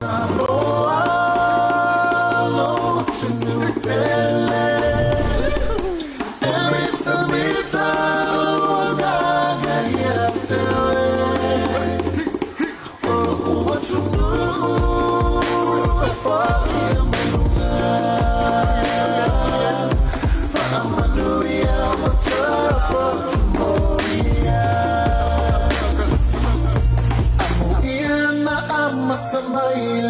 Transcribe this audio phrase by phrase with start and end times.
[0.00, 0.45] Sabor.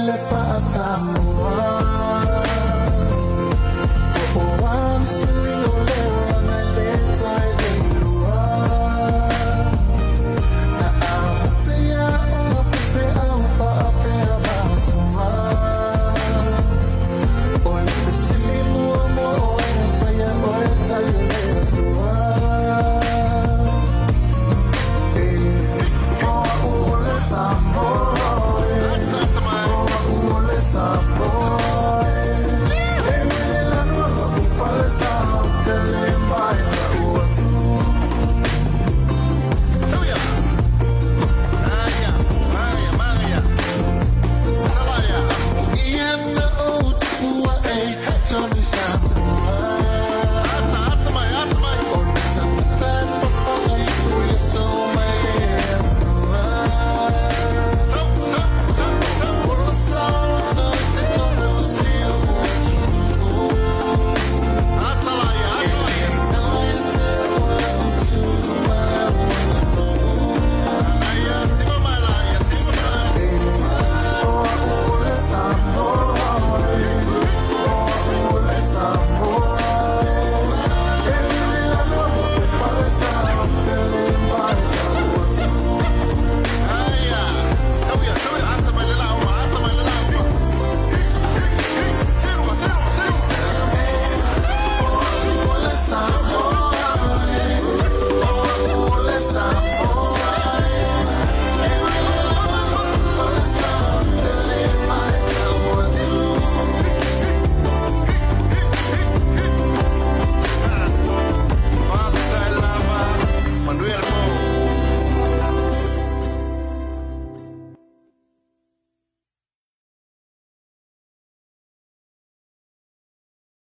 [0.09, 0.46] اللي فات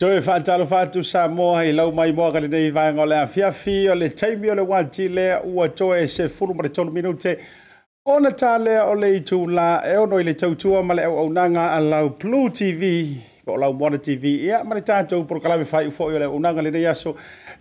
[0.00, 3.72] Toe whaatalo whātu sa moa i lau mai moa kare nei vāenga o le awhiawhi
[3.92, 7.34] o le teimi o le wāti lea ua toe se furu mare tonu minute
[8.08, 9.20] ona tā lea o le i
[9.58, 12.90] la e ono i le tautua ma le au au nanga a lau Blue TV
[13.46, 16.40] o lau Moana TV ia mare tātou poro kalawe whai ufo i o le au
[16.40, 17.12] nanga le nei aso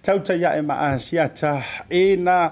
[0.01, 1.51] tauta ia e maa siata
[1.91, 2.49] e na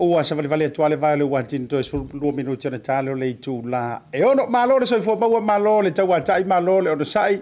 [0.00, 3.02] ua sa vali vali atua le vāle wāti ni toe furu lua minute ona tā
[3.04, 6.44] lea o le i la e ono malo le soifo maua malo le tau atai
[6.56, 7.36] malo le ono sai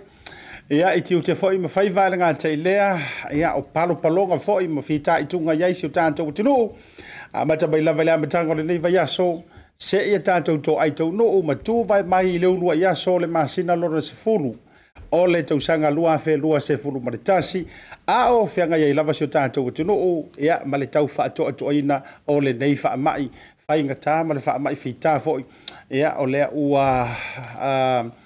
[0.72, 2.88] Ia i tiu te fo'i ma fai vale ngā tei lea,
[3.36, 6.54] ia o palo palonga fo'i ma fita i tunga iai si o tātou tinu,
[7.36, 9.42] a mata mai lawa lea matanga le nei vai aso,
[9.76, 13.18] se ia tātou tō ai tau no'u ma tū vai mai i leunua i aso
[13.20, 14.54] le māsina lora se funu,
[15.12, 17.66] o le tau sanga lua fe lua se funu maritasi,
[18.08, 19.98] a o fianga iai lawa si o tātou tinu,
[20.40, 23.28] ia ma le tau fa'a toa toina o le nei fa'a mai,
[23.68, 25.44] fai ngatā ma le fa'a mai fita fo'i,
[25.92, 26.86] ia o lea ua...
[27.60, 28.22] Uh,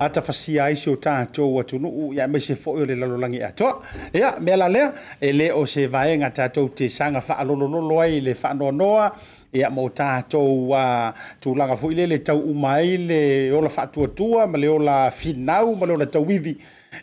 [0.00, 3.18] ata fasia ai so ta to watu no ya me se fo e le lalo
[3.18, 3.82] langi e ato
[4.14, 4.84] ya me la e le
[5.20, 8.54] ele o se vaenga ta to te sanga fa lo lo lo ai le fa
[8.54, 9.12] no noa
[9.52, 11.12] ia mo tatou uh,
[11.42, 15.92] tulaga foʻi le le tauuma ai le ola faatuatua ma le ola finau ma le
[15.92, 16.56] ola tauivi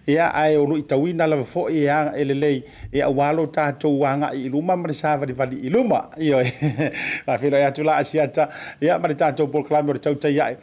[0.08, 2.64] ia ae o lui tauina lava foʻi e e lelei
[2.94, 6.50] ia ua lo tatou agaʻi i luma ma le sa valivali i luma ioe
[7.28, 8.50] afeloe atu laasiata
[8.82, 10.56] ia ma le tatou proklame o le tautaiaʻe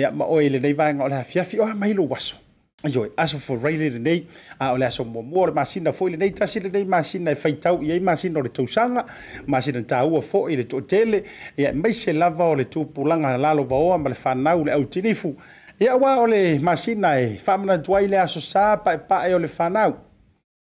[0.00, 2.36] ya ma o ile nei vanga ola fia fi o mai lo waso
[2.84, 4.24] ayo aso for rail ile nei
[4.58, 7.34] a ola so mo mo ma sin da foile nei tasi nei ma sin nei
[7.34, 9.04] fai tau ye ma sin no le tousanga
[9.46, 11.22] ma sin da u fo ile to tele
[11.56, 14.70] ya mai se lava ole tu pulanga la lo va o ma le fana ule
[14.72, 15.34] au tinifu
[15.78, 19.92] ya wa ole ma sin nei fa mna dwaile aso sa pa pa ole fana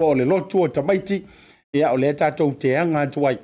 [0.02, 1.24] ole lo tu o tamaiti
[1.72, 3.38] ya ole ta to te anga dwai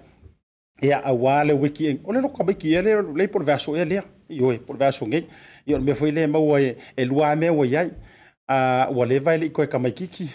[0.82, 4.50] ya awale wiki ole lo ka biki ya le le por verso ya le yo
[4.66, 5.22] por verso ngi
[5.66, 7.90] yo me foi le ma wa e, e lua me wa yai
[8.48, 10.28] a wa le vai le ko e kamai kiki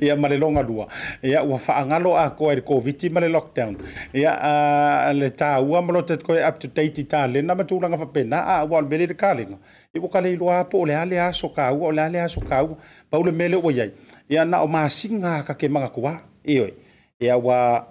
[0.00, 0.88] ya male longa lua
[1.22, 3.76] ya wa fa angalo a ko e covid ma le lockdown
[4.12, 7.54] ya a le ta wa mo lotet ko e up to date ta le na
[7.54, 9.54] matu langa fa pena a wa le le kaling
[9.94, 12.40] i bo kale lua po le ale a so ka u le ale a so
[12.42, 12.74] ka u
[13.08, 13.92] pa u le mele wa yai
[14.28, 16.70] ya na o ma singa ka ke manga e kuwa iyo
[17.22, 17.86] ya wa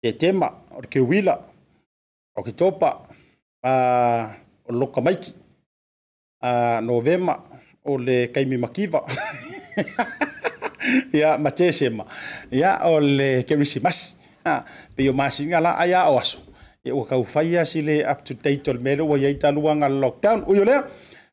[0.00, 1.36] te tema o ke wila
[2.38, 3.00] o ke topa
[3.66, 4.38] a
[4.72, 5.34] o loka maiki
[6.40, 7.38] a novema
[7.84, 9.04] o le kaimi makiva
[11.12, 12.04] ia matesema
[12.52, 14.14] ia o le kerisimasi
[14.44, 14.64] a
[14.96, 16.38] pe io masiga la ia o aso
[16.84, 18.20] ia e, ua kaufaia si le up
[18.68, 20.84] o le mea ua iai taluaga lockdown o lea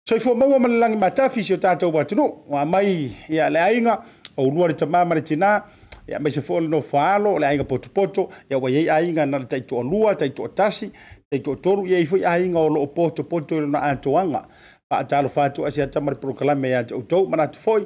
[0.08, 4.04] soifua maua ma le lagi matafi si o tatou atunuu ua mai ia le aiga
[4.38, 5.64] oulua le tamā ma le tinā
[6.10, 9.38] ia mai se foʻi le nofaalo o le aiga potopoto ia ua iai aiga na
[9.38, 10.92] le taʻituʻalua taʻituʻatasi
[11.32, 14.42] e to toru ye fo ai nga lo po to po to na atuanga
[14.90, 17.86] pa talo fa to asia tamar proklame ya to to mana to foi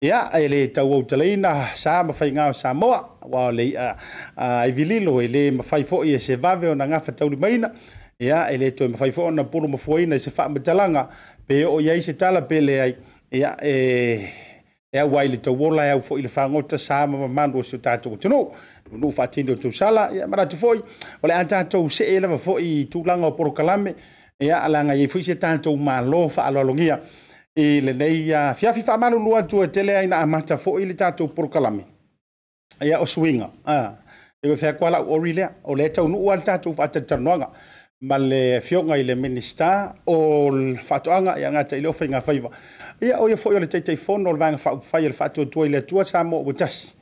[0.00, 2.94] ya ele ta wo tlaina sa ma fa nga sa mo
[3.26, 3.88] wa le a
[4.66, 7.74] i vililo ele ma fa fo ye se va ve na nga fa tauli maina
[8.18, 11.10] ya ele to ma fa fo na pulu ma foi na se fa ma talanga
[11.50, 12.94] pe o ye se tala pele ai
[13.32, 13.74] ya e
[14.92, 17.58] e wa ile to wo la ya e fo ile fa ngota sa ma mando
[17.62, 18.54] se ta to to no
[18.92, 20.82] no fatini o tausala ia maratu foʻi
[21.22, 23.94] o le a tatou see lava foʻi tulaga o porokalame
[24.40, 27.00] ia alaga iai foʻi se tatou mālō faaaloalogia
[27.56, 31.84] i lenei ia fiafi faamalulu atu e tele ai amata foʻi le tatou porokalame
[32.84, 33.50] ia o suiga
[34.42, 37.48] e ua feakoa laʻu ori lea o le taunuu a le tatou faatalitalanoaga
[38.02, 40.50] ma le fioga i le minista o
[40.88, 42.40] faatoʻaga ia gata i le ofa i
[43.18, 45.80] o ia foʻi o le taitaifono o le vaega faaupufai e le faatuatua i le
[46.04, 46.92] sa mo ua tasi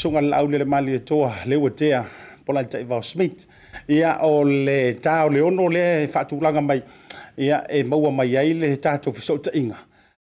[0.00, 2.00] tunga lau le mali e toa lewa tea
[2.44, 3.46] pola tei vau smith
[3.88, 6.80] ia o le tao le ono le fatu langa mai
[7.36, 9.76] ia e maua mai ai le tato fiso ta inga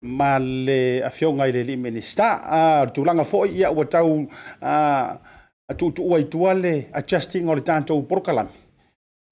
[0.02, 4.24] ma le afionga i le li minista a tu langa foi ia ua tau
[4.62, 4.74] a
[5.70, 8.50] a tu tu ua itua le adjusting o le tato porkalami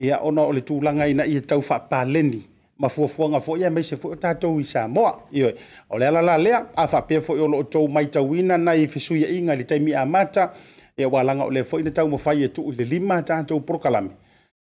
[0.01, 3.07] ia ono o le tu langa ina ia e tau fa paleni ia ma fua
[3.07, 5.41] fua nga foi mai se foi ta to i sa mo i
[5.89, 8.87] o le la la le a fa pe foi o lo to mai tawina nai
[8.87, 10.53] fisu ya inga le taimi amata
[10.97, 13.59] e walanga o le foi na tau mo fai e tu le lima ta to
[13.59, 14.09] prokalame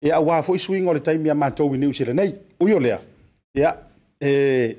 [0.02, 2.80] e a wa foi suinga o le taimi amata o ni usile nei u yo
[2.80, 2.98] le
[3.54, 3.76] ya
[4.22, 4.78] e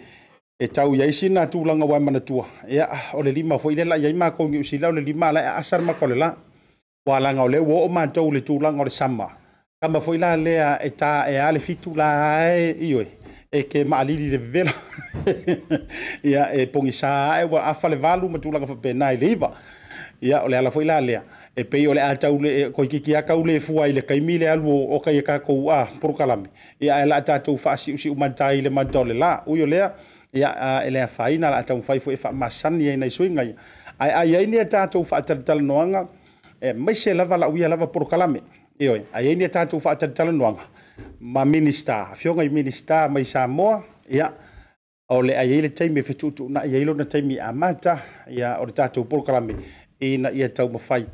[0.59, 3.75] e tau ia isi na tu langa wa mana tua ya o le lima foi
[3.75, 6.15] le la ia ma ko ni usila o le lima la asar ma ko le
[6.17, 6.35] la
[7.07, 9.29] walanga o le wo o ma to le tu langa o le sama
[9.81, 12.09] kama foi la lea e ta e ale fitu la
[12.51, 13.18] e ioi
[13.53, 14.73] e ke maalili le vela
[16.23, 19.51] ia e pongi sa e wa afale valu ma tulanga fa pena i leiva
[20.21, 21.23] ia ole ala foi lalea
[21.57, 23.93] e pei ole e a tau e le ko iki ki aka ule fu ai
[23.93, 26.47] le kai mile alu o kai ka e ko a por kalami
[26.81, 29.91] ia ela ta tu fa si si uma tai le mandole la u yo lea
[30.35, 33.55] ia ele fa ina la tau fa fu e fa masani ai nei suinga ia
[33.99, 36.05] ai ai ai nei ta tu fa tal tal noanga
[36.61, 38.43] e mai se lava la u ia lava por kalami
[38.77, 40.69] ioi ai nei ta tu fa tal tal noanga
[41.21, 44.33] ma minista afioga i minista mai samoa ia
[45.11, 47.99] o le aiai le taimi e fetuutuunaʻi ai lona taimi i amata
[48.31, 49.55] ia o le tatou polokalame
[50.01, 51.05] ina ia taumafai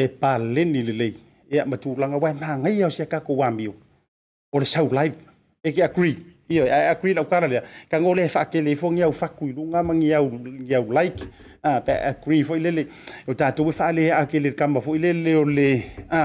[0.00, 1.14] e paleni lelei
[1.52, 3.74] ia ma tulaga uae magaia o se kakou amio
[4.52, 5.16] o le sau live
[5.64, 6.16] e ke agree
[6.48, 10.30] ia e agree lau kala lea kago lea faakele fogi au fakuiluga ma giau
[10.68, 11.22] giau like
[11.62, 12.86] a pe agree foʻi lele
[13.28, 15.70] o tatou e faale akele kama foʻi lele o le
[16.10, 16.22] a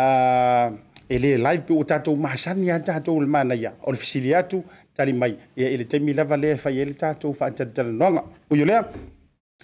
[0.00, 0.74] uh,
[1.22, 4.64] e live pe ua tatou masani a tatou le manaia o le fesili atu
[4.96, 8.80] talimai ia i le taimi lava lea fai ai le tatou faatalitalanoaga o lea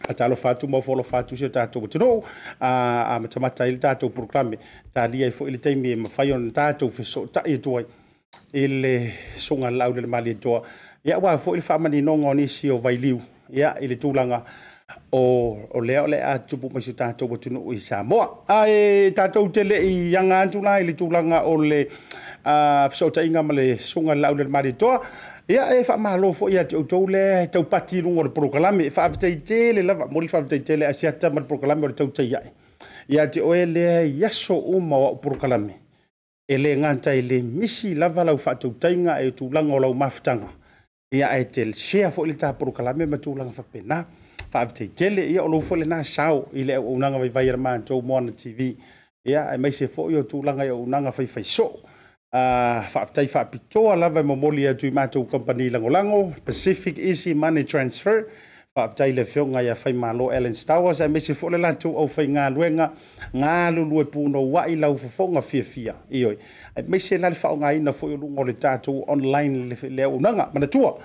[0.09, 0.79] atalofa atu ma
[1.19, 2.23] atu se o tatou atunuu
[2.61, 4.59] a matamata ai le tatou proklame
[4.93, 7.87] talia ai foi le taimi e mafai ona tatou fesootaʻi atu ai
[8.55, 10.63] i le suga laau le le maliatoa
[11.05, 13.19] ia ua foʻi le faamaninoga o nisi o vailiu
[13.51, 14.45] ia i le tulaga
[15.13, 15.23] o
[15.75, 18.45] o le o le a tupu mai su tatou o tunu i Samoa.
[18.49, 21.85] A e tatou te le i yanga antula i le tūlanga o le
[22.93, 25.01] fisota inga ma le sunga lau le mare toa.
[25.51, 28.87] Ia e wha mahalo fo i ati outou le tau pati rungo le proklami.
[28.87, 31.85] E wha avitei te le lava, mori wha avitei te le asiata ma le proklami
[31.85, 32.53] o le tau tei ai.
[33.11, 35.75] Ia te oe le yaso uma o proklami.
[36.51, 40.51] E le ngantai le misi lava lau wha tau tainga e tūlanga o lau maftanga.
[41.11, 44.03] Ia e te le shea fo i le tā proklami ma tūlanga wha penaa.
[44.51, 48.33] faafetaitele ia o lou foi lenā sao i le auaunaga vaivai a le Châu moana
[48.33, 48.77] tv
[49.25, 51.67] yeah, ai mấy yêu yêu Lang ia ae maise foʻi o tulaga i auaunaga faifaisoo
[51.67, 58.25] uh, faafetai faapitoa lava e momoli atu i matou kompani lagolago pacific easy money transfer
[58.75, 62.91] faafetai le feoga ia fai malo ellen stowers ae luôn foʻi le latou aufaigaluega
[63.35, 66.37] galulue punouaʻi lau fofoga fiafia ioi
[66.77, 70.99] ae maise la le faaaogāina foʻi o luga o le tatou online le auaunaga manatua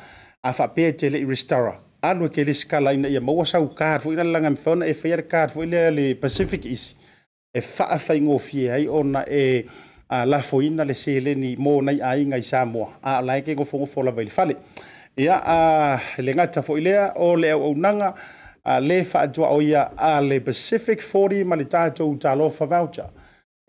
[0.44, 4.12] a faapea i telei restara anu ke le skala ina ia maua sau kār fo
[4.14, 6.98] ina langa mfona e whaia kār fo ina le Pacific East.
[7.54, 9.66] E wha whai ngofie ai ona e
[10.10, 13.00] a la foina le sele ni mō nai ai ngai Samoa.
[13.04, 14.56] A lai ke ngofo ngofo la vaili fale.
[15.18, 18.14] Ia a le ngata fo ilea o le au au nanga
[18.66, 23.08] a le whaatua o ia a le Pacific 40 ma le tātou talofa voucher.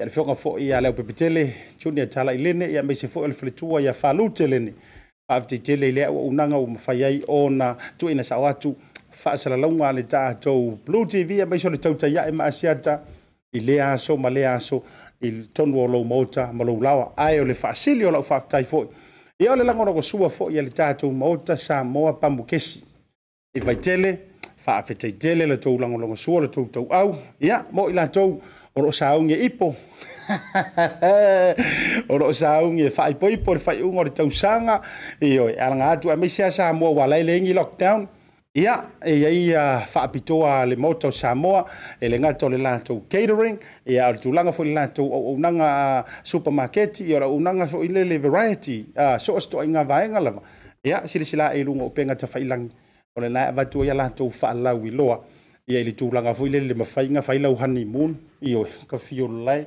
[0.01, 1.47] Ia le whionga fo ia leo pepitele,
[1.79, 4.69] tuni a tala ilene, ia meise fo ele whaletua ia whalute lene.
[4.71, 4.75] Ia
[5.29, 8.77] ave tetele i lea ua unaga ua mafai ai ona tuuina sao atu
[9.11, 13.01] faasalalauga a le tatou blu tv e maiso le tautaiaʻe ma asiata
[13.53, 14.83] i lea aso ma lea aso
[15.21, 18.63] i tonu o lou maota ma lou lawa ae o le faasili o lau faafetai
[18.65, 18.87] foʻi
[19.39, 22.85] ia o le lagolagosua foʻi a le tatou maota sa moa pamukesi
[23.55, 24.19] i vaitele
[24.57, 28.43] faafetaitele latou lagolagosua latou tauau ia mo i latou yeah,
[28.77, 29.73] oro saung e ipo
[32.13, 34.85] oro saung e fai po ipo fai un or tau sanga
[35.19, 38.05] e oi alanga tu ame sia sa mo wala le ngi lockdown
[38.53, 39.49] ia e ai
[39.89, 41.65] fa pitoa le moto samoa
[41.99, 47.01] e le ngato le lato catering e ar tu langa foi lato o unanga supermarket
[47.01, 50.41] ia ra unanga so ile le variety a so sto inga vainga lava
[50.85, 52.69] ia sila sila e lungo penga tafailang
[53.17, 55.17] o le na va tu ia lato fa la wi loa
[55.69, 57.21] ia i le tulaga foi lele le mafaiga
[57.59, 59.67] honeymoon ioe ka fiolulae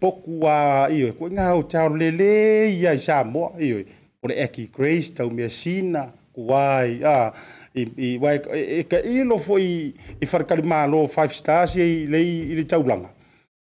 [0.00, 3.84] poku a ko kuaiga au taolo lelē ia i samoa ioe
[4.22, 7.32] o le eki grace taumea sina kuai a
[7.74, 13.10] e ka ilo foi i falakalimālo five stars iai lei i le taulaga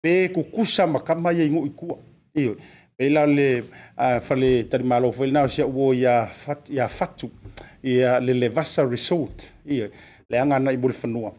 [0.02, 1.96] pe kukusa ma kama iai ikua kua
[2.34, 2.56] ioe
[2.98, 3.62] pela le
[4.20, 7.30] fale tari malo fo na sia wo ya fat ya fatu
[7.82, 9.86] ya le le vasa resort ie
[10.28, 11.30] le anga na ibul fenua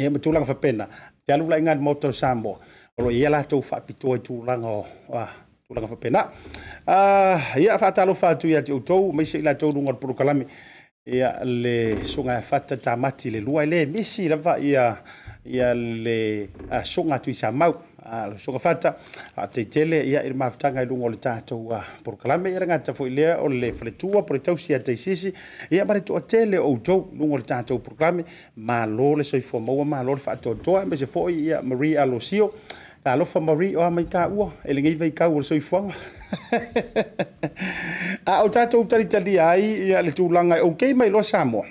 [0.00, 0.88] ia ma tulaga fapena
[1.24, 1.44] te alu
[2.12, 2.12] sambo.
[2.12, 2.56] Kalau iya samoa
[2.96, 4.86] o loo ia latou faapitoa i tulaga o
[5.68, 6.30] tulaga fapena
[7.60, 10.46] ia ah, faatalofa atu iā ya te outou ma isei latou luga o le polokalame
[11.06, 14.96] ia le suga fata tamati le lua i lē misi lava ia
[15.44, 16.48] ia le
[16.84, 17.72] soga atu i sa mau
[18.04, 18.96] Ah, so fatta
[19.36, 22.58] a te tele ia i ma fatanga i lungo le tato a por kalame i
[22.58, 25.32] ranga tafo i lea o le fletua por tau si a te sisi
[25.70, 28.24] ia mare tu a tele o tau lungo le tato por kalame
[28.56, 31.28] ma lo le soi fo maua ma lo le fatto a toa me se fo
[31.28, 32.50] i a Marie Alosio
[33.04, 35.40] a lo fa Marie o a mai ka ua e le ngai vai ka ua
[35.42, 35.86] soi fo
[38.26, 41.62] a o tato u tari tali ai ia le tu langa ok mai lo samo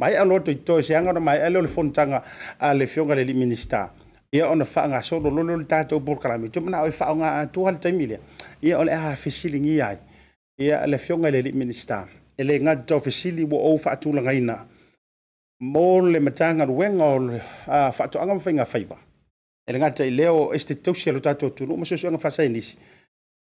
[0.00, 2.22] mai a lo to i to se anga mai a lo le fontanga
[2.58, 3.92] a le fionga le li ministaa
[4.34, 8.18] ia ona faagasolo lole o le tatou polokalame tumana oe faaoga atua le e taimi
[8.62, 9.98] ia o le a fesiligi ai
[10.58, 12.06] ia le fioga i le alii minista
[12.38, 14.56] e le gadi tau fesili ua ou faatulagaina
[15.60, 18.96] mo le matagaluega o le faatoʻaga mafaiga faiva
[19.68, 22.78] e le gadi taʻi lea o estetausi lo tatou atunuu ma suasuaga faasainisi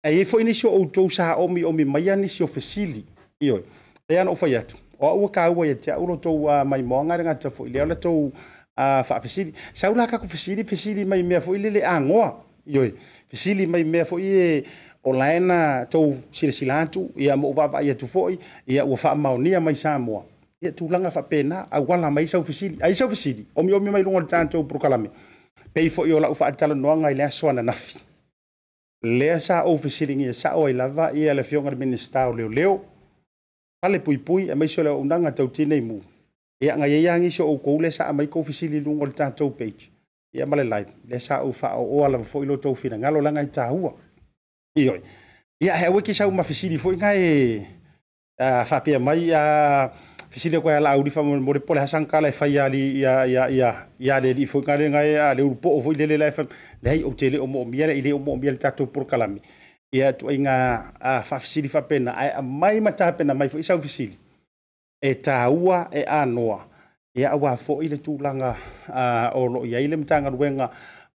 [0.03, 3.03] e ai foʻi nisi o outou sa omiomi maia nisi o fesili
[3.41, 3.63] ioe
[4.09, 7.47] e ana o fai atu o aua kaua ia te au lotou maimoaga le gadi
[7.50, 8.31] foʻi lea o latou
[8.75, 12.92] Ah, a faafesili sau la kako fesili fesili mai mea foʻi lele agoa ioe
[13.30, 14.63] fesili mai mea foʻi e
[15.03, 20.24] o laena tou silasila atu ia mo vaavaai atu foʻi ia ua faamaonia mai samoa
[20.62, 24.63] ia tulaga faapena auala mai sau fesili ai sau fesili omiomi mai luga le tatou
[24.63, 25.10] porokalame
[25.74, 28.00] pei foʻi o laʻu faatalanoaga i le aso ananafi
[29.03, 32.82] lea sa ou fesiligia saʻo ai lava ia le fioga minista o leoleo
[33.82, 36.01] pale puipui e maiso le auaunaga tautine mu
[36.63, 39.89] ia agaiai so ou kou le saʻamai kou fesililuga o le tatou page
[40.32, 43.91] ia ma live le sa ou faaooa lava foʻi lotou finagalo i tāua
[44.79, 45.01] ioe
[45.60, 49.91] ia he auai kesau e ma fesili foʻi gae faapea mai a
[50.29, 54.29] fesili koe alaaulifa mo le pole hasagakala e fai ali ia ia ia ia le
[54.32, 56.32] alii foʻi gale gae a le ulupoo foʻi lele la
[56.84, 59.41] leai ou teleo moomia le i leo moomia le tatou polokalame
[59.91, 60.93] ia tuaiga
[61.27, 64.23] faafesili faapena ae amai matapena mai foʻi sau fesili
[65.03, 66.62] e tāua e anoa.
[67.13, 68.53] Ia awa fo'i le tūlanga
[68.89, 70.69] uh, o lo ia ile mtanga ruenga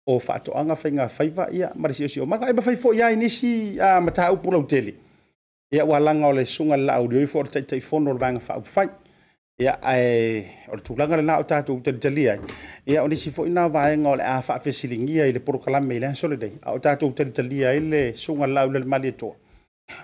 [0.10, 2.50] o whaatoanga whainga whaiva ia marisi o si o maka.
[2.51, 4.96] Eba whai fo'i ai nisi uh, mata au pula uteli.
[5.72, 8.72] Ia awa langa o le sunga la au lioi fo'o taitai fono le vanga whaupu
[8.75, 8.88] whai.
[9.63, 12.39] Ia ai, o le tūlanga le nā o tātu uteli tali ai.
[12.92, 15.96] Ia o nisi fo'i nā vāenga o le āwha awhi silingi ai le poro kalame
[15.96, 16.58] i le hansolidei.
[16.74, 19.38] O tātu uteli tali ai le sunga la au le mali e toa.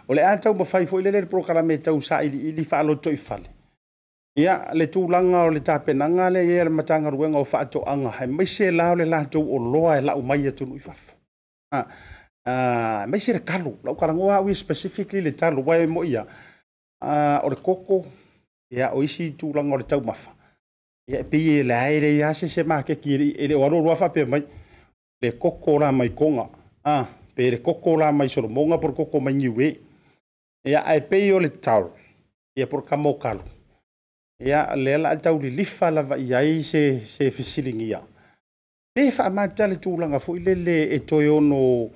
[0.08, 2.96] O le ātau mawhai fo'i le le poro kalame e tau sa ili ili whaalo
[3.02, 3.58] toi fale.
[4.36, 8.72] Ya le tulaga o le tapenaga leia le ye le matagaluega o faatoʻaga e maise
[8.72, 11.16] la o le tu o loa e laʻu mai atunui e fafa
[13.10, 16.26] maise lekalu lau kalagoa aui specifically le talu ai mo ia
[17.44, 18.06] o le koko
[18.72, 20.32] ya o isi tulaga o le taumafa
[21.10, 24.46] ia e pei eleae leia se se makeki e le o aloaloa faapea mai
[25.22, 26.48] le koko la mai koga
[27.36, 29.76] pe le koko la mai solomoga por koko mai giuē
[30.64, 31.90] Ya ae pei o le tal
[32.56, 33.42] ia poro kamokalu
[34.46, 38.02] ia lea la taulilifa lava i ai se se fesiligia
[38.96, 41.90] le faamatale tulaga foʻi lele e toe ono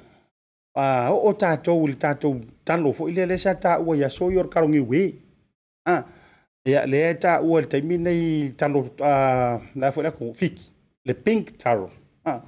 [0.77, 4.29] a o o tatou i le tatou talo foʻi lea le sa taʻua ia so
[4.29, 5.13] i o le e
[5.91, 6.03] a
[6.69, 10.33] ia lea e taʻua le taimi nei talo a la foʻi lako
[11.05, 11.89] le pink taro
[12.25, 12.41] a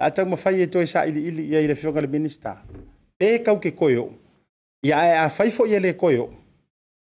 [0.00, 2.58] atau mafai e toe saʻiliʻili ia i le feoga le minista
[3.18, 4.10] pe kau ke koe
[4.82, 6.34] ia ae afai foʻi e lē koe oo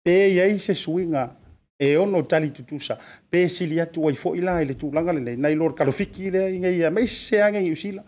[0.05, 1.43] pe iai se suiga
[1.79, 5.75] e ono tali tutusa pe silia tu ai foi la ile tulaga lelei nai lor
[5.75, 8.03] kalofiki lea iga ia e mai seaga i usila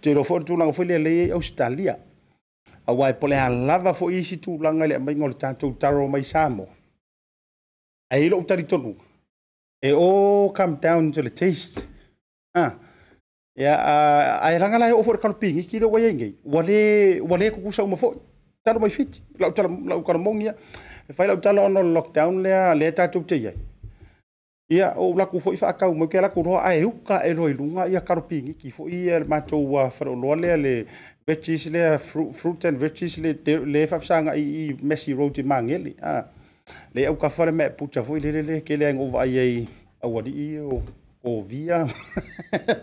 [0.00, 1.98] te lo foi tulaga foi lelei ai e ausitalia
[2.86, 6.24] a wai pole alava foi isi tulaga i le mai ngol le tatou taro mai
[6.24, 6.66] samo
[8.14, 8.96] ai e lo'u tonu
[9.82, 11.86] e o come down to the taste
[12.56, 12.74] ah.
[13.54, 16.64] ia ya, ae laga la e oo foi le kalopigiki le uai aigei ua
[17.36, 18.16] lē kukusauma foi
[18.64, 19.52] talo mai fiti lau
[20.02, 20.54] kalamogi ia
[21.10, 23.54] e fai lau tala ono lockdown lea lea tatu te iai.
[24.70, 27.32] Ia o laku fo i wha akau mo ke laku roa a e uka e
[27.34, 30.74] roi lunga ia karupingi ki fo i e matou a wharo loa lea le
[31.26, 33.34] veggies lea fruit and veggies le
[33.66, 35.96] le fafsanga i i messy road i mangeli.
[36.94, 39.68] Le au ka kawhare me puta fo i lele le ke lea ngova ai ei
[40.06, 40.80] awari i o
[41.26, 41.84] o via.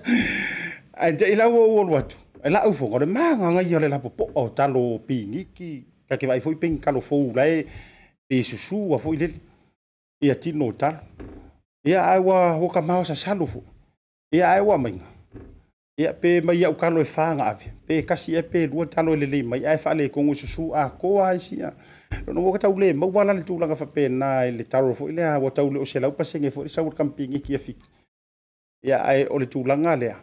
[1.03, 2.17] Ai te ilau o o luatu.
[2.43, 5.69] E la ufo ngore maa nga ngai ale la po o talo pingi ki
[6.09, 7.63] ka ke vai fo i pingi kalofo ulai.
[7.63, 7.63] Ia
[8.29, 9.39] e susū foʻi lele
[10.21, 10.99] ia tino o talo
[11.85, 13.63] ia ae ua ua kamao sasalu foʻi
[14.31, 15.05] ia ae ua amaiga
[15.97, 19.61] ia pe mai aukalo e fagaave pe kasi ia pe lua talo e lelei mai
[19.65, 21.71] ae faalekogo i susū akoa ae sia
[22.27, 25.79] lona ua taule maua la le tulaga faapena e le talo foʻi lea ua taule
[25.79, 27.87] o se lau pasege foʻi le sau le kampigiki afiki
[28.83, 30.19] ia ae o le tulaga lea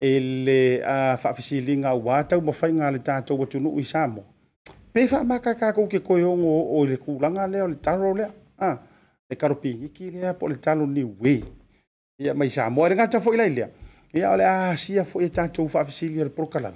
[0.00, 0.58] e le
[1.18, 4.24] faafesiliga auā taumafaiga a le tatou atunuu i sa moa
[4.92, 7.62] Pesa fa ma ka ka ko ke ko yo ngo o le ku langa le
[7.62, 8.26] o le taro le
[8.58, 8.74] ah
[9.30, 11.38] e karo pi ki le po le talo ni we
[12.18, 13.66] ya mai sa mo le ngata fo ile le
[14.18, 16.74] ya ole a si ya fo e ta tu fa fisili le pro kala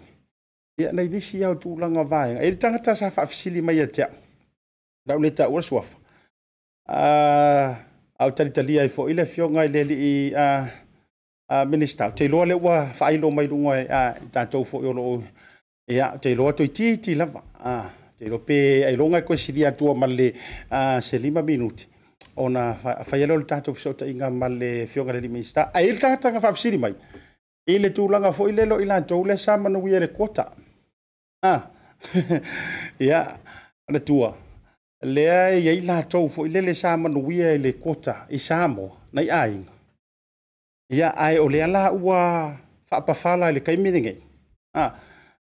[0.78, 3.60] ya nei ni si ya tu langa va e le tanga ta sa fa fisili
[3.60, 4.06] mai ya tia
[5.06, 5.98] da le ta wo swaf
[6.86, 7.74] ah
[8.18, 9.98] au tali tali ai fo ile fio ngai le li
[10.38, 10.46] a
[11.50, 14.80] a minister te lo le wa fa ilo mai lu ngai a ta tu fo
[14.86, 15.18] yo lo
[15.90, 18.56] ya te lo to ti ti lava ah e lo pe
[18.88, 20.32] ai longa ko silia tua male
[20.70, 21.86] a se lima minuti
[22.36, 25.98] ona faia le o le tatou fesoataʻiga ma le fioga le limi sta ai le
[26.04, 26.94] tagataga faafesili mai
[27.68, 30.44] i le tulaga foʻi le loʻi latou le sa manuia le kota
[31.42, 31.54] a
[33.06, 33.20] ia
[33.90, 34.30] ona tua
[35.14, 39.28] lea iai latou foʻi le le sa manuia i le kota i sa moa nai
[39.28, 39.72] aiga
[40.96, 42.20] ia ae o lea la ua
[42.88, 44.16] faapafala i le kaimelegei
[44.80, 44.84] a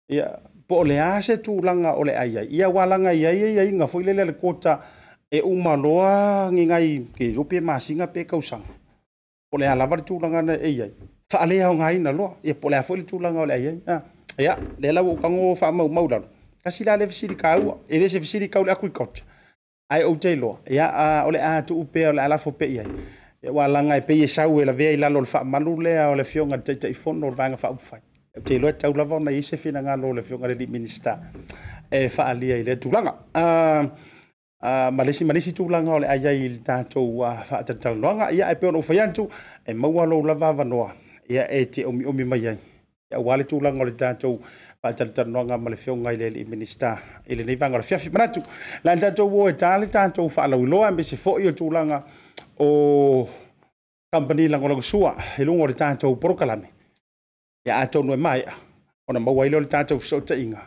[0.09, 0.26] ia
[0.70, 3.54] po o le a se tulaga o le ai ai ia ualaga i ai ai
[3.62, 4.74] aiga foʻi le le kota
[5.30, 6.12] e umaloa
[6.56, 8.70] gigai ke rupe masiga pe kausaga
[9.52, 10.92] o le a lava le tulaga na ei ai
[11.33, 13.70] faale aogāina loa ia e po o le a foʻi le tulaga o le e
[13.70, 13.98] ai ai a
[14.44, 14.52] ia
[14.83, 16.26] le lau oukago faamaumau lalo
[16.64, 19.26] kasi la le fesirikaua e lē se fesirikau le agriculture
[19.94, 20.87] ae ou teiloa ia
[21.26, 22.88] o le a atuu pea o le alafo peʻi ai
[23.42, 26.14] e ualaga e pei e sau e lavea i lalo o le faamalu lea o
[26.20, 28.02] le fioga le taʻitaʻifono o le vaega faaupufai
[28.44, 31.18] te loa tau lava ona ise finagalo le fioga le lii minista
[31.90, 33.12] e faaalia i le tulaga
[34.90, 38.54] ma lesi ma lesi tulaga o le ai ai i le tatou faatalitalanoaga ia e
[38.54, 39.28] pea ona ufai atu
[39.66, 40.94] e maua lou lava avanoa
[41.28, 42.58] ia e te omiomi mai ai
[43.10, 44.38] ia auā le tulaga o le tatou
[44.82, 46.94] faatalitalanoaga ma le fioga i le lii minista
[47.26, 48.40] i lenei vagalafiafi manatu
[48.84, 52.04] la le tatou o e tā le tatou faalauiloa e mese foʻi o tulaga
[52.60, 53.26] o
[54.12, 56.78] company lagolaga sua i luga o le tatou porokalame
[57.70, 58.52] Ya, atau e mae a
[59.09, 60.59] ona mauai leo le tatou fesootaʻiga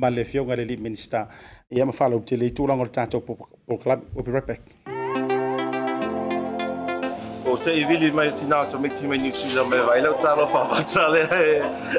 [0.00, 1.28] ma le fioga le lii minista
[1.70, 4.60] ia ma faalautele i tulaga o le tatou polokalami we'll be right back
[7.52, 10.46] o te i vili mai tina to mixi mai New Zealand mai vai lau talo
[10.54, 11.22] fa vacha le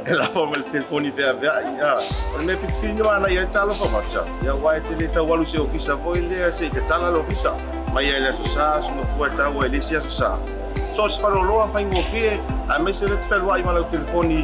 [0.10, 1.94] e la forma le telefoni pe avea ia
[2.40, 5.94] o me pitfino ana ia talo fa vacha ia wai te le walu se ofisa
[5.96, 6.22] voi
[6.62, 7.54] se te lo ofisa
[7.94, 10.59] mai ia le so sa so mo fua e tau sa
[10.96, 12.40] soasy faaloaloa faigofie
[12.70, 14.40] a maise le talua'i ma lau telefoni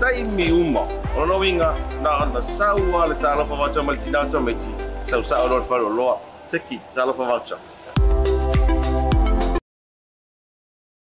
[0.00, 0.84] taimi e uma
[1.18, 1.70] o loiga
[2.02, 4.70] na ona saua le talofa vaca ma le tinau tamaiti
[5.10, 6.14] sausa'o loa le faaloaloa
[6.50, 7.56] seki talofa vaca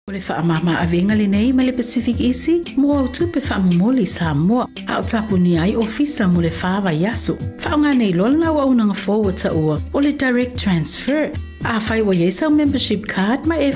[0.09, 4.67] O le whaamama avenga le nei ma le Pacific Isi, mo au tupe whaamamoli Samoa,
[4.87, 7.37] a o tapu ni ai ofisa mo le whaava yasu.
[7.65, 11.31] Whaonga nei lolna wa unanga forward ta ua o le direct transfer.
[11.65, 13.71] Afai wa yesa membership card ma e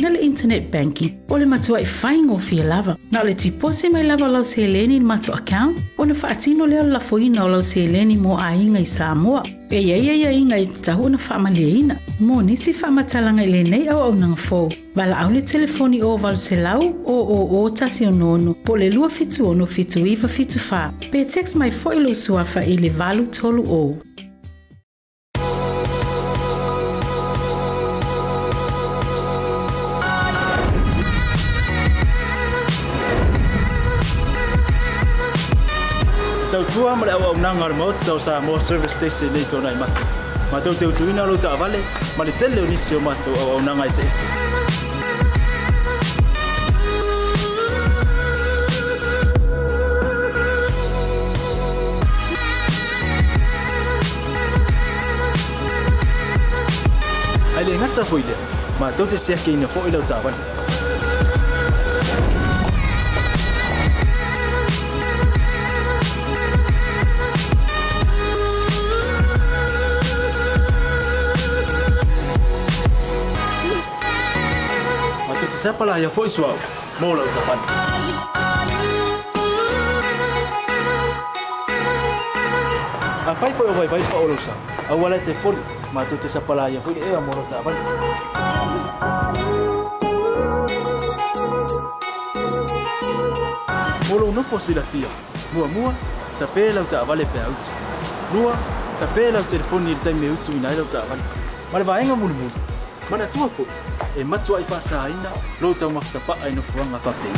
[0.00, 2.96] na le internet banking o le matua i whaingo fia lava.
[3.12, 6.98] Na le tipose mai lava lau seleni i matua account o na whaatino leo la
[6.98, 9.44] foina o lau seleni mo a inga i Samoa.
[9.70, 11.94] E ia ia ia inga i tahu na whaamaleina.
[12.20, 14.74] Mō nisi whaamatalanga i nei au au nang fōu.
[14.96, 18.76] Wala au le telefoni o val se lau o o o tasi o nono po
[18.76, 20.90] le lua fitu ono fitu iwa fitu fa.
[21.12, 23.96] Pe text mai fo ilo suafa i le valu tolu o.
[36.78, 39.74] tua ma au na ngar mo tau xa một service station này, nei tona i
[39.80, 40.02] matu
[40.52, 41.78] ma tau tau tuina lo ta vale
[42.18, 44.02] ma le tele ni sio matu au na ngai se
[57.56, 58.36] Ai le ngata foi le,
[58.80, 60.57] ma tau te siake ina fo i lau ta vale.
[75.58, 76.54] sepa la ya foi suau.
[77.02, 77.58] Mola o tapan.
[83.28, 84.52] A fai foi o vai vai pa olusa.
[84.88, 85.56] A wala te pon
[85.94, 87.74] ma tu te sepa la ya foi e amor o tapan.
[94.10, 95.10] Mola o nopo si la fia.
[95.54, 95.90] Mua mua,
[96.38, 97.70] tapé la uta avale pe auto.
[98.34, 98.52] Lua,
[99.00, 101.24] tapé la uta telefoni il taime utu inai la uta avale.
[101.72, 102.58] Ma le va enga mulu mulu.
[103.10, 103.66] Ma na tua foi
[104.20, 105.30] e matua i whasaina
[105.62, 107.28] lo tau makita pa aino fuanga whape.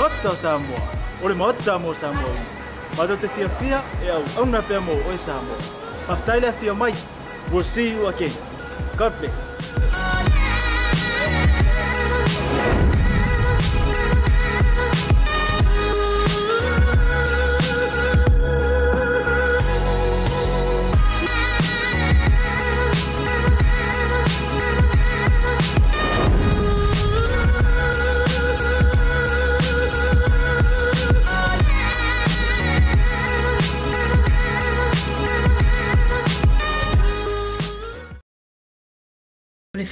[0.00, 0.88] Mata Samoa,
[1.22, 2.46] ore mata mo Samoa ina.
[2.96, 5.58] Mata te fia fia e au auna pia mo oi Samoa.
[6.08, 6.94] Mata ila fia mai,
[7.52, 8.32] we'll see you again.
[8.96, 9.55] God bless.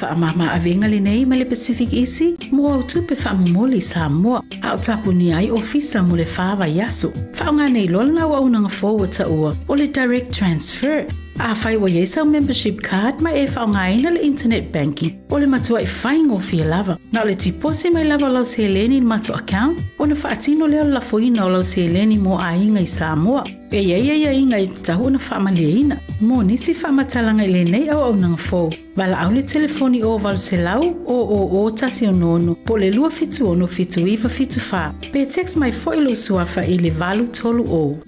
[0.04, 5.36] faamāmaavega lenei ma le pacific isi mo autu tupe faamomoli i samoa a o tapunia
[5.38, 10.32] ai ofisa mo le fāvaiaso faaogā nei loa lana auaunaga fou taʻua o le direct
[10.38, 11.04] transfer
[11.48, 15.80] afai ua iai sau membership card ma e faaogāina le internet banking o le matua
[15.82, 19.34] e faigofie lava na o le tiposi mai lava o lau seleni i le matou
[19.40, 23.80] account ona faatino lea o le lafoina o lauseleni mo aiga i sa moa e
[23.88, 28.38] iai aiaiga i tatau ona faamaliaina Mō nisi matalanga ile e nei au au nang
[28.38, 28.70] fo.
[28.96, 32.78] Bala au le telefoni o val se lau o o o tasi o nono po
[32.78, 34.94] le lua fitu ono fitu iwa fitu fa.
[35.12, 37.98] Pe text mai ilo suafa ile valu tolu o.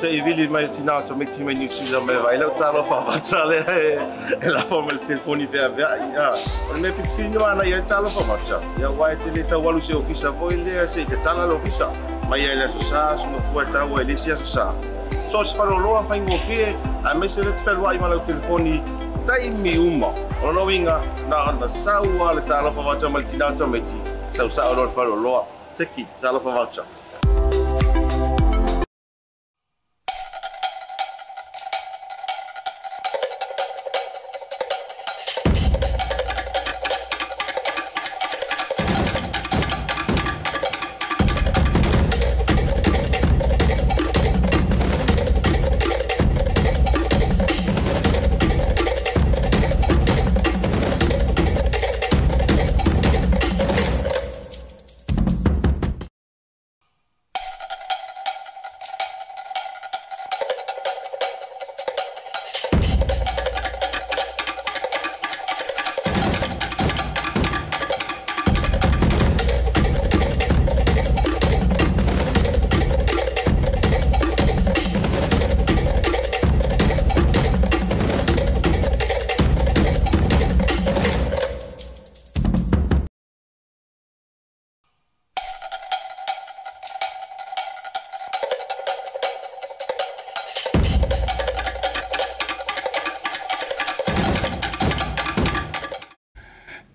[0.00, 0.14] te eh?
[0.14, 2.82] i vili mai tina to me ti mai ni si la me vai la talo
[2.84, 3.64] fa va tale
[4.38, 6.30] e la forma il telefoni per via ya
[6.72, 9.66] on me fixi no ana ya talo fa va tsa ya wai te le tau
[9.68, 11.90] alu se ofisa voi le se te tala lo ofisa
[12.28, 14.72] mai ya le so sa so no fu ta wai le sia so sa
[15.30, 18.20] so se fa lo fa ingo pe a me se le te wai ma la
[18.20, 18.80] telefoni
[19.26, 20.12] tai mi uma
[20.44, 23.36] ono winga na na sa wa le talo fa va tsa me ti
[24.36, 26.86] sa sa lo fa lo se ki talo fa va tsa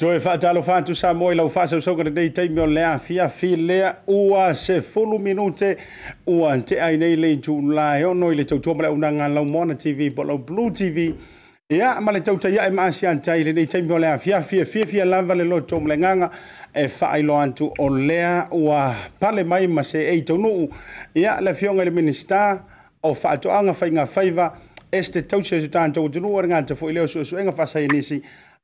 [0.03, 2.97] to e fatalo fatu sa mo i lau fasa so ka dei taimi o lea
[2.99, 5.77] fia fi lea ua se fulu minute
[6.27, 9.45] ua te ai nei le tu la e ono i le tau tuamale unanga lau
[9.45, 11.15] mona tv po lau blue tv
[11.71, 14.41] ia ma le tau taia e ma asian tai le nei taimi o lea fia
[14.41, 16.31] fia fia fia lava le lo tuamale nganga
[16.73, 20.67] e fa'a ilo antu o lea ua pale mai ma se e tau nuu
[21.13, 22.59] ia le fionga le minista
[23.01, 24.51] o fa'a tuanga fai ngā faiva
[24.91, 28.19] este tau se su tanto utunua ringa te fu ileo su su enga fasa inisi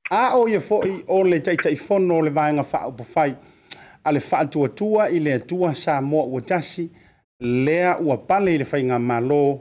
[0.09, 2.91] a o ye fo i o le tai tai fo no le vainga fa o
[2.91, 3.35] pofai
[4.03, 6.89] a le fa tua tua i le tua sa mo o tasi
[7.39, 9.59] lea ua pale i le fainga malo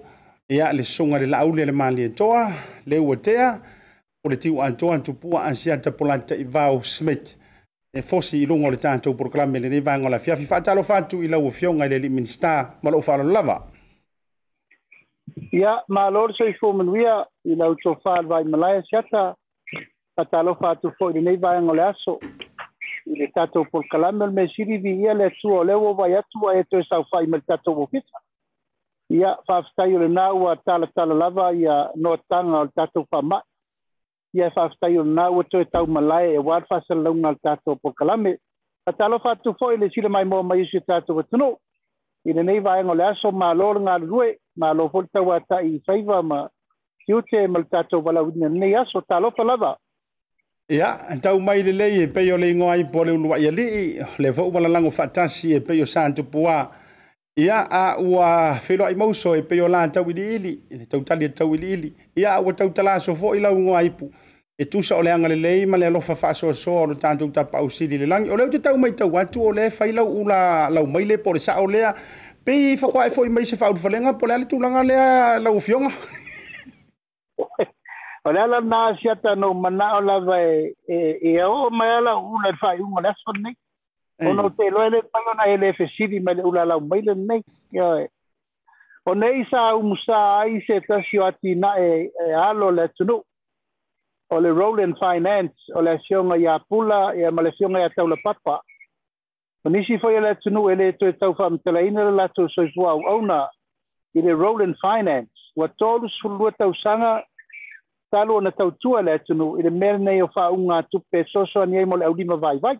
[0.49, 2.51] e a le sunga le lau le le mali e toa
[2.87, 3.61] le ua tea
[4.25, 7.37] o le tiu an toa an tupua an sia te polanta i vau smit
[7.93, 11.21] e fosi i lungo le tātou proklame le ne vainga la fiafi fa talo fatu
[11.23, 13.63] i la ua fionga i le li minsta malo ufa lo lava
[15.53, 19.35] Ia, ma lor sa i fomenuia i lau tofa alwai malaya siata
[20.19, 22.19] patalo fa tu fo ni va en oleaso
[23.07, 26.23] i le tato por calame al mesiri di ia le su ole vo va ya
[26.33, 28.05] tu eto sa fa mel tato vo fit
[29.11, 33.23] ia fa sta yo na wa tala tala lava ia no tanga al tato fa
[33.23, 33.39] ma
[34.35, 37.39] ia fa sta yo na wa to tau malai e wa fa sa lung al
[37.39, 38.39] tato por calame
[38.85, 41.57] patalo fa tu fo le sile mai mo mai si tato vo tno
[42.27, 45.23] i le e e nei va en oleaso ma lor nga rue ma lo folta
[45.23, 46.49] wa ta i faiva ma
[47.07, 49.67] Kiute mal tato wala wina ne ya so talo falava.
[49.71, 49.79] lava.
[50.71, 53.33] Ia, tau mai le lei e peo le ingoa i po le u n u
[53.33, 56.69] a ia li, le fau malalango fatasi e peo santo pua.
[57.41, 61.25] Ia a ua whelo ai mauso e peo la tau ili ili, le tau tali
[61.25, 61.89] e tau ili ili.
[62.21, 64.13] Ia a ua tau tala so fo i lau ngoa ipu.
[64.61, 67.01] E tusa o le anga le lei, ma le alofa fa so so o t
[67.09, 68.29] a n t o u ta pau siri le langi.
[68.29, 71.17] O leo te tau mai tau atu o le whai lau ula lau mai le
[71.17, 71.97] po le sa o lea.
[72.45, 73.73] Pei f a k o a e fo i mai se f a u r
[73.73, 74.73] u a l e n g a po le ale t u l a n
[74.77, 75.97] g a lea lau fionga.
[78.33, 82.49] la na Ásia tá no Manaus lá vai e e o eu mas ela uma
[82.49, 83.17] un uma das
[84.21, 85.35] Ono te lo ele pago eh, eh.
[85.57, 87.43] na ele fesivi mas ula la mai le nei.
[89.07, 93.23] O nei sa umusa ai se tasio atina e alo le tunu.
[94.31, 98.09] O le Roland Finance o le sionga ya pula e ma le sionga ya tau
[98.09, 98.61] le papa.
[99.65, 103.49] O nisi foi le tunu ele to tau fam tela ina la to soifua ona.
[104.15, 105.31] Ile Roland Finance.
[105.55, 107.23] Wa tolu sulu tau sanga
[108.11, 111.65] talo na tau tua le tunu i le mele nei o wha unga tupe soso
[111.67, 112.79] ni eimo le au lima vai vai.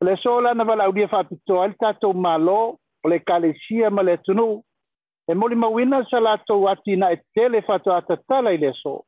[0.00, 3.54] Le so la na wala au lia wha pito al tato malo o le kale
[3.64, 4.62] sia ma le tunu
[5.28, 9.04] e moli mawina sa lato ati na e tele fato ata tala i le so.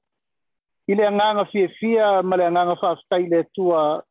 [0.88, 4.03] I le anganga fie fia ma le anganga wha i le tua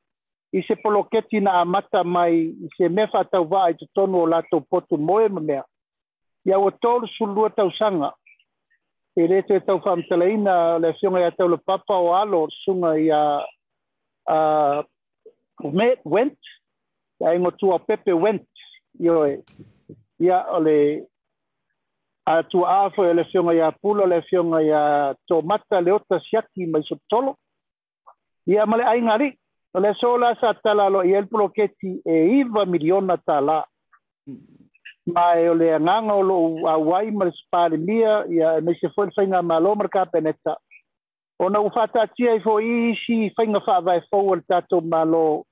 [0.53, 4.61] i se poloketi na amata mai i se mefa tau vaa i tutonu o lato
[4.69, 5.63] potu moe ma mea.
[6.45, 8.13] Ia o tolu sulua tau sanga.
[9.19, 13.21] e le te tau whamtalaina le fionga ia tau le papa o alo sunga ia
[14.29, 14.83] uh,
[16.05, 16.37] went
[17.21, 18.45] ia ingo tua pepe went
[19.01, 19.41] ioe
[20.19, 21.07] ia ole
[22.25, 26.67] a tua afo e le fionga ia pulo le fionga ia tomata le ota siaki
[26.67, 26.83] mai
[28.53, 29.33] ia male aingari
[29.81, 33.65] le sola sa tala lo ia el puloketi e iva miliona tala
[35.07, 36.35] ma e o le anganga o lo
[36.67, 40.57] awai ma le spare mia ia e me se fwel fainga ma lo marka peneta.
[41.39, 45.03] O na ufata tia i fo i si fainga fa vai fo wal tato ma
[45.05, 45.45] lo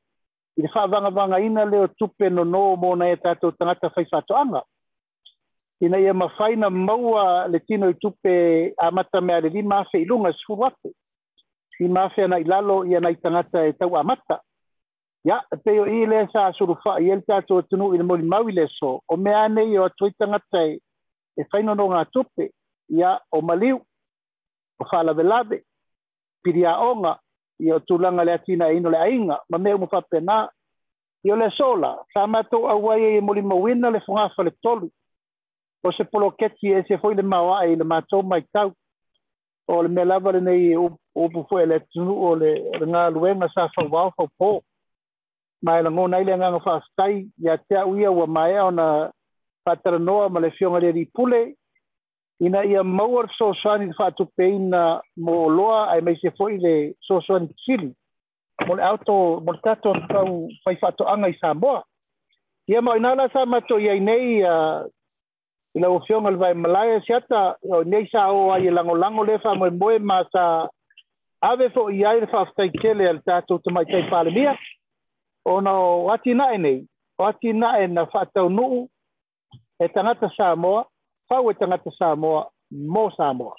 [0.57, 3.53] i le fa vanga vanga ina le o tupe no no mo na e tato
[3.55, 4.61] tangata fai fato anga.
[5.79, 9.97] Ina ia ma faina maua le tino i tupe a mata mea le li mafe
[10.01, 10.91] ilunga sifu wate.
[11.79, 14.41] Li mafe ana ilalo ia na i tangata e tau a mata
[15.25, 18.03] ya pe yo i le sa suru fa i el ta to tunu i le
[18.05, 20.81] moli mau le so o me ane yo a tuita ngatai e,
[21.41, 22.45] e whaino no ngā tupe
[22.99, 23.79] ya o maliu
[24.79, 25.57] o whala velabe
[26.43, 27.15] piri a onga
[27.65, 30.37] i o tūlanga le atina e ino le ainga ma me umu fape nā
[31.25, 34.91] i o le sola sa mato a wai e moli mawina le whungafa le tolu
[35.85, 38.69] o se polo keti e se foile mawa e le mato mai tau
[39.73, 42.53] o le me lava le nei upu fwe le tunu o le
[42.85, 44.61] ngā luenga sa fawau fawau
[45.65, 48.87] mai la ngona ile nga fa stai ya tia uia wa mai ona
[49.65, 51.41] patra noa ma le fiona le ripule
[52.39, 56.75] ina ia mawar so sani fa tu peina mo loa ai mai se foi le
[57.07, 57.89] so sani chili
[58.67, 61.81] mo le auto mo le tato tau fai fato anga i Samoa
[62.73, 64.85] ia mo ina la sa mato ia inei uh,
[65.73, 67.41] ila ufion al vai malaya siata
[67.73, 70.45] o nei sa o ai e lango lango le fa mo moe ma sa
[71.49, 74.53] ave fo ia ia fa stai chele al tato tu mai tai palmia
[75.45, 76.85] ona o ati nae nei,
[77.17, 78.85] o ati nae na whātau nuu
[79.83, 80.85] e tangata Samoa,
[81.29, 83.53] whau e tangata Samoa, mō Samoa.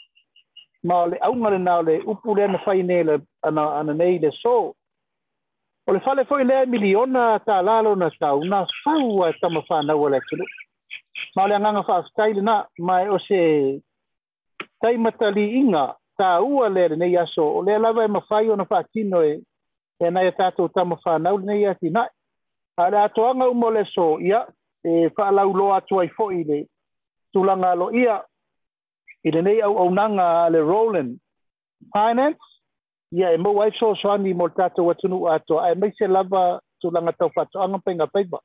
[0.86, 4.18] Ma au le aungare nā o le upure na whai nei le ana, ana nei
[4.22, 4.54] le sō.
[5.88, 10.06] O le whale fwoi lea miliona tā lalo na tau, na whau a tama whānau
[10.08, 10.46] ala kuru.
[11.36, 13.40] Ma o le anganga whāstai le nā, mai o se
[14.82, 15.86] taimata li inga,
[16.18, 19.36] tā ua lea le nei aso, o lea lawa e mawhai o na whātino e,
[20.00, 22.08] e nei tātou tamu whānau nei a ti nai.
[22.78, 24.42] A rea toanga umole so ia,
[24.84, 26.66] e whālau lo atua ai fo'i nei,
[27.32, 28.18] tūlanga lo ia,
[29.26, 31.16] i le nei au au nanga le Roland
[31.94, 32.44] Finance,
[33.12, 37.32] ia e mou aiso soani mo tātou atunu ato e mei se lava tūlanga tau
[37.34, 38.40] whātua anga penga peipa.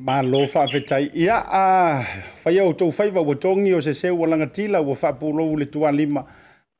[0.00, 1.10] Ma lo fa vetai.
[1.12, 1.64] Ia a
[2.00, 2.04] uh,
[2.42, 5.92] fai au tau wa watongi o se se wa langatila wa fa pulo ule tua
[5.92, 6.24] lima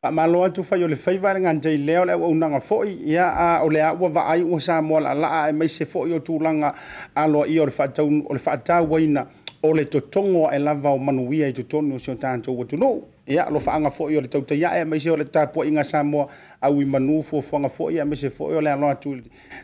[0.08, 3.64] maalo atu fai o le faiva le gagai lea o le auaunaga foʻi ia a
[3.64, 6.72] o le a ua vaai ua sa mo alaalaa e maise foʻi o tulaga
[7.14, 8.40] aloa ia o le
[8.88, 9.26] waina
[9.62, 13.60] o le totogo ae lava o manuia i totonu o sio tatou atunuu ia lo
[13.60, 16.28] faaga foʻi o le mai se o le tapuaʻiga sa moa
[16.62, 19.20] au i manū fuafuaga foʻi a maise foʻi o le alo atu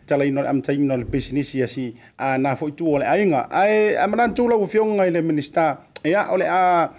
[0.07, 3.49] talaina o le amataimina o le pesinisi si a na foʻi tu o le aiga
[3.51, 6.92] ae a manatulaua fioga i le minister ia o le a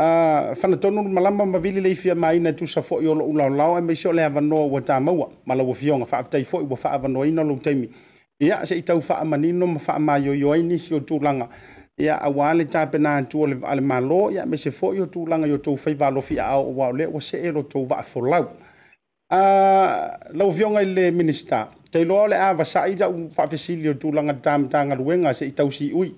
[0.00, 4.06] a fanatonu malama vili le ifia mai na tusa foʻi o loʻu laolao e maisi
[4.08, 7.90] o le avanoa ua tamaua ma laua fioga faafetai foʻi ua faavanoaina o lou taimi
[8.38, 11.48] ia seʻi tau faamanino ma faamaioio ai nisi o tulaga
[11.98, 15.58] ia auā le tapena atua le vaale mālō ia maise foʻi o tulaga i o
[15.58, 18.52] tou faivalofi aao auā o lea ua see lotou vaafolau
[19.30, 19.38] a
[20.32, 25.52] laua fioga i le minista tailoa o le avasaʻi laʻu faafesili o tulaga tamatagaluega seʻi
[25.58, 26.12] tausiʻui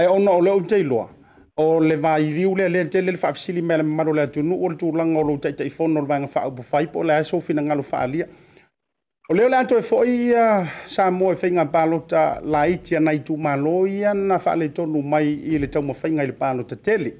[0.00, 1.08] ae ona o le ou tailoa
[1.56, 4.76] o le vairiu lea lea tele le faafesili mea le mamalu le atunuu o le
[4.76, 6.62] tulaga o lou taʻitaʻifono o le vaega faaupu
[6.92, 8.26] po o le ae faaalia
[9.28, 13.18] o lea o le atoe foʻi ia sa mo e faiga palota laiti ana i
[13.18, 17.12] tumālō ia na faaleitonu mai i le taumafaiga i le palota tele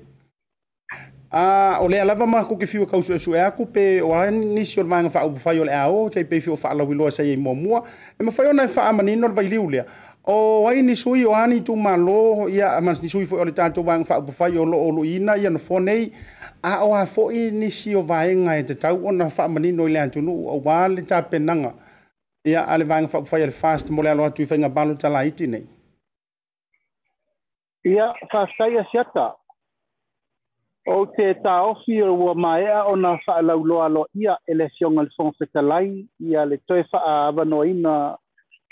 [1.31, 4.83] a o lea lava ma kuke fiua e kausuʻesuʻe aku pe o a nisi o
[4.83, 7.85] le vaega faaupufai o le a o taipei fio faalauiloa sai ai muamua
[8.21, 9.85] e mafai ona e faamanino o le vailiu lea
[10.25, 13.53] o ai ni sui o ani tu malo ia mas ni sui fo o le
[13.53, 16.13] tanto wang fa po fai o lo o lo ina ia no fonei
[16.63, 19.49] a o a fo i ni si o vai nga e te tau ona fa
[19.49, 21.75] mani no le antu no o wa le ta penanga
[22.45, 25.25] ia ale wang fa fai le fast mo le lo tu fa nga balu tala
[25.27, 25.67] iti nei
[27.85, 29.35] ia fa sai asiata
[30.87, 34.39] o te ta o fi o wa mai a ona fa lau lo alo ia
[34.47, 38.19] elesion al fon fetalai ia le toe fa a vanoina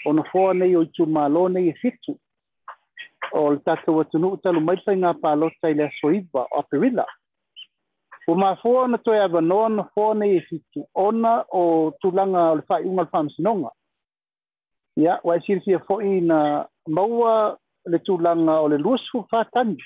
[0.04, 2.16] ona foa nei o tu malo nei e fitu.
[3.32, 7.04] O le tatu wa tunu utalu mai pai ngā pālota i lea soiva o apirila.
[8.28, 10.84] O mā foa na toi awa noa na foa nei e fitu.
[10.94, 13.70] Ona o tulanga o le fai unga le whamisinonga.
[14.96, 19.78] Ia, yeah, wai e sirifia foi na maua le tulanga o le luasu fātani.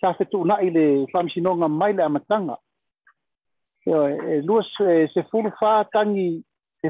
[0.00, 2.56] Sa se tu na ile whamisinonga mai le amatanga.
[3.86, 5.50] Ia, yeah, e, e, luas e, se furu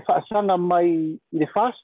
[0.01, 0.91] faasana mai
[1.33, 1.83] i le fast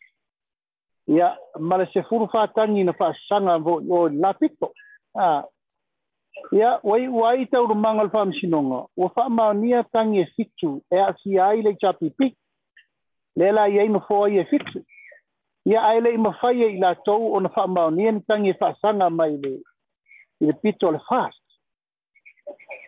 [1.06, 4.72] ia ma le sefulu fatagi na faasasaga o lapito
[5.14, 5.28] ah.
[5.28, 5.44] a
[6.52, 11.46] ia wai ua ai taulumaga o le faamasinoga ua faamaonia tagi e fitu e a'asia
[11.46, 12.36] ai lei tapipi
[13.36, 14.84] le la iai nofo ai e fitu
[15.66, 19.50] ia ae le'i mafai ai latou ona faamaonia ni tagi e faasaga mai le
[20.40, 21.38] i le pito le fast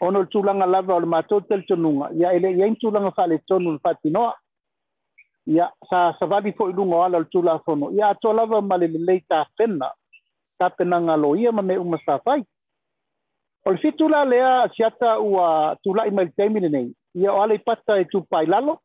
[0.00, 3.78] Ono o lava o le matou teletonuga ia e le'i ai ni tulaga fa'aletonu le
[3.78, 4.39] faatinoa
[5.46, 8.98] ya sa sa va di foi lungo ala tula fono ya to lava male le
[8.98, 9.88] leita penna
[10.58, 12.42] ta penna ngalo ia ma me uma sa fai
[13.64, 17.58] ol si tula le a siata u a tula i mal temine nei ia ole
[17.58, 18.78] patta e tu pai lalo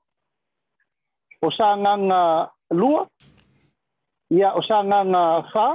[1.41, 2.21] o sa nganga
[2.71, 3.03] lua
[4.31, 5.67] ia o sa nganga fa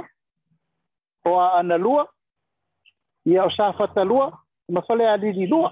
[1.29, 2.03] o a ana lua
[3.25, 4.31] ia o sa fata lua
[4.73, 5.69] ma fale a di di lua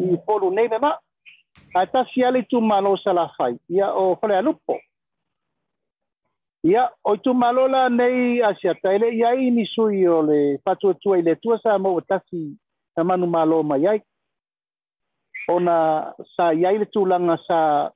[0.00, 0.92] i polu nei me ma
[1.74, 4.74] ata si tu malo sala fai ya o fale lupo
[6.62, 11.14] ya o tu malo la nei asia taile ya i ni su le patu tu
[11.14, 12.56] ile tu sa mo tasi
[12.94, 13.98] si manu malo ma yai
[15.48, 17.90] ona sa yai le tu langa sa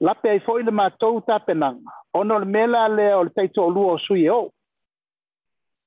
[0.00, 1.78] la pe ai foi le ma tou ta penang
[2.12, 4.52] ona le mela le o le tai tolu o su e o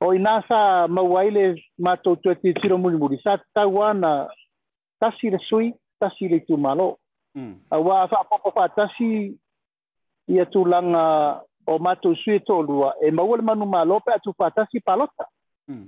[0.01, 4.25] o ina sa ma waile ma tou tu ti tiro mulmuri sa ta wana
[4.99, 5.69] ta le sui
[6.01, 6.87] tasi le tu malo.
[7.37, 7.53] Mm.
[7.75, 9.09] Awa fa popo fa tasi
[10.35, 11.05] ia tu langa
[11.67, 15.29] o mato sui to lua e ma wala manu malo pe atu fa tasi palota.
[15.69, 15.87] Mm.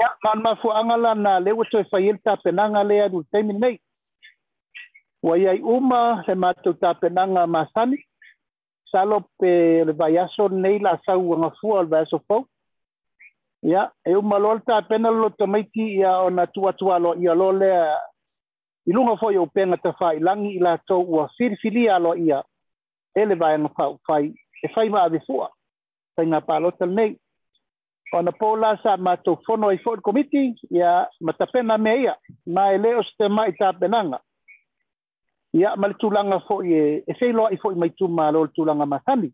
[0.00, 3.52] Ya man ma fu angala na le wato e fayel ta penanga le adu temi
[3.54, 3.78] nei.
[5.22, 8.00] Wa yai uma se mato ta penanga masani
[8.90, 12.46] salo pe le vayaso nei la sa wanga fu al vayaso fau.
[13.64, 13.88] Ya, yeah.
[14.04, 17.70] e un malolta apenas lo tomaiti ya ona tua tua lo ya lo le
[18.86, 22.42] i lunga foi o penga te fai langi i la tau ua firifiri alo ia
[23.14, 24.24] ele vai anga pau fai
[24.64, 25.48] e fai maa vifua
[26.16, 27.14] fai ngā pālotel nei
[28.14, 30.42] o na pōla sa mato fono i fōt komiti
[30.76, 32.14] ia matapena me ia
[32.46, 34.20] ma e leo se te mai tā penanga
[35.60, 39.32] ia malitulanga foi e, e fei loa i foi mai tū ma lol tūlanga mathani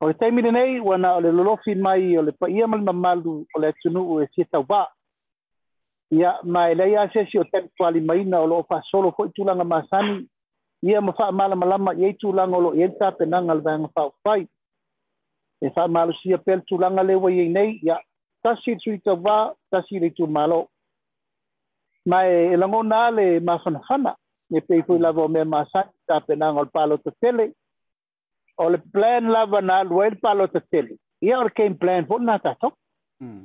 [0.00, 3.60] o te taimini nei wana o le lolofi mai o le paia malima malu o
[3.60, 4.88] le atunu e fietau baa
[6.10, 10.26] Ya maelei a sesi o talutualimaina eh, o loo faasolo foʻi masani
[10.82, 13.62] ia ma faamalamalama i tulaga o loo i tapenaga le
[13.94, 14.46] vaega
[15.64, 17.96] e faamalosia pea le nei ia
[18.42, 20.10] tasi le tasi le
[22.26, 24.16] e lagona a
[24.56, 25.44] e pei foi lava o mea
[28.58, 33.44] o plan lava na alu ai ia plan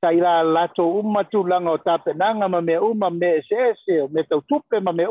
[0.00, 4.08] tai la la to uma tu langa o tapenanga ma me uma me sese o
[4.08, 5.02] me tau tupe ma me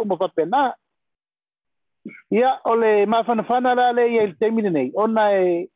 [2.31, 5.69] ia ole ma fana fana la le ia il temine nei ona e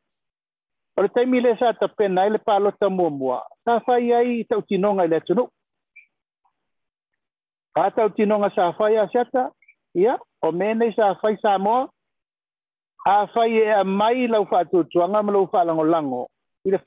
[0.96, 5.48] ole taimi le sa tapena ile palota muamua sa fai ai tau tinonga ile tunu
[7.74, 9.50] a tau tinonga sa fai a sata
[9.94, 11.90] ia o mene sa fai sa mo
[13.04, 16.30] a fai e a mai lau fa tu tuanga ma lau fa lango lango
[16.64, 16.78] ile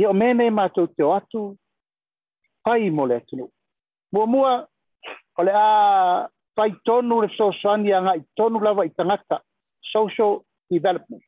[0.00, 1.42] Ia o mene i mātou te atu,
[2.64, 3.46] pai mo le atu.
[4.12, 4.50] Mua mua,
[5.38, 5.70] o le a
[6.56, 9.40] pai tonu le sosani a ngai tonu lawa i tangata,
[9.80, 11.22] social development.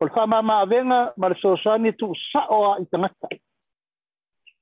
[0.00, 3.32] O le whama ma avenga, ma le sosani tu saoa i tangata.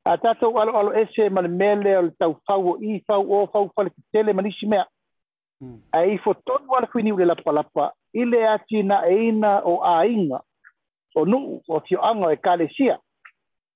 [0.07, 3.47] A tātou alo alo ese, ma le mele, o le tau fau, i fau, o
[3.53, 4.87] fau, fale ki tele, manisi mea.
[5.61, 5.79] Hmm.
[5.97, 9.79] A i e fo tonu ala kuini ule lapa lapa, ile ati na eina o
[9.89, 10.41] a inga,
[11.15, 12.99] o nuu o tio anga e kalesia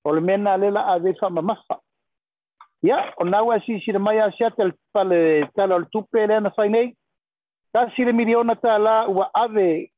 [0.05, 1.81] o le mena lela a vefa mamafa.
[2.83, 6.51] ya o nawa si si le maya si atel pale tala o tupe le na
[6.51, 6.95] fine nei,
[7.73, 9.91] ta si le miliona ta la ua ave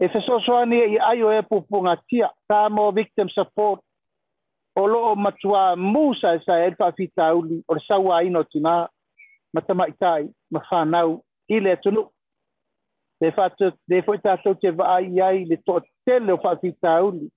[0.00, 3.80] e fesoso ane i ayo e pupunga tia, ta mo victim support
[4.76, 8.88] o lo matua musa e sa elpa fita uli o le sawa ino tina
[9.52, 12.06] matama itai mafanau i le tunu.
[13.20, 17.30] Defo ita tau te vaa iai le tote tele o whaafitauni.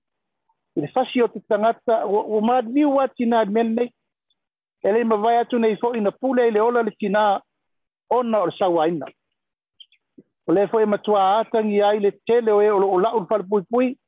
[0.76, 3.92] I le fasi o te tangata, o maad ni wati na mene,
[4.82, 7.40] e le ma vai atu nei fo'i na pule i le ola le kina
[8.10, 9.06] ona o le sawaina.
[10.46, 13.62] O le fo'i e matua atangi ai le tele o e o la ulfale pui
[13.70, 13.98] pui,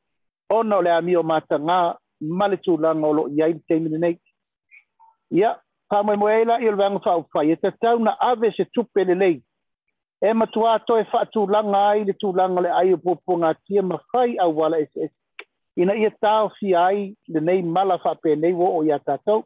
[0.50, 1.80] ona o le ami o mata ngā
[2.20, 4.18] male tū langa o lo iai le teimini nei.
[5.32, 5.54] Ia,
[5.90, 9.14] pāmai moeila i le wangu fa'u fai, e te tau na ave se tupe le
[9.14, 9.38] lei,
[10.20, 13.32] e matua to e fa tu langa ai le tu langa le ai po po
[13.38, 15.12] nga tia ma fai au wala es es
[15.80, 16.98] ina ia tau si ai
[17.32, 19.40] le nei mala fa pe nei wo o ia tatou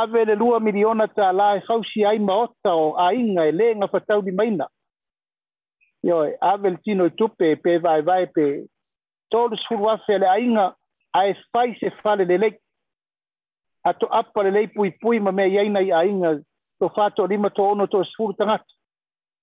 [0.00, 3.44] ave le lua miliona ta la e fau si ai ma ota o ai nga
[3.48, 4.66] e le nga fa tau di maina
[6.08, 6.16] yo
[6.52, 8.44] ave le tino e tupe e pe vai vai e pe
[9.30, 10.66] tolu sur wa fe le a inga
[11.12, 12.54] a e fai se fale le lei
[13.84, 16.34] ato apa le lei pui pui ma me iaina i ai nga
[16.78, 18.68] to fato lima to ono to sur tangata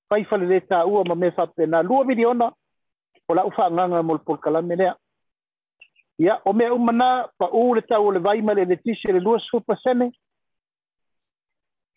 [0.10, 2.48] kai fale le ta ua ma me fa pena lua miliona
[3.30, 4.94] o la ufa nganga mol pol kala ya, me lea
[6.24, 7.08] ia o mea umana
[7.40, 8.64] pa u le tau le vai ma le
[9.14, 10.12] le lua supa sene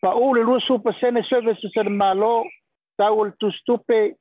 [0.01, 2.33] pa u le lua supa sene services le malo
[2.99, 4.15] tau le tustupe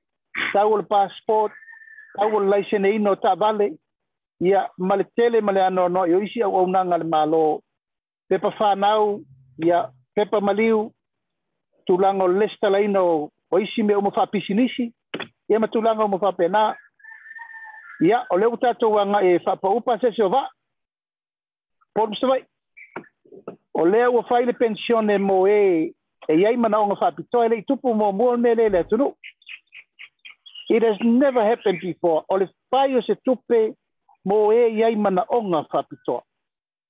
[0.55, 1.51] tau le passport
[2.16, 6.05] tau le laisene ino ta vale ia ya, ma le tele ma le ano no
[6.07, 7.62] io isi au aunanga le malo
[8.28, 9.20] pepa whanau
[9.59, 9.80] ia ya,
[10.14, 10.93] pepa maliu
[11.86, 14.92] tulango lesta laino o isi me umu fapisi nisi,
[15.48, 16.76] ia matulanga umu fapena.
[18.05, 20.48] Ia, o leo tato wanga e fapa upa se se ova,
[21.94, 22.44] polu se vai.
[23.74, 25.92] O leo o faile pensione mo e,
[26.28, 29.14] e iai mana unga fapito, ele i tupu mo mua me le le tunu.
[30.72, 32.24] It has never happened before.
[32.28, 33.74] ole le fai o se tupe
[34.24, 36.22] mo e iai mana unga fapito.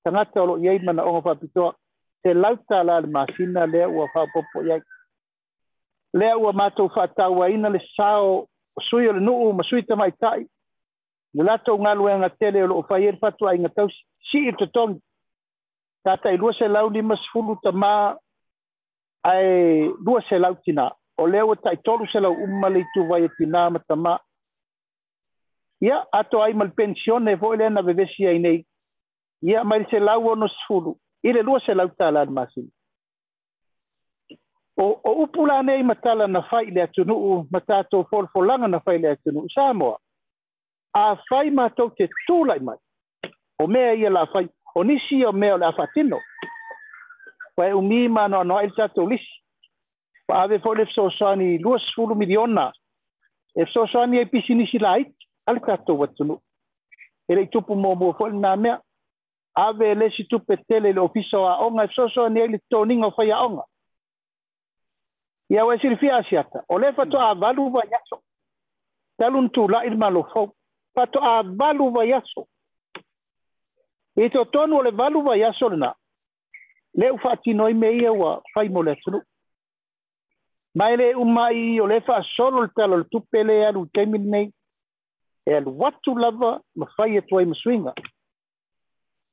[0.05, 1.75] Tangata o lo iai mana unga fapito,
[2.23, 4.69] se lauta la le masina leo o fapopo iai.
[4.79, 4.81] Iai.
[6.13, 8.49] lea ua matou fa'atauaina le sao
[8.91, 10.47] sui o le nu'u ma sui tamaita'i
[11.35, 13.89] le latou e galuega tele o lo'o fai e ai le fatuaiga tau
[14.31, 14.99] si'i totogi
[16.05, 18.17] tatai lua selau lima sefulu tamā
[19.33, 23.47] ae lua selau tinā o lea ua taʻitolu selau uma le ituvai e
[24.03, 24.19] ma
[25.81, 28.67] ia ato ai pensione fo'i lea na vevesi ai nei
[29.43, 31.61] ia mai le selau ono sefulu i le lua
[32.31, 32.71] masini
[34.77, 37.49] o, o upu lanei matala na fai le atunuu
[38.11, 39.71] for for langa na fai le atunuu sa
[40.95, 42.77] A fai mato te tula mai
[43.61, 46.19] o mea ia fai o nisi o me o le a faatino
[47.57, 49.23] ua e umi no el tato lis
[50.27, 50.85] pa ave fo'i le
[51.19, 52.73] sani lua sefulu miliona
[53.55, 55.15] e fesoasoani ai pisinisi laiki
[55.47, 56.41] a le tatou atunuu
[57.29, 58.81] e le tupu mo fo'i na mea
[59.55, 63.11] ave si tupe tele le ofiso a onga e so sani ai le toniga o
[63.11, 63.63] fai onga
[65.51, 65.69] ia hmm.
[65.69, 68.23] ua e ata o le fatoa avalu vaiaso
[69.19, 70.47] talu nutula'i le malofou
[70.95, 72.47] fatoa vai aso
[74.17, 75.93] i totonu o le valu vai aso lenā
[76.95, 79.23] le u fa'atinoi me ia ua fai mo le atunuu
[80.81, 84.53] e lē umai o le fa'asolo le talo le tupe le alu taimi lenei
[85.47, 87.93] e alu atu lava ma fai atu e ai ma suiga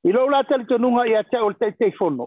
[0.04, 2.26] i lou la talitonuga ia ta'u o le taʻitaʻifono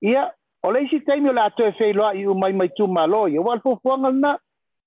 [0.00, 0.28] ia
[0.62, 3.26] O le isi teimi o la atoe fei loa i u mai mai tu malo
[3.28, 4.32] i wal fufuanga na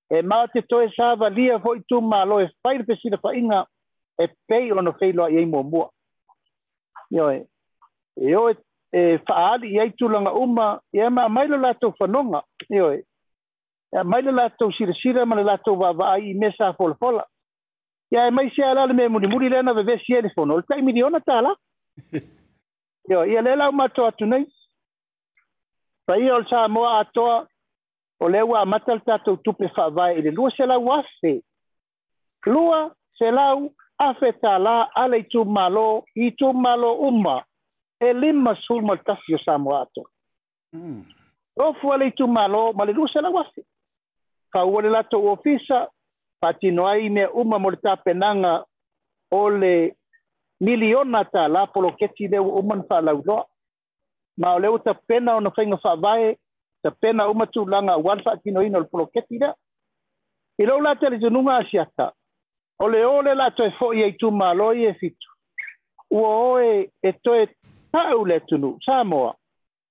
[0.10, 1.06] e maa te toe sa
[1.38, 3.62] lia fo i tu malo e fai pe sila fa inga
[4.18, 5.88] e pei o no fei loa i mua mua.
[7.18, 7.40] Ioe,
[8.30, 8.54] e oe
[9.00, 12.42] e faali i aitu langa uma i e maa mai lo la atoe fanonga.
[12.78, 12.98] Ioe,
[13.96, 16.72] e mai lo la atoe sira sira ma le la atoe wa vaai i mesa
[16.78, 17.24] fola fola.
[18.14, 20.62] Ia e mai sia alale me muni muri lena vevesi elefono.
[20.64, 21.52] Ta i miliona tala.
[23.12, 24.40] Ioe, ia lela umatoa tunai.
[24.44, 24.52] Ioe,
[26.06, 27.38] paia o le sa moa atoa
[28.24, 31.32] o le ua amata le tatou tupe faavae i le lua selau afe
[32.54, 32.80] lua
[33.20, 33.58] selau
[34.08, 35.86] afe tālā ale i tumālō
[36.16, 37.36] i tumālō uma
[38.08, 40.06] e lima sulu ma le tafi o sa moa atoa
[41.58, 41.94] tofu mm.
[41.94, 43.64] ale i tumālō ma le lua selau afe
[44.56, 45.82] kaua le latou ofisa
[46.42, 48.54] faatino ai i mea uma mo le tapenaga
[49.32, 49.74] o le
[50.62, 53.44] miliona tālā poloketi leu uma na faalauloa
[54.38, 56.38] ma o leo ta pena o na whainga whawae,
[56.84, 59.54] ta pena umatu langa wanfa kino ino le poloketi da.
[60.60, 62.12] I lau la tele tununga asiata,
[62.80, 65.28] o le ole la toi fo i eitu ma loi e fitu.
[66.12, 67.48] Ua oe e toi
[67.92, 69.36] tau le tunu, Samoa.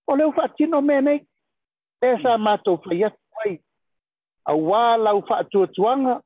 [0.09, 1.27] O leo wha tino mene,
[2.01, 3.59] e sa mātou whai atu ai.
[4.47, 6.19] A wā lau wha atuatuanga,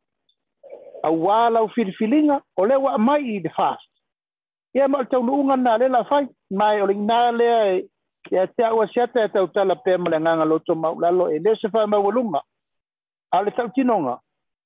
[1.02, 3.86] a wā lau filifilinga, o leo wa mai i de fast.
[4.76, 7.82] Ia mā tau nuunga nā lela whai, mai o le nā lea e,
[8.30, 11.68] ia te aua siata e tautala pea ma le agaga loto maulalo e lē se
[11.72, 12.40] faamaualuga
[13.30, 14.18] a le tautinoga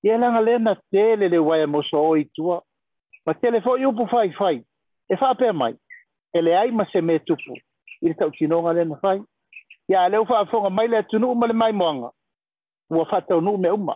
[0.04, 2.62] ia e laga lē na tele le uae moso o itua
[3.26, 4.64] ma tele foʻi upu faifai
[5.08, 5.74] e faapea mai
[6.34, 7.54] e leai ma se mea tupu
[8.02, 9.22] i le tautinoga lē na fai
[9.88, 12.10] ya a leu faafoga mai le tunu uma le mai maimoaga
[12.90, 13.94] ua faataunuu me uma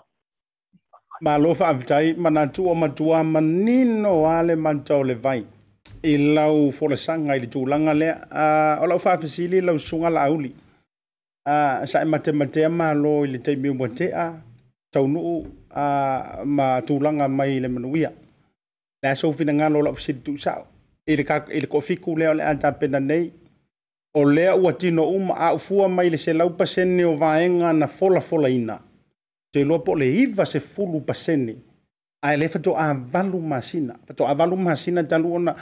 [1.20, 5.42] malo faavitai ma na tuua matuā manino a le matau le vai
[6.05, 8.14] i lau folesaga i le tulaga lea
[8.82, 10.53] o lau faafesili lau suga laauli
[11.86, 14.32] saematematea malo i le taimi umatea
[14.92, 15.47] taunuu
[16.44, 18.12] ma tulaga mai i le manuia
[19.03, 20.64] le a soufinagalo o lau fesili tuusaʻo
[21.07, 23.32] i le koʻafiku lea o le a tapena nei
[24.14, 28.80] o lea ua tino uma aʻufua mai i le selau pasene o vaega na folafolaina
[29.55, 31.57] se iloa po o le iva sefulu pasene
[32.27, 35.53] ae le fetoavalu masina fetoavalu masina talu ona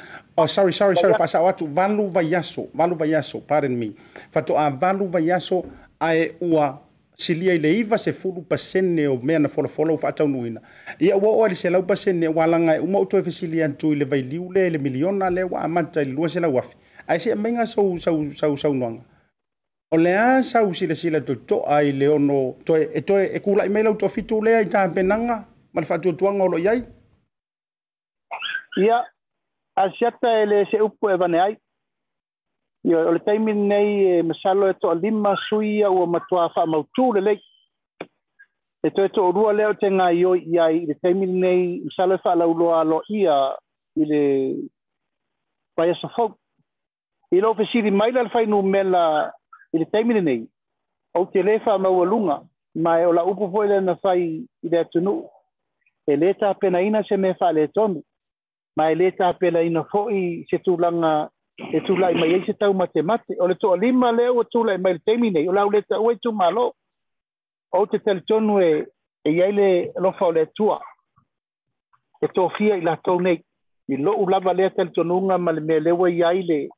[0.40, 3.88] oh, sorry sorry sorry faasao atu valu vaiaso valu vaiaso pardon me
[4.36, 5.58] fetoavalu vaiaso
[6.08, 6.66] ae ua
[7.24, 10.60] silia i le iva sefulu pasene o mea na folafola u faataunuina
[11.06, 14.04] ia ua oa le selau pasene ua alaga e uma ou fesili atu i le
[14.14, 16.74] vailiu lea i le miliona lea ua amata i le lua selau afi
[17.12, 19.02] ae se amaiga sau sau sau saunoaga
[19.90, 23.94] o lea sau silasila toitoa i le ono toe e toe e kula'i mai lau
[24.02, 25.38] toafitu lea i tapenaga
[25.74, 26.86] ma le faatuatuaga o loo i ai
[28.78, 28.98] ia
[29.76, 31.56] asiata e le se upu e vane ai
[32.84, 37.40] ia taimi nei e masalo e toʻalima sui ia ua matuā faamautū lelei
[38.00, 42.80] e eto toʻolua lea o te gaioi i ai i taimi nei masalo e faalauloa
[42.80, 43.34] aloa ia
[43.98, 44.22] i le
[45.76, 46.36] faiaso fou
[47.34, 49.04] i loo fesili mai la le fainumela
[49.74, 50.46] i le taimi lenei
[51.14, 52.38] ou te lē faamaualuga
[52.74, 54.78] mae o laupu foʻi lena fai i le
[56.06, 58.02] eleta pena ina se me fa le ton
[58.76, 63.46] ma eleta pena ina fo i se ah, e mai se tau mate mate o
[63.48, 64.42] le to lima le o
[64.78, 65.78] mai o le
[66.12, 66.74] e tu malo
[67.72, 68.86] o te tel tonu e
[69.24, 70.80] e le lo fa le tua
[72.20, 72.28] e
[72.58, 73.40] fia i la tau nei
[73.88, 76.68] lo u lava le tel unga ma le me le le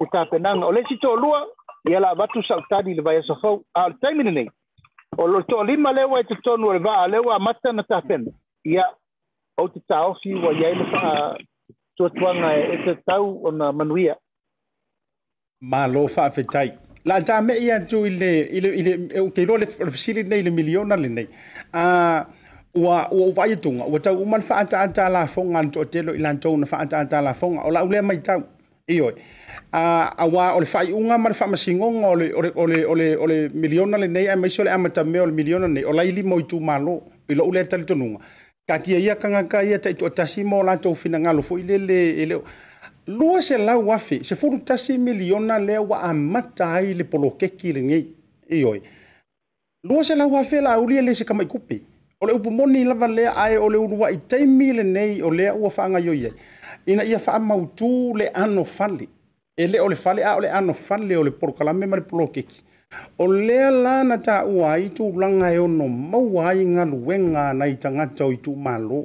[0.00, 1.44] o ta si lua
[1.90, 3.94] ia la vatu sautadi le vai e so fo al
[5.16, 8.00] o lo to lima le e te le va le wa mata na ta
[8.64, 8.84] ia
[9.60, 14.14] o te taosi ua iai le faatuatuaga e te tau ona manuia
[15.72, 16.68] malo faafetai
[17.08, 20.50] la ja me ia tu ile ile ile e ke lo le fasili nei le
[20.58, 21.28] miliona le nei
[21.84, 22.24] a
[22.82, 26.00] ua ua vai e tunga ua tau umal fa ata ata la fonga to te
[26.06, 28.40] lo ilan to na fa ata ata la fonga o la ule mai tau
[28.96, 29.12] io
[29.72, 29.82] a
[30.24, 32.50] awa o le fai unga mar fa masingonga o le o le
[32.84, 35.66] o le o le miliona le nei a mai sole amata me o le miliona
[35.68, 38.20] nei o la ili mo tu malo ilo ule tal tununga
[38.68, 42.42] ka kia ia kangaka ia taitoa mo latou finagalo foʻi lele e leo
[43.06, 48.06] lua se lau afe se fulu tasi miliona lea ua amata ai le polokeki legei
[48.50, 48.80] ioe
[49.84, 51.82] lua se lau afe laulia le se kamaikupe
[52.20, 55.68] o le upu moni lava lea ae o le uluaʻi taimi lenei o lea ua
[55.70, 56.32] faagaioi ai
[56.86, 59.08] ina ia faamautū le ano fale
[59.60, 62.02] e lē o le fale a o le ano fale o le polokalame ma le
[62.02, 62.64] polokeki
[63.18, 66.84] O lea la na ta ua i tu langa e ono maua i e ngā
[66.90, 69.04] luenga na i tangata i tu malo.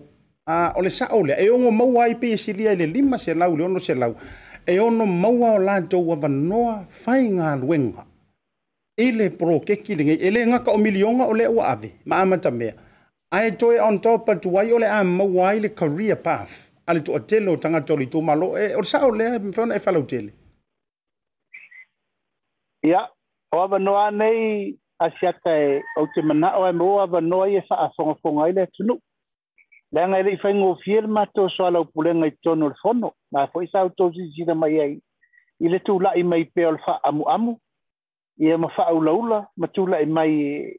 [0.49, 3.17] A, o le sa o lea, e ono maua i pēsi lia i le lima
[3.21, 4.15] se lau, le ono se lau.
[4.65, 6.73] E ono maua o la tau wa vanoa
[7.03, 8.05] whai e ngā luenga.
[8.97, 12.21] E le pro ke kilinge, e le ngaka o milionga o le ua ave, ma
[12.23, 12.73] amata mea.
[13.31, 16.15] A e toe on top a tu wai o le a maua i le career
[16.17, 16.65] path.
[16.87, 18.57] A le tu a telo tangata o i tu malo.
[18.57, 20.33] E, o le sa o lea, e mwhona e falau tele.
[22.81, 23.07] Ia, yeah
[23.55, 24.41] o ava noa nei
[24.99, 27.87] a siaka e au te mana o e mo ava noa i e wha a
[27.97, 28.93] whonga whonga i le tunu.
[29.93, 33.09] Lea ngai le i whaingo fiel mato so ala upulenga i tono le whono.
[33.33, 34.95] Nā fwoi sa au tozi zina mai ei.
[35.59, 37.53] I le tū lai mai pe le wha amu amu.
[38.43, 39.39] I e ma wha ula ula.
[39.59, 40.75] Ma tū lai mai e,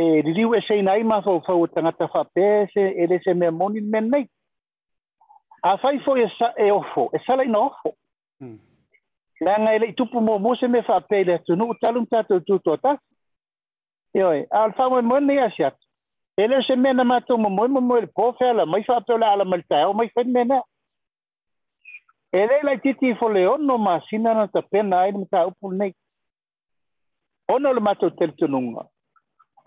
[0.00, 3.34] e ririu e sei nai ma fau fau tangata wha pē se e le se
[3.34, 4.06] mea moni men
[5.64, 7.04] A whai e sa e ofo.
[7.14, 7.88] E sa lai na ofo.
[8.40, 8.58] Hmm.
[9.44, 12.58] langa ele i tupu mo mo se me fa pele tu no talum tatu tu
[12.64, 12.90] tota
[14.62, 15.70] alfa al mo mo ne asia
[16.42, 19.24] ele se me na matu mo mo mo el po ala, la mai fa pele
[19.26, 20.60] ala malta o mai fa me na
[22.32, 25.72] ele la titi fo le ono ma sina na ta pena ai mo ta upu
[25.72, 25.92] nei
[27.48, 28.86] ono le matu tel tununga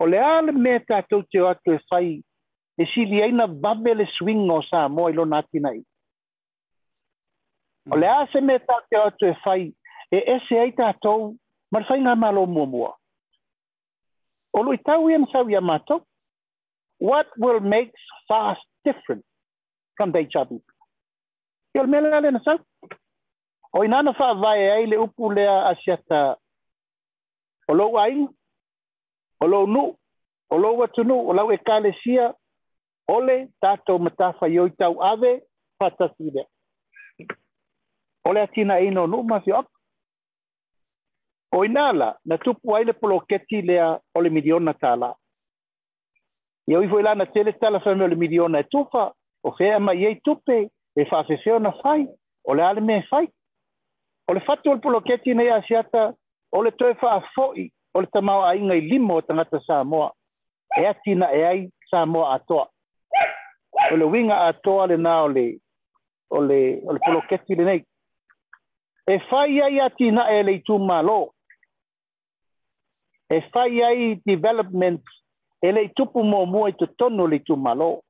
[0.00, 2.22] o le ale me tatu te atu fai
[2.78, 5.82] e si li aina babele swing o sa mo ilo natina i
[7.92, 9.66] O le ase se me tātou atu e fa'i
[10.10, 11.34] e ese ai tātou,
[11.74, 12.88] marwhai ngā malo mua mua.
[14.58, 16.00] O lui tau ia msau ia mātou,
[16.98, 17.92] what will make
[18.28, 19.22] fast different
[19.96, 20.58] from Dejabi?
[21.76, 22.58] Ia le mele ale nasau.
[23.76, 26.20] O inana wha vai ai le upu lea asiata
[27.68, 28.32] o lou ainga,
[29.40, 29.84] o lou nu,
[30.50, 32.30] o lou atunu, o lau ekalesia,
[33.06, 35.38] ole tato matafa ioi tau ave,
[35.78, 36.48] fatasi lea.
[38.26, 39.68] o le atina ino no mafi op.
[41.52, 45.14] O inala, na tupu aile polo keti lea o le miliona tala.
[46.68, 49.12] Ia uifo ila na tele tala fame o le miliona e tufa,
[49.42, 52.06] o fea ama iei tupe, e fafefeo na fai,
[52.44, 53.28] ole le ale me fai.
[54.28, 56.14] O le fatu al polo keti na ia siata,
[56.52, 60.12] o le toe faa foi, o le tamau a inga i limo o tangata Samoa.
[60.76, 62.68] E atina e ai Samoa atoa.
[63.94, 65.60] O winga atoa le na ole,
[66.30, 67.86] le, o polo keti le nei.
[69.08, 71.34] e fai ai ati na e le tu malo
[73.30, 75.02] e fai ai development
[75.62, 78.02] e le tupu mo mo e to tono le tu malo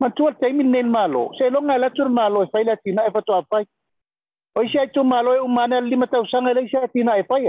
[0.00, 3.04] ma tu te min nen malo se longa la tu malo e fai la tina
[3.06, 3.64] e fato apai
[4.56, 7.46] o se tu malo e umana lima tau sanga le se tina e fai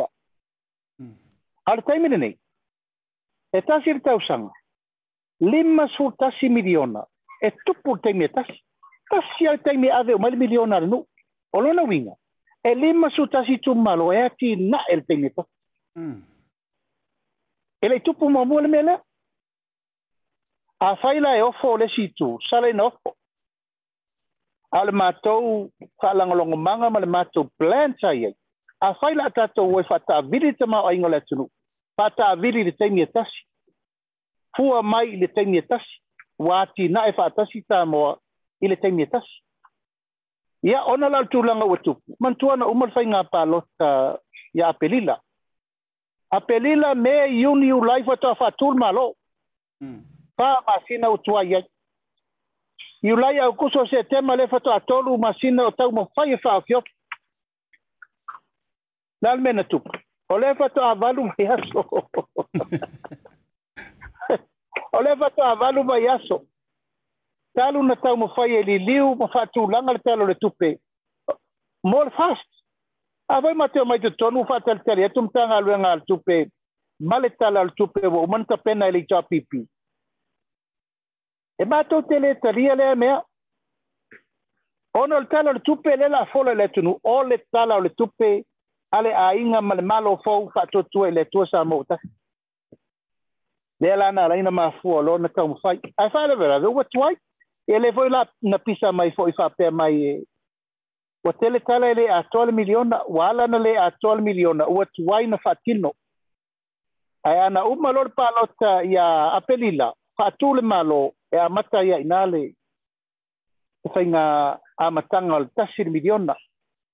[1.65, 2.37] al te min nei
[3.53, 4.51] e tasir tau sanga
[5.39, 7.01] lima sur tasi miliona
[7.41, 8.55] e tupu te mi tasi
[9.09, 11.05] tasi al te ave o mal miliona no
[11.53, 12.13] olona winga
[12.63, 15.43] e lima sutasi tumalo e ati na el tengeta
[15.97, 16.17] mm.
[17.83, 18.97] e lei tupu mamua le mea lea
[20.79, 23.15] afai la e ofo o le situ sala ofo
[24.71, 25.71] a le matou
[26.01, 28.35] faalagologomaga ma le matou plan sai ai
[28.79, 31.49] afai la a tatou ai e faataavili tamaoaiga o le atunuu
[32.67, 33.39] le taimi e tasi
[34.55, 35.91] fua mai e e i le taimi e tasi
[36.39, 38.17] ua atina faatasi tamoa
[38.63, 39.33] i le taimi e tasi
[40.61, 41.97] Ya, ona la loutou la nga wetou.
[42.19, 43.63] Man tou ane, ouman fay nga palo
[44.53, 45.17] ya apelila.
[46.31, 49.15] Apelila me yun yu lai fato a fatoul malo.
[49.81, 50.01] Hmm.
[50.37, 51.65] Pa masina ou twaye.
[53.01, 56.07] Yu lai a okuso setem, ale fato a tol ou masina ou ta ou moun
[56.15, 56.85] fay fay a fiyok.
[59.21, 59.81] Dal mena tou.
[60.29, 61.89] O le fato avalou mayasou.
[64.93, 66.43] O le fato avalou mayasou.
[67.55, 70.73] talu na tau mawhai e li liu, ma whātūlanga le talo le tupe.
[71.83, 72.47] More fast.
[73.29, 76.37] A vai mate o mai te tonu whātalitari, atum tanga aluenga al tupe,
[76.99, 79.65] male tala al tupe, wa umanta pena e li tāpipi.
[81.61, 83.19] E mātou te le taria lea mea,
[85.01, 88.31] ono le tala le tupe le la fola le tunu, o le tala le tupe,
[88.91, 92.09] ale a inga ma le malo fau whātotua i le tua sa mōtaki.
[93.81, 95.79] Lea lana alaina mafua lona tau mawhai.
[95.97, 97.15] Ai whaelewera, ua tuai.
[97.71, 99.95] ele foi la na pisa mai foi fa pe mai
[101.23, 104.81] o eh, tele tala ele a 12 miliona wala na le a 12 miliona o
[104.81, 105.91] atuai na fatino
[107.27, 109.05] ai ana o malor pa lota ia
[109.37, 111.01] apelila fatul malo
[111.31, 112.51] e a mata ia inale o
[113.85, 114.23] e fainga
[114.83, 116.35] a matanga o tasir miliona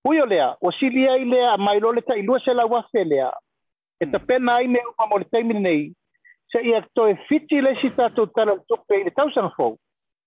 [0.08, 3.28] Uyo lea, o sili ai lea, mai lo leta ilua se la wafe lea.
[4.00, 4.12] E hmm.
[4.12, 5.92] ta pena ai me upa mole taimine nei,
[6.52, 9.78] se ia to e fiti le si tatu tala tupe ili tausana fogu.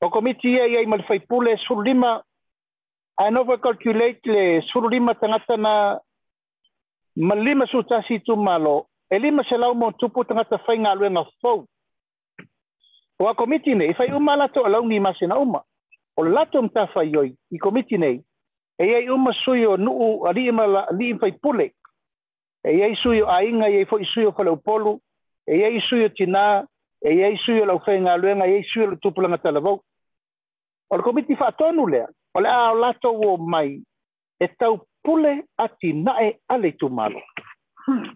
[0.00, 2.22] o komiti ia iai ma le faipule le sululima
[3.16, 5.98] ae nova calculate le sululima tagata na
[7.16, 11.66] ma lima sutasi itumalo e lima selau mo tupu tagata faigaluega fou
[13.18, 15.62] ua komiti nei e faiuma a latou alauni masina uma
[16.16, 18.22] o le latou matafai oi i komiti nei
[18.78, 21.74] e iai uma sui o nuu alii ma alii faipule
[22.62, 25.00] e iai sui o aiga e iai foʻi sui o faleupolu
[25.46, 26.62] e iai sui o tinā
[27.00, 29.38] e yey suyo la ou fey nga alweng, e a yey suyo la tupula nga
[29.46, 29.80] talavou,
[30.90, 33.78] wale komiti fa tonu le, wale a alato wou mai,
[34.40, 37.22] e tau pule ati nae ale tume alo.
[37.86, 38.10] Hmm.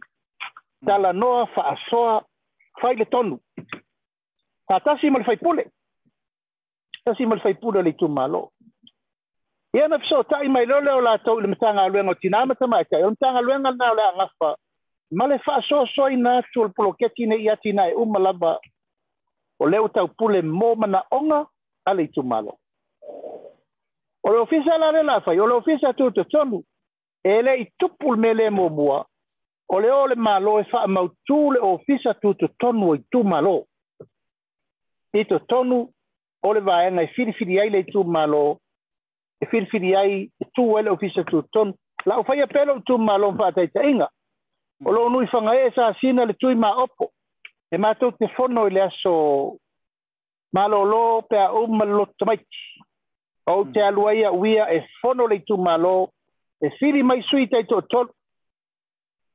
[0.86, 2.22] Ta la noa fa asoa,
[2.80, 3.38] fay le tonu.
[4.66, 5.64] Ta tasi mweli fay pule.
[7.04, 8.48] Ta tasi mweli fay pule ale tume alo.
[9.74, 13.02] E anapiso, ta imayle ole alato, ili mta nga alweng, o tina amatama e kaya,
[13.06, 14.56] ili mta nga alweng ala ala anapwa,
[15.10, 18.58] male fa asoa soina, toul ploketine i ati nae, ou malaba,
[19.62, 20.74] o leo tau pule mō
[21.10, 21.46] onga
[21.84, 22.58] ale i malo.
[24.24, 26.62] O le ofisa la rela fai, o le ofisa tu te tonu,
[27.24, 29.00] e le i tupul me le mō
[29.68, 31.06] o le ole malo e wha mau
[31.52, 33.66] le ofisa tu te tonu o i tumalo.
[35.14, 35.88] I te tonu,
[36.42, 38.58] o le vaenga e firifiri ai le i malo,
[39.40, 41.72] e firifiri ai e tū le ofisa tu te tonu,
[42.06, 44.10] la ufaya pelo tu malo mpata ita inga,
[44.84, 47.11] o lo unui fanga e sa asina le tui ma opo,
[47.72, 49.12] e mātou te fono i le aso
[50.52, 52.36] malolo pe a umalo mai.
[53.46, 53.86] O te mm.
[53.88, 56.12] alua ia uia e fono le tu malo
[56.60, 57.80] e siri mai sui tai tō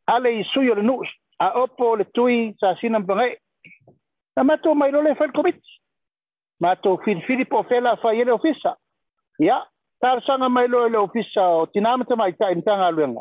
[0.10, 1.08] Ale i sui o le nus
[1.44, 3.36] a opo le tui sa sinam pangai.
[4.38, 5.62] Na mātou mai lole whal komiti.
[6.64, 8.76] Mātou whirwhiri po fela whai ele ofisa.
[9.44, 9.58] Ia,
[10.26, 13.20] sanga mai lo le ofisa o tinamata mai ta imtanga aluenga.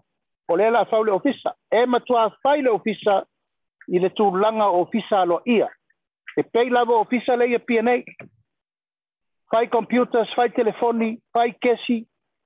[0.48, 1.56] O le la le ofisa.
[1.72, 3.24] E matua faile le ofisa
[3.94, 5.68] i le tūlanga o fisa alo ia.
[6.36, 8.02] E pei lava o fisa le ia pia nei.
[9.50, 12.02] Fai computers, fai telefoni, fai kesi,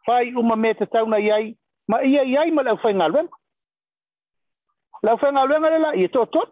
[0.07, 1.55] fai uma me te tauna iai.
[1.88, 3.34] Ma ia iai ma lau fai ngalwenga.
[5.03, 6.43] Lau fai ngalwenga le la, i e tō tō.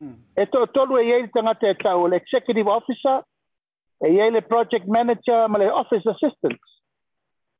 [0.00, 0.14] Mm.
[0.42, 3.22] E tō tō lu e iai le tangata e tau, le executive officer,
[4.04, 6.60] e iai le project manager, ma le office assistant.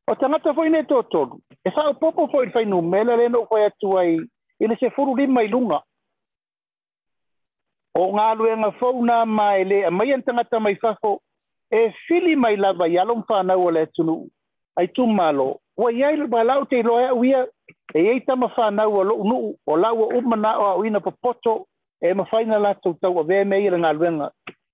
[0.06, 1.24] O tangata fai ne tō tō.
[1.64, 4.18] E fai o popo fai fai nu, me le le no fai atuai,
[4.60, 5.80] i le se furu lima i lunga.
[5.80, 5.92] Mm.
[7.96, 11.20] o galuega fauna ma e lē amai ana tagata mai fafo
[11.70, 14.28] e fili mai lava i alo mafanau o le atunuu
[14.76, 17.46] ai tumālo ua iai valau te iloa eau ia
[17.94, 21.66] e iai tama fanau a lo nu'u o lau o umana na o ina popoto
[22.02, 24.30] e ma mafaina latou tau avea mea ia le galuega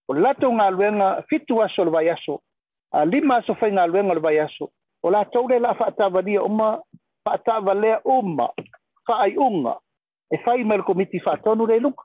[0.09, 2.41] o le ngā galuega fitu aso o le vaiaso
[2.93, 4.71] a lima aso fai galuega o le vaiaso
[5.05, 6.81] o latou le la'a fa'atavalia uma
[7.25, 8.49] fa'atavalea uma
[9.07, 9.77] fa'ai'uga
[10.31, 12.05] e fai mai le komiti fa'atonu le iluga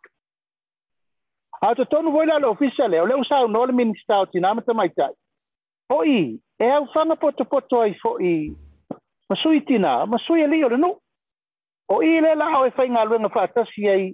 [1.68, 4.74] A to tonu voila le ofisa le, o leo sa unole minister o tina mata
[4.74, 5.10] mai tai.
[5.90, 8.54] O i, e au fanga poto poto ai fo i,
[9.30, 10.92] masui tina, masui ali e ole nu.
[11.90, 14.06] O i le la au e fai ngalwe nga fatasi ai,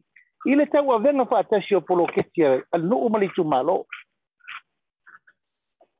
[0.47, 3.81] i le tau a venga fatasi o polo keti ai, al nu umali tu malo.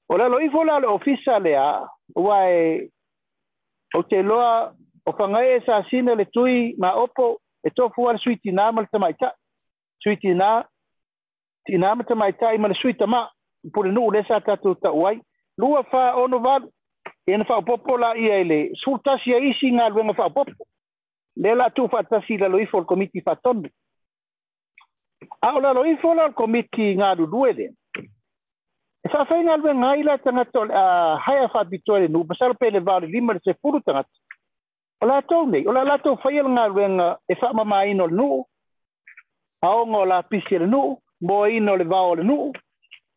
[0.08, 1.74] O lalo i vola le ofisa le a,
[2.16, 2.64] ua e,
[3.98, 4.72] o te loa,
[5.04, 9.00] o fanga e sa sina le tui ma opo, e tofu al suiti na malta
[9.00, 9.36] mai tai.
[10.02, 10.64] Suiti na,
[11.66, 13.30] tina mata mai tai mana sui tama
[13.74, 15.20] pule nu le sa ta tu ta wai
[15.58, 16.64] lua fa ono val
[17.28, 20.58] en fa popo la ia ele sulta si isi nga lu nga fa popo
[21.36, 23.62] le la tu fa ta si la loi al committee fa ton
[25.42, 27.70] a ola loi for al committee nga du duele
[29.12, 32.70] fa fa nga lu nga ila tanga tol a haya fa bitole nu pasal pe
[32.72, 34.04] le val lima se puru o
[35.06, 38.08] ola to nei ola la to fa ia nga lu nga e fa mama ino
[38.08, 38.46] nu
[39.62, 42.52] aongo la pisi nu mo ino le vao le nuu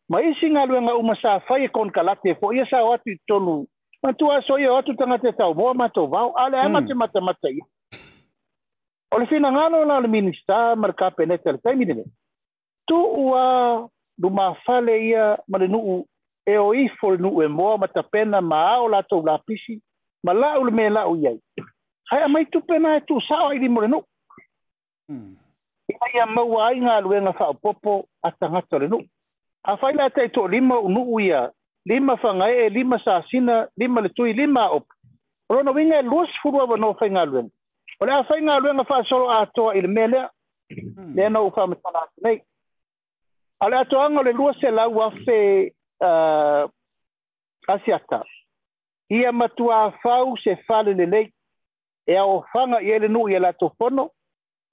[0.09, 2.95] ma isi galuega uma sa fai e konokalate fo ia sa o
[3.27, 3.65] tonu.
[4.03, 6.87] Ma tu aso ia o atu tau, e taumoa matou vao ama hmm.
[6.87, 7.65] te mata mata ia
[9.11, 12.03] o le finagalo la le minista ma le kapeneta le taimi lele
[12.87, 13.33] tu'u
[14.37, 16.05] a fale ia ma le nu'u
[16.45, 19.81] e o ifo le nu'u e moa ma pena ma ao latou lapisi
[20.25, 21.65] ma la'u le mela'u i e ai
[22.11, 23.01] hae amai tupena e
[23.53, 24.03] i di mo le nu'u
[25.09, 25.44] hmm.
[25.89, 29.03] ia ia maua ai ga aluega faaopoopo a tagata o le nuu
[29.63, 31.51] afai la te toʻalima u nuu ia
[31.85, 34.89] lima fagae e lima sasina lima le tui lima aopu
[35.49, 37.49] o lona uiga e lua sefulu avanoa faigaluega
[38.01, 40.13] o le a faigaluega faasolo atoa i le mea hmm.
[40.13, 40.29] lea
[41.15, 42.37] lea nou faamatala atu nei
[43.59, 45.71] a le atoaga o le lua selau afe
[47.73, 48.23] asiata
[49.09, 51.31] ia matuāfau se le lei,
[52.07, 54.09] e ao aofaga ia le nuu ia latou pono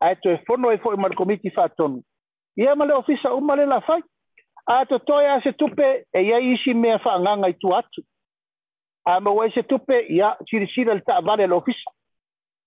[0.02, 2.02] ae toe fonoai e foʻi ma le komiti faatonu
[2.60, 4.00] ia ma le ofisa uma le lafai
[4.76, 5.88] a totoe a se tupe
[6.18, 8.02] e iai isi mea faagaga i tua atu
[9.06, 11.94] a mauai se tupe ia silasila le taavale le ofisa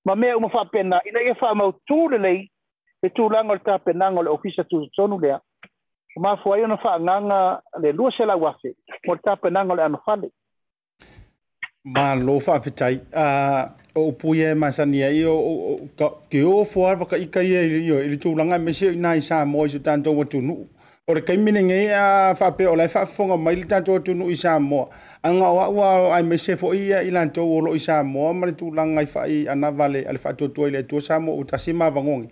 [0.06, 2.40] ma mea uma faapena ina ia faamautū lelei
[3.04, 5.40] e tulaga o le taapenaga o le ofisa tutotonu lea
[6.18, 7.42] o mafu ai ona faagaga
[7.84, 8.72] le lua selau afe
[9.08, 10.30] mo le taapenaga o le anofale
[11.84, 13.84] malo faafetai uh...
[13.98, 15.78] o upu e masani ai o
[16.32, 19.46] ke o fo ava ka ika ia i o i tūlanga me si nai sa
[19.46, 20.68] mo i su tātou watunu.
[21.08, 24.60] O re kaimine ngai a whape o lai whaafonga mai li tātou watunu i sa
[24.60, 24.90] mo.
[25.24, 28.34] Anga o aua ai me se fo ia i lantou o lo i sa mo
[28.34, 31.44] ma le tūlanga i whai ana vale ale whaatotua i le tua sa mo o
[31.46, 32.30] tasima vangongi.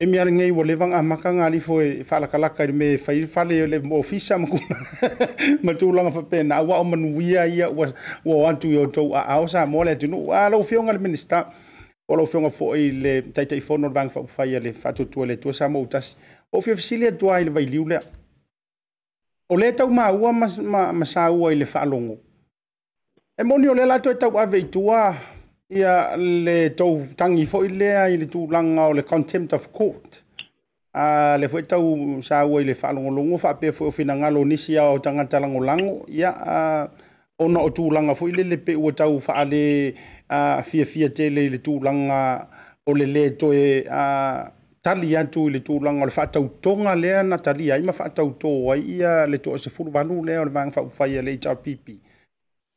[0.00, 3.66] e mi ara ngei wole vanga maka ngali fo e fala kala me fai fale
[3.66, 4.76] le mo fisa mo kuna
[5.64, 7.86] ma tu langa fa pena wa o manu ia ia wa
[8.24, 11.46] wantu yo to a au sa mo le tunu a lo fio ngal minister
[12.08, 15.04] o lo fio fo i le tai tai fo vanga fa fai le fa tu
[15.26, 16.16] le tu sa mo tas
[16.52, 17.98] o fio fisile tu ai le vai liu le
[19.50, 22.16] o le tau ma ua ma ma sa ua i le fa longo
[23.34, 25.27] e moni o le la tu e tau ave tua
[25.70, 30.22] ia le tou tangi foʻi lea i le langa o le contempt of court
[30.94, 34.98] a le foʻi tau sa ua i le faalogologo faapea foʻi o finagalo nisi au
[34.98, 36.32] tangata tagata lagolago ia
[37.38, 39.92] ona o tulaga foʻi le le pe ua tau faale
[40.64, 42.48] fiafia tele i le langa
[42.86, 44.48] o le le toe a
[44.82, 46.06] tali atu i le tulaga langa.
[46.08, 50.44] le faatautoga lea na tali ai ma faatautō ai ia le tuaʻasefulu vanu lea o
[50.48, 52.07] le vaga faaufaia le hrpp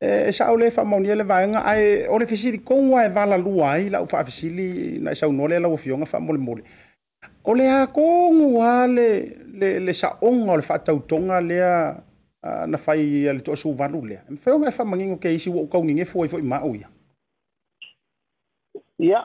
[0.02, 3.08] e sa ole fa mo nie le vanga ai ole fisi di kon wa e
[3.08, 6.18] vala lua ai la fa fisi li na sa no le la o fionga fa
[6.20, 6.62] mo le mo le
[7.46, 9.08] ole a kon wa le
[9.60, 11.94] le le sa on ole fa tau tonga le a
[12.66, 15.50] na fai le to su vanu le em fa nga e fa mangingo ke isi
[15.54, 16.88] wo ka nginge fo fo ma uya
[18.98, 19.20] ya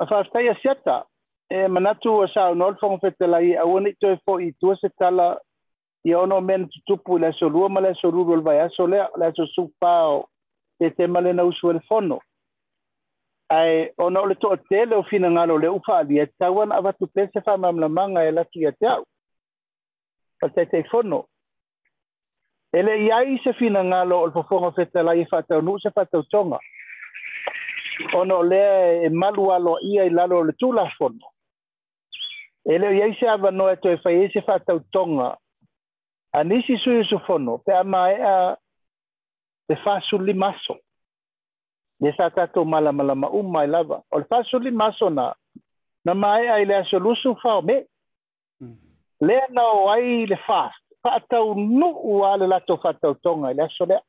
[0.00, 0.96] a fa sta ya seta
[1.52, 4.72] e manatu o sa no le fo fetela i a woni to fo i to
[4.80, 5.34] se tala
[6.04, 8.36] ia ona o mea na tutupu i le aso lua ma le aso lulu o
[8.36, 10.28] le vaeaso lea le aso supa o
[10.78, 12.20] tetema lena usu e le eh, fono
[13.48, 18.22] ae ona o le toʻatele o finagalo lea ufa alia tau ana avatu pese faamamalamaga
[18.24, 19.04] e latu ia te au
[20.42, 20.48] o
[20.90, 21.24] fono
[22.72, 26.58] e leʻi ai se finagalo o le fofoga fetalai e faataunuu se faatautoga
[28.12, 31.32] ona o lea e malu aloaʻia i lalo o le tulafono
[32.66, 35.38] e leʻi ai se avanoa e toe fai ai se faatautoga
[36.34, 36.76] anisi
[37.26, 38.56] fono, pe a maeʻa
[39.68, 40.76] le fasulima aso
[42.00, 42.30] le maso.
[42.34, 45.32] tatou malamalama uma mai lava o le li aso na
[46.04, 47.86] na a i le aso lusu me.
[49.20, 54.00] lea na o ai le fast ale la to latou faatautoga i le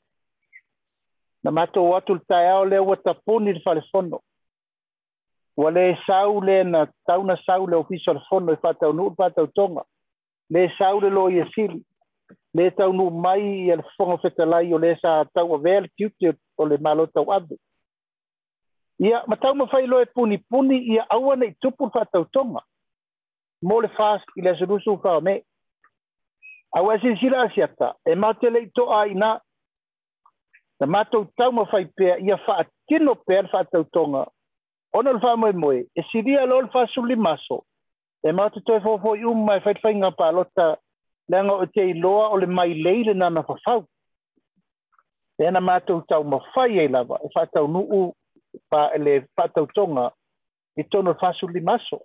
[1.51, 4.19] na to u tai taeao lea ua tapuni le falefono
[5.57, 9.84] ua lē sau le na tauna sau le ofiso le fono i faataunuu le faatautoga
[10.51, 11.30] lē sau le lo
[12.56, 15.88] me tau nu mai i le fonga feta lai o le sa tau a vele
[15.99, 17.58] tiute o le malo tau adu.
[19.03, 22.62] Ia, ma tau mawhai loe puni puni ia aua nei tupu wha tau tonga.
[23.62, 25.34] Mo le fās i le surusu wha me.
[26.80, 29.34] Aua si sila asiata, e mate le ito a ina,
[30.80, 34.24] na matou tau mawhai pea ia wha atino pea le wha tau tonga.
[34.95, 37.66] Ona le wha moe moe, e siria lo le wha suli maso,
[38.24, 40.80] e mate toi fofo i umma e whaitwhainga pa lota ia
[41.30, 43.86] nanga o te loa o le mai leile nana whawhau.
[45.39, 48.13] Tēnā mātou tau mawhai e lawa, o whātau nuu
[48.71, 50.05] pa le whātau tonga
[50.80, 51.99] i tonu whāsu li maso.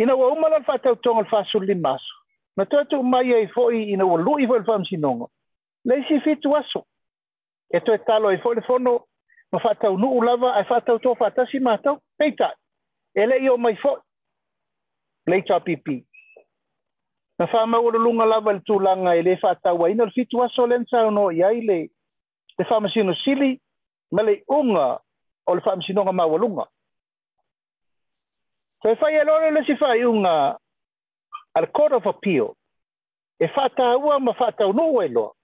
[0.00, 2.14] Ina wa umala whātau tonga le whāsu maso.
[2.56, 5.26] Na tātou mai e fōi ina wa lui wa le whāmsi nonga.
[5.84, 6.84] Lei si fitu aso.
[7.72, 9.06] E tō e e fōi le fono,
[9.50, 11.96] ma whātau nuu lawa, ai whātau tō whātasi mātau.
[12.18, 12.50] Pei tā,
[13.16, 13.96] e le i o mai fōi.
[15.26, 16.04] Lei tā Pipi.
[17.38, 20.74] na faamauloluga lava i le tulaga i lē faatauaina o le fitu wa o le
[20.78, 21.78] anasaunoa i ai le
[22.58, 23.50] le faamasinosili
[24.14, 24.98] ma le iʻuga
[25.46, 26.64] o le ma wolunga
[28.82, 30.58] so fa fai lo le si fa a
[31.54, 32.54] al court of appeal
[33.40, 33.46] e
[34.06, 35.34] wa ma ta no welo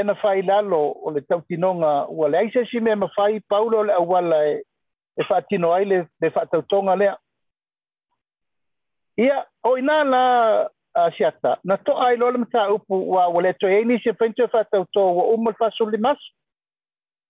[0.00, 3.92] le fai lalo o le tautinonga ua le aise si mea mafai paulo o le
[3.92, 4.62] auala e,
[5.16, 7.16] e whaatino ai le, le whaatautonga lea.
[9.18, 13.66] Ia, o ina la uh, siata, na to ai lola le upu wa wale to
[13.68, 16.18] eini se pento e whaatautonga wa umal fasu limas.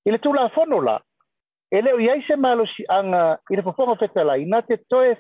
[0.05, 1.01] Ile tu la fono la.
[1.71, 3.63] Ele o iai se lo si anga i le
[4.15, 5.17] tala i na te toe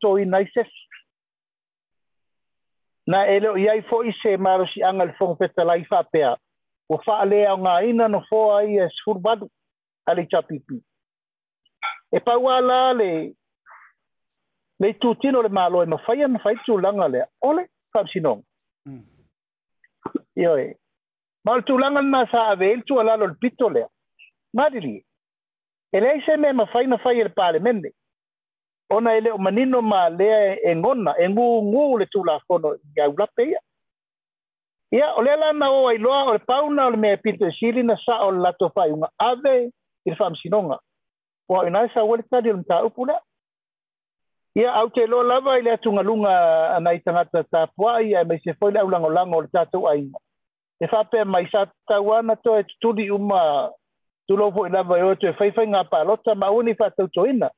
[0.00, 0.68] to i naisef.
[3.06, 6.36] Na ele o i fo i se lo si anga le fonga tala i whapea
[6.90, 9.48] ua fa'aleaogāina nofoa ia e es
[10.06, 10.78] a le itapipi
[12.16, 13.32] e pa wala le
[14.80, 16.40] le itutino le mālo e mafai ana
[16.84, 17.62] langa le ole
[17.92, 18.42] fa'amasinoga
[18.86, 19.02] hmm.
[20.36, 20.76] ioe
[21.44, 23.88] ma o le tulaga lana sa avei le tualalo le pito lea
[24.56, 25.04] malili
[25.92, 27.90] e lei se mea mafaina fai e le mende.
[28.90, 33.60] ona ele o manino ma lea e ngona e ngu le tulafono i aulape ia
[34.94, 37.82] ia o lea lana na o ailoa o le pauna o le mea e sili
[37.82, 39.54] na saʻo o le latou faaiuga ave
[40.06, 40.78] i le faamasinoga
[41.48, 43.20] ua o ina e saua le tali o le mataupu lea
[44.54, 48.54] ia au te loa lava i le atugaluga ana i tagata tapuaʻi ae mai se
[48.54, 50.18] foi le aulagolago o le tatou aiga
[50.80, 53.68] e faapea mai sa tatau ana toe tutuli uma
[54.28, 57.50] tulou foʻi e lava e oe toe faifaiga palota ma ua nei faatautoina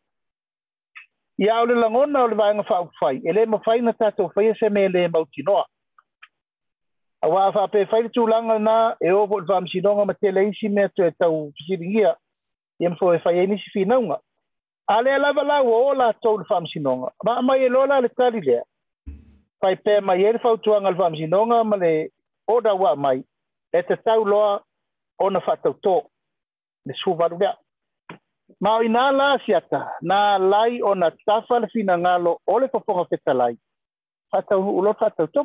[1.39, 4.70] ia o le lagona o le vaega faaufai e lē mafaina tatou faia e se
[4.72, 5.66] me lē mautinoa
[7.27, 10.43] awa fa pe fail tu langa na e o vol fam si donga mate le
[10.49, 12.12] isi me tu eta u siringia
[12.79, 14.18] yem fo fa ye ni si fina nga
[14.95, 17.74] ale la la wo la to fam si nonga ba ma ye e e e
[17.74, 18.61] lola le tali le
[19.61, 21.93] fa pe ma ye fa tu anga fam si nonga ma le
[22.47, 23.18] oda wa mai
[23.79, 24.62] e te tau loa
[25.18, 25.97] ona fa tau to
[26.87, 27.53] me su va lu ga
[28.62, 32.79] ma o ina la si ata na lai ona tafa le fina ngalo ole fo
[32.87, 33.07] fo
[34.31, 35.43] fa tau u lo fa tau to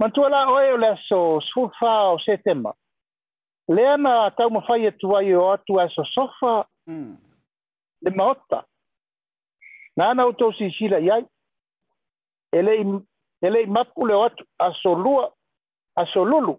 [0.00, 2.72] Mantou ala oye yo le aso soufa ou setema.
[3.68, 6.52] Le an a ta mou fayet waye yo ato aso soufa.
[6.86, 7.12] Hmm.
[8.02, 8.64] Le ma hota.
[9.98, 11.20] Na an e e a oto si shila yai.
[13.42, 14.44] Ele imapu le watu
[16.04, 16.56] aso lulu.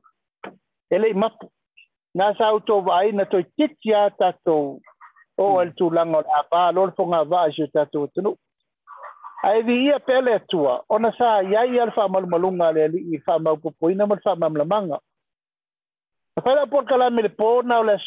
[0.91, 1.49] Ele imapu.
[2.13, 4.77] Na sa oto waye neto kit ya tatou.
[5.41, 5.61] Ou hmm.
[5.65, 6.77] el tu langon apal.
[6.77, 8.37] Ol fong avaj yo tatou tenu.
[9.41, 10.39] haevi ia Pele tua,
[10.75, 14.99] atua ona sa iai eh, a le faamalumaluga fama le alii faamaupupuina ma le manga.
[16.37, 16.57] e
[16.97, 17.97] la le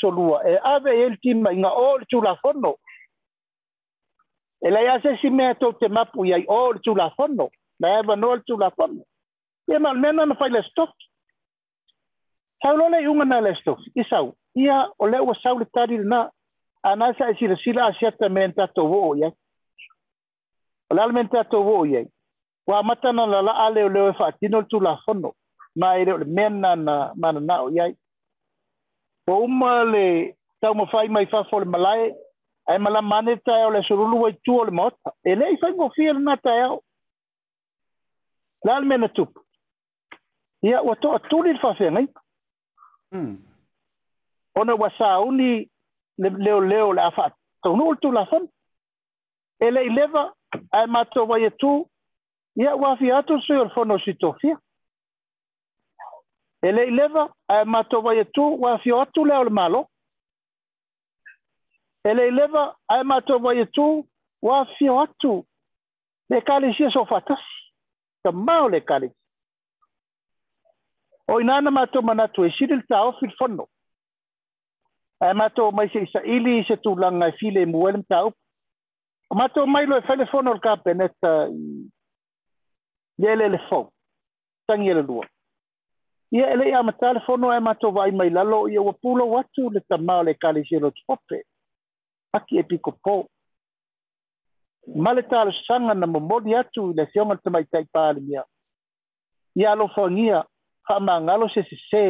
[0.48, 2.78] e ave el tima y no le fondo.
[4.62, 8.36] e lai se sesi mea tou te mapu iai La le tulafono na e avanoa
[8.36, 8.42] le
[9.78, 10.90] no ia stop.
[12.64, 13.78] nana le saulo le na le stop.
[13.96, 19.32] i sau ia o lea le sa e silasila asiata me na
[20.96, 22.08] realmente ato yay.
[22.66, 22.84] wa eh.
[22.84, 25.34] mata la ale le fa tino tu la fono
[25.76, 26.06] eh.
[26.06, 27.96] na men na man na o ye
[29.26, 31.28] po uma le tau mo fai mai
[31.66, 32.12] malai
[32.68, 33.34] ai mala mane
[33.74, 36.76] le surulu wai tu o le mot ele i fa go fier na ta
[38.64, 39.26] lal mena tu
[40.62, 41.86] ia wa to tu le fa fe
[44.54, 44.80] ona mm.
[44.80, 45.68] wa uni
[46.16, 47.30] le leo leo la fa
[47.62, 48.48] tonu tu la fono
[49.60, 50.32] leva
[50.70, 51.88] ai mato ai tu
[52.56, 54.56] ia ua afia atu soi o fono sitofia
[56.66, 59.88] e leʻi leva ai mato ai tu ua afio atu lea o malo
[62.04, 64.06] ele leva ai mato ai tu
[64.42, 65.44] ua afio atu
[66.30, 67.54] le kalesia so faatasi
[68.22, 69.16] tamao le kalesia
[71.28, 73.68] o inana mato mana tu e sili le taofi fono
[75.20, 77.98] ai mato mai se isaʻili i se tu langa file mua le
[79.34, 81.90] Mato to mai lo fele fono o ka peneta i
[83.22, 83.90] yele le fo
[84.66, 85.26] tangi le lua
[86.30, 88.94] ia ele ia matale fono e ma to mai lalo ia wa
[89.34, 90.92] watu le tamao le kale silo
[92.36, 93.26] aki e piko po
[94.94, 98.44] male tala sanga na momoli atu le sionga te mai tai pāle mia
[99.60, 100.44] ia alo fangia
[100.88, 102.02] whamangalo se se se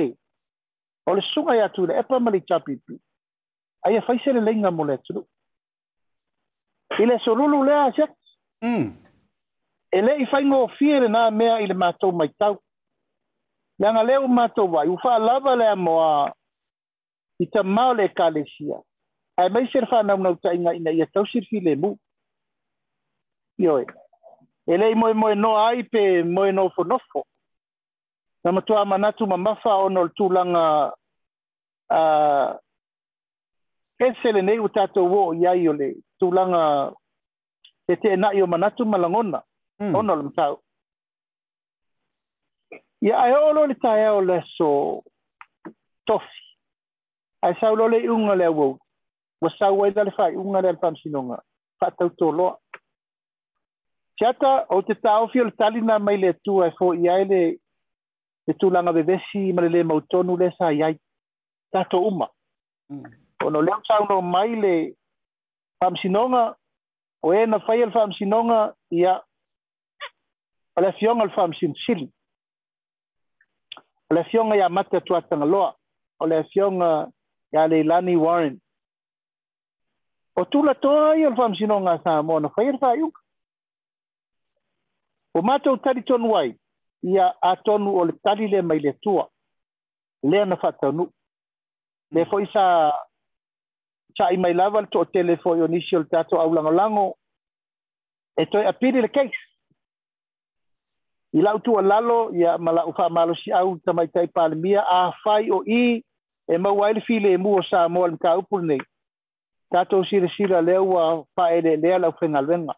[1.08, 2.94] o le sunga i atu le epa mali tapipi
[3.86, 4.84] aia faise le lenga mo
[6.90, 8.08] I le sorulu lea asia.
[8.62, 8.92] Mm.
[9.92, 12.58] E le i whaingo fie re nā mea i le mātou mai tau.
[13.78, 16.32] Nga ngā leo mātou wai, ufa lava lea moa
[17.42, 18.78] i ta mao ka le sia.
[19.36, 21.96] Ai mai ser wha nau nau tainga ina i a tau sirfi le mu.
[23.58, 23.86] Ioi.
[24.66, 27.24] E le i moe moe no ai pe moe nofo nofo.
[28.44, 30.66] Nga matua manatu ma mafa ono tūlanga
[34.06, 35.88] e selenei ua tatou oo i ai o le
[36.20, 36.92] tulaga
[37.88, 39.40] e teʻenaʻi o manatu ma lagona
[39.80, 39.94] hmm.
[39.96, 40.58] ona o le matau
[43.02, 44.20] ia ae oo lo le taeao
[44.56, 45.02] so,
[46.06, 46.42] tofi
[47.42, 48.78] ai sau lo le iʻuga le auau
[49.40, 51.40] ua sau ai la le faaiʻuga lea le faamasinoga
[51.80, 52.58] faatautoloa
[54.16, 57.58] tiata ou te taofi o le talina mai le atua e foʻi ai le
[58.46, 60.98] le tulaga vevesi ma le lē mautonu le sa iai
[61.72, 62.28] tatou uma
[62.90, 63.23] mm.
[63.44, 64.96] Ono leo tau no maile
[66.00, 66.54] sinonga
[67.26, 69.20] o e na whai al whamsinonga ia
[70.76, 72.04] ala fionga al sil
[74.10, 75.70] Ala fionga ia mata tuatanga loa,
[76.22, 77.10] ala uh,
[77.52, 78.60] ia leilani Warren.
[80.36, 83.20] O tula toa ia al sinonga sa mona whai al whaiuka.
[85.34, 86.56] O mātou tari ton ai,
[87.02, 89.28] ia atonu o le tari le mile tua,
[90.22, 91.10] lea na whatanu.
[92.10, 92.92] Le foi sa
[94.16, 97.14] chak imay lav al to otele fo yon isyo l tato e a ulangolango,
[98.38, 99.34] eto apiri l keis.
[101.34, 104.84] I la utu al lalo, ya mala ufa malo si au tamaytay pa al miya,
[104.88, 105.98] a fay o i,
[106.48, 108.78] e ma wael file mou sa mou al mka upulne,
[109.72, 112.76] kato si resira lewa pa ere lea la ufen al venga.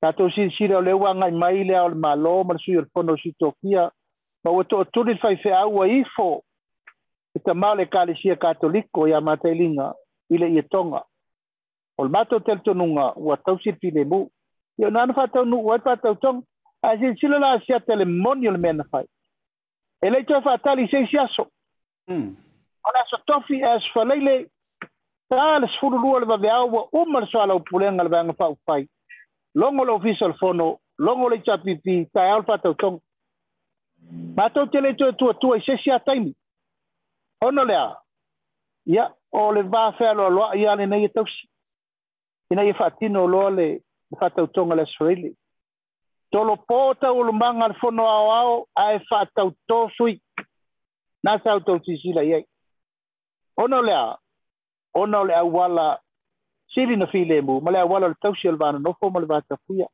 [0.00, 3.90] Kato si resira lewa nga imay lewa al malo, man su yor pono si Tokia,
[4.44, 6.40] ma weto otulil fay fe awa i fo,
[7.34, 9.94] e tamale kalesia katoliko ia matailinga
[10.30, 11.02] i le ia toga
[11.98, 14.28] o le matou talitonuga ua tausilipilemu
[14.78, 16.42] ia ona ana faataunuu ai faatautoga
[16.82, 19.04] ae silasila la asia tele moni o le mea na fai
[20.02, 21.46] e lei toe faatali i seisi aso
[22.08, 24.36] ona aso tofi e aso falai le
[25.30, 28.86] tā le sefululua le vaveao ua uma le soalau pulega le vaega faaufai
[29.54, 32.98] logo le ofisa o le fono logo le itapipi taeao le faatautoga
[34.36, 36.30] matou tele toe tuatua i sesi a taimi
[37.44, 37.96] Hono lea.
[38.86, 41.48] Ia, o le vāwhea loa loa ia le nei e tausi.
[42.52, 43.80] Ina i whaatino loa le
[44.12, 45.36] whaatautonga le
[46.32, 49.00] Tolo pōta o alfono le whono ao ao a e
[49.96, 50.20] sui.
[51.26, 52.44] Nā sau iai.
[53.56, 54.18] Ono lea,
[54.94, 55.98] ono le awala
[56.74, 59.86] sili na file mu, ma le awala le tausi al vana nofo ma le vātafuia.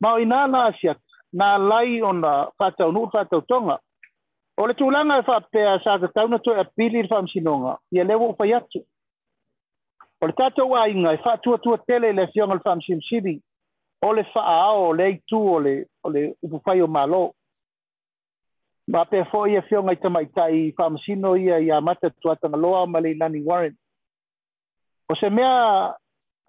[0.00, 1.00] Ma o ina nā asiat,
[1.34, 3.78] nā lai ona whaataunu whaatautonga,
[4.58, 8.00] O le tūlanga e whapea sa ka tauna toi a e pili i whamsinonga, i
[8.02, 8.80] a lewa upa yatu.
[10.18, 13.36] O le tātou a inga e whatua tua tele le fionga le whamsinsiri,
[14.02, 17.20] o le wha o le eitu o le, o le upupai o malo.
[18.90, 22.82] Ma pe fo ia fionga i tamaita i whamsino ia i a mata tuatanga loa
[22.90, 23.76] ma le nani warren.
[25.10, 25.94] O se mea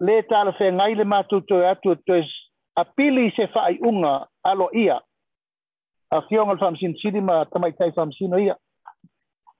[0.02, 2.26] le tāla whengai le mātou toi e atu toi e
[2.74, 4.16] a pili se whai unga
[4.50, 4.98] alo ia.
[6.78, 8.56] sin sidi ma tamaitaifahamsina ia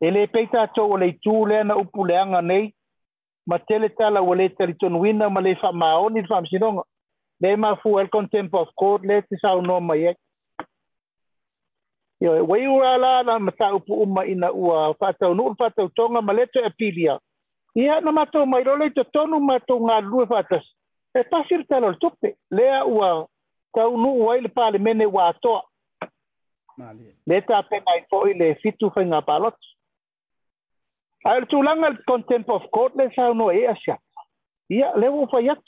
[0.01, 2.73] e lē Ele peita o le itū lea na upu leaga nei
[3.47, 6.83] ma tele tala ua lē talitonuina ma lē faamaoni i le faamasinoga
[7.43, 10.17] Le ma fu el contempo of court lē te no mai ek.
[12.21, 16.65] Yo, uai ura la la mataupu uma ina ua faataunuu le tonga ma lē toe
[16.67, 17.09] apili
[17.75, 20.71] ia na matou mai lo le itotonu matou galulue faatasi
[21.15, 23.27] e pasir le tala le tupe lea ua
[23.75, 25.70] taunuu ai le mene wa atoa
[26.81, 27.17] Μάλιστα.
[27.23, 28.23] Μετά πεναϊκό
[29.29, 29.55] palot.
[31.29, 33.97] Ai Al tulang al contempo of court le sa no e eh, asia.
[34.77, 35.61] Ia le o fayat.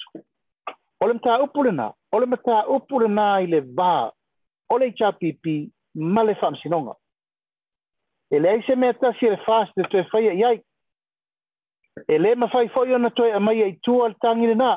[1.05, 3.95] Olem ta upulena, olem ta upulena ile va.
[4.75, 5.55] Ole chapipi
[6.17, 6.95] male fam sinonga.
[8.35, 10.51] Ele ai se meta si le fast de te faya ia.
[12.15, 14.71] Ele ma fai foi ona toi mai ai tu al tangina.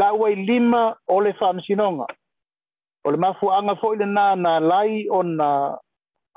[0.00, 0.82] La wai lima
[1.16, 2.06] ole fam sinonga.
[3.04, 5.48] o le mafuaaga foʻi lenā na lai ona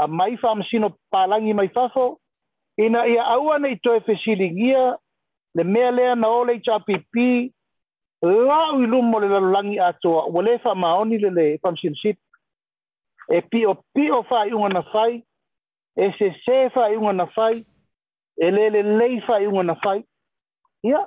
[0.03, 2.17] amai faamasino palagi mai fafo
[2.85, 4.97] ina ia aua nei toe fesiligia
[5.55, 7.53] le mea lea na o le itapipi
[8.21, 12.17] la'u i lumo le lalolagi atoa ua lē faamaoni lele le faamasinosit
[13.29, 15.23] e piʻopiʻo faaiʻuga na fai
[15.95, 17.53] e sesē faaiʻuga na fai
[18.37, 20.01] e lē lelei faaiʻuga na fai
[20.83, 21.05] ia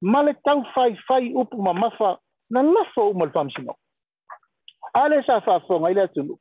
[0.00, 2.18] ma le tau faifai upu mamafa
[2.50, 3.79] na lafo uma le faamasinoa
[4.92, 6.38] Ale sa faafoga i le atunuu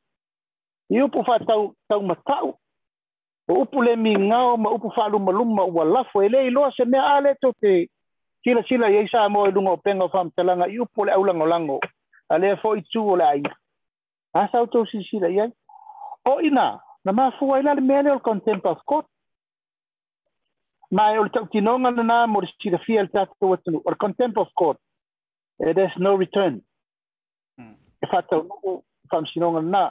[0.89, 2.55] i upu tau
[3.49, 7.21] o upu le migao ma upu faalumaluma ua lafo e lē iloa se mea a
[7.21, 7.87] lē tou te
[8.43, 11.79] silasila iai sa mo e luga o pega o faamatalaga i upu o le aulagolago
[12.29, 13.53] a lea foʻi tu o le aia
[14.33, 15.51] asau tou silasila i ai
[16.25, 19.07] o ina na mafua ai la le mea le contempt of court
[20.91, 24.77] mae o le na lanā mo le silafia i le tatou atunuu contempt of court
[25.61, 26.61] eh, there's no return
[28.11, 28.81] فاتو نو
[29.11, 29.81] فامسينونغ نا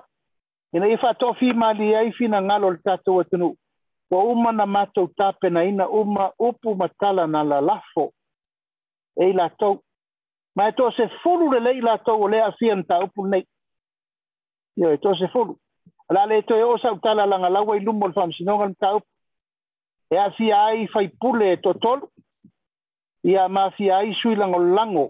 [0.76, 0.96] ina i
[1.38, 3.56] fi mali ai finagalo o le tatou atunuu
[4.10, 8.04] ua uma na matou tapenaina uma upu matala na lalafo
[9.22, 9.74] ei latou
[10.56, 13.44] ma e toʻasefulu lelei latou o lea afia na taupu lenei
[14.76, 15.52] io e toʻasefulu
[16.14, 19.08] la le toe oo saʻutala lagalau ai luma o le faamasinoga le mataupu
[20.10, 22.10] e afia ai faipule e totolu
[23.24, 25.06] ia mafia ai sui lagolago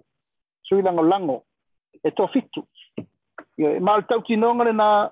[0.69, 1.37] sui lagolago
[2.09, 2.61] e tofitu
[3.59, 5.11] e mal tau ti nonga na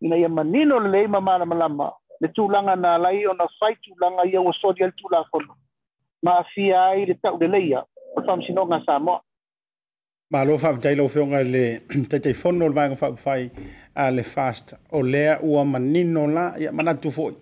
[0.00, 1.88] ina ia manino le lei mama na malama
[2.20, 5.20] le tu langa na lai ona fai tu langa ia o so dia tu la
[5.32, 5.44] kon
[6.24, 7.80] ma fi ai le tau le leia
[8.26, 9.16] fam si nonga sa mo
[10.32, 11.64] ma lo fa dai lo fo nga le
[12.10, 13.42] te te fon no vanga fa fai
[13.94, 14.66] a le fast
[14.96, 17.32] o le u manino la ia mana tu foi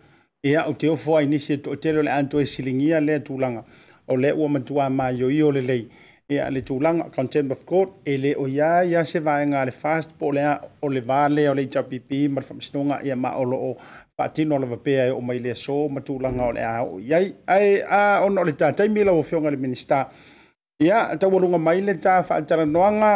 [0.51, 3.35] ia o te o foi ni se to te le anto e silingia le tu
[3.43, 3.63] langa
[4.11, 7.11] o le u ma tu a ma yo yo le lei le e ale tulanga
[7.11, 10.43] contempt of court e le o ya ya se va nga le fast po le
[10.83, 13.71] o le vale o le jpp ma fam snonga e ma o lo o
[14.17, 17.19] patino le vape e o mai le so ma tulanga o le a o ya
[17.57, 17.69] ai
[17.99, 20.03] a o no le ta tai mila o fionga le minister
[20.87, 23.13] ia ta wolunga mai le ta fa tara noanga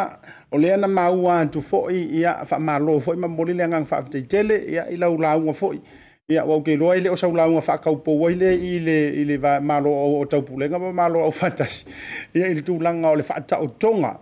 [0.53, 3.65] o le na maua tu fo i ia fa ma lo fo i ma molile
[3.69, 3.97] nga fa
[4.33, 5.81] tele ia ila ula unga fo i
[6.29, 9.89] ia ua ukeloa i le o saulauga faakaupou ai le i le i le malo
[10.21, 11.87] o taupulega ma malo au fatasi
[12.35, 14.17] ia i le tulaga o le faataʻotoga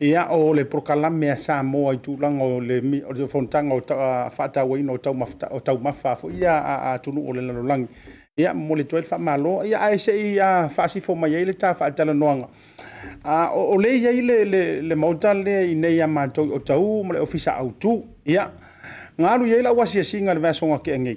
[0.00, 3.80] ia o le prokalame a sa moa i tulaga o le o le fonotaga o
[4.36, 7.86] faatauaina o taumafata o taumafa foʻi ia a atunuu o le lalolagi
[8.36, 12.48] ia mo le toe le faamāloa ia ae seʻi a faasifo mai ai le tafaatalanoaga
[13.24, 17.00] a o lei ai le le le mauta le i nei a matou o tau
[17.02, 18.50] ma le ofisa autū ia
[19.18, 21.16] galu iai lau asiasiga le vasoga keagei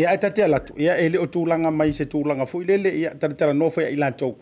[0.00, 3.80] ia e tatea latu ia e leo tulaga mai se tulaga foʻi lele ia talatalanofa
[3.82, 4.32] ia i latou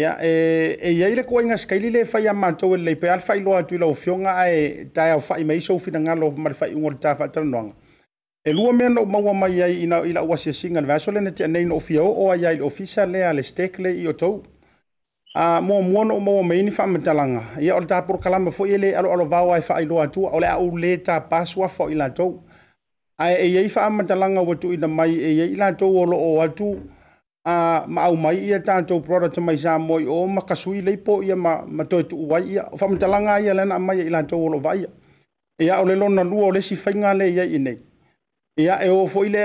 [0.00, 3.74] ia e iai le kuaiga sekaili le faia matou e lelei pe ale failoa atu
[3.76, 4.56] i lauafioga ae
[4.94, 7.72] taeao faʻi mai isou finagalo ma le faiuga le tafaatalanoaga
[8.44, 11.78] e lua mea noo maua mai ai ina i laʻu le veaso lena tianei noo
[11.78, 14.32] fia oo ai ai le ofisa lea le stek lei i o
[15.36, 19.52] a muamua noo maua mai ni faamatalaga ia o le tapolokalama foʻi e lē aloalovao
[19.52, 22.40] ae faailoa atua o le aʻu lē tapasu o i latou
[23.18, 26.76] ae e iai faamatalaga ua tuuina mai e to wolo o watu
[27.44, 31.36] a ma au mai ia tatou prodata mai sa moi o ma kasui lei ia
[31.36, 34.58] ma ma toi tu wai ia fa mata langa ia lena mai ia to wolo
[34.60, 34.88] vai ia
[35.62, 37.78] ia e ole ole na lu ole si fainga le ia i nei
[38.60, 39.38] e e o fo ile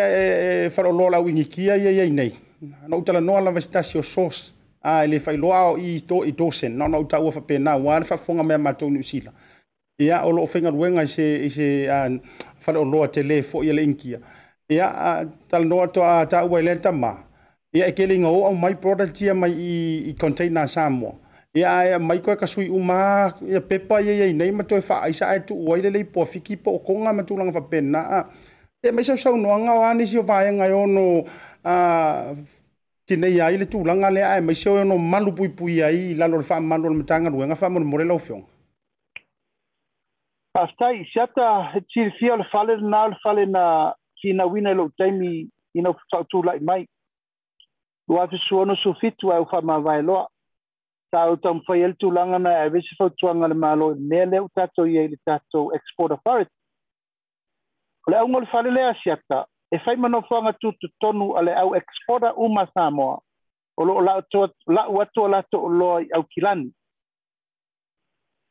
[0.65, 2.35] e fa e, e lo lo la wingi kia ia ia i nei
[2.87, 6.23] no uta la no la vestasi o sos a ele fa lo ao i to
[6.25, 8.89] i to sen no no uta u fa pena wan fa fonga me ma to
[8.89, 9.31] nu sila
[9.99, 12.19] e a o lo fainga wenga se se an
[12.65, 14.19] whanonoa te le fo i le inkia.
[14.71, 14.87] Ia
[15.49, 17.11] talanoa toa ta ua i le tama.
[17.75, 19.73] Ia e kelinga o au mai product ia mai i,
[20.11, 21.13] i container Samoa.
[21.55, 25.27] Ia ia mai koe ka sui uma, ia pepa ia ia nei matoe wha aisa
[25.29, 28.01] ai tu uai lelei po fiki po o konga matulanga whapena.
[28.83, 31.05] Ia e mai sau noanga o anisi o vae ngai ono
[31.65, 31.75] a
[33.07, 36.45] tinei ai le tūlanga le ai mai seo ono malu pui pui ai lalo le
[36.47, 38.43] wha malu le matanga ruenga wha mora mora lau fiong.
[40.53, 45.47] Αυτά isiata tilifia le fale lenā le fale na finauina i lou taimi
[45.79, 46.83] ina fautula'i mai
[48.11, 50.23] ua fesuono sufitu ae au faamavaeloa
[51.13, 54.85] tāu taumafai ai le tulaga na e fautuaga le malo i mea lea u tatou
[54.85, 56.51] iai le tatou export authority
[58.07, 59.39] o le auga o le fale lea asiata
[59.71, 63.19] e fai manofoaga tututonu a le au exporta uma samoa
[63.79, 66.71] o loo laʻu atu o latou oloa i aukilani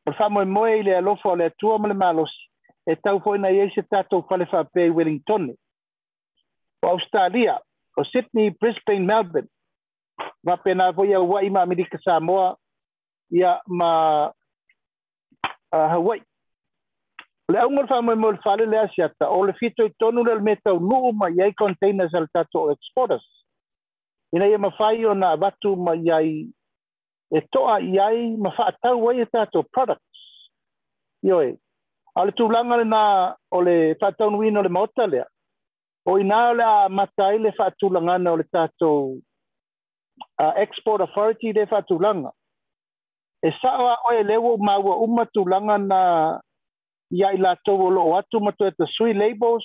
[0.03, 2.47] Por fa moe moe i le alofa o le atua ma le malosi
[2.91, 5.43] e tau fale wellington
[6.83, 7.53] o australia
[7.99, 9.47] o sydney brisbane melbourne
[10.45, 12.49] ma pena foʻi auaʻi ma amelika samoa
[13.37, 13.91] ia ma
[15.75, 16.23] uh, hawaii
[17.51, 21.13] le auga le faamoemoe le faale le asiata o le fitoitonu le le mea taunuu
[21.19, 23.27] ma iai containers al le tatou exporters
[24.33, 26.29] ina ia mafai ona avatu ma iai
[27.35, 30.21] e toa i ai ma whaatau wai e tātou products.
[31.25, 31.53] Ioi,
[32.17, 33.03] a le tūlanga le nā
[33.55, 35.25] o le whaatau nui no le maota lea,
[36.09, 41.03] o i nā o le a matai le whaatūlanga na o le tātou uh, export
[41.07, 42.33] authority le whaatūlanga.
[43.47, 46.01] E sāwa o e lewo maua umatūlanga na
[47.15, 49.63] ia i lātou o lo o atu matu e sui labels,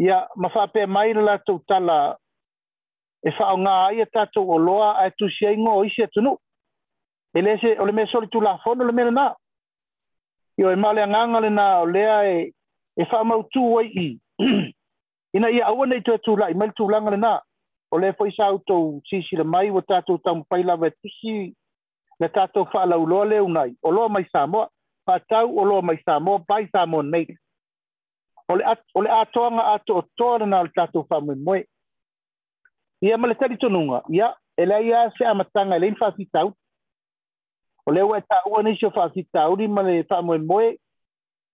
[0.00, 2.00] ia ma whape mai le lātou tala
[3.24, 6.36] e whaonga ai e tātou o loa a tu siai ngō isi atunu
[7.34, 9.34] ele se ole me soli tu la fon ole me na
[10.56, 12.54] yo e male nganga le na ole e
[12.96, 14.20] e fa mau tu wai i
[15.34, 17.40] ina ia awa nei tu e la i mal tu langa le na
[17.92, 21.52] ole foi sa auto si si le mai wata tu tam pai la vet si
[22.20, 24.68] le tato fa la ulo le unai olo mai sa mo
[25.04, 27.26] pa tau olo mai sa mo pai sa mo nei
[28.48, 31.64] ole at ole atonga ato tora na le tato fa mo moi
[33.00, 36.54] ia male tali tonunga ia ele ia se amatanga e le si tau
[37.86, 40.70] O le ua tāua ni se whakitauri ma le whamoe moe.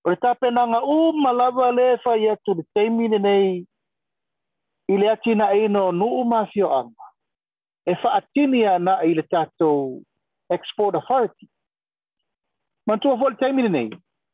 [0.04, 3.56] O le tāpenanga o malawa le whai atu le teimine nei
[4.94, 5.88] i le atina e no
[6.20, 7.06] u mafio anga.
[7.86, 10.02] E whaatini na i le tātou
[10.50, 11.48] Export Authority.
[12.86, 13.90] Mantua fo le teimine nei.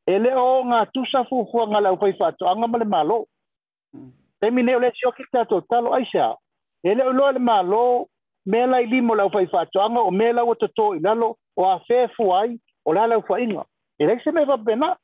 [0.06, 3.18] E le o ngā tusa fufua ngā lau whai whaatoanga anga le malo.
[3.94, 4.12] Mm.
[4.40, 6.30] Teimine o le sio ki tātou talo aisea.
[6.84, 7.82] E le o loa le malo
[8.46, 11.36] mea lai limo lau whai whaatoanga o mea o toto i lalo.
[11.56, 13.64] o a fe fuai o la la fuainga.
[13.98, 14.96] E lei se me va pena.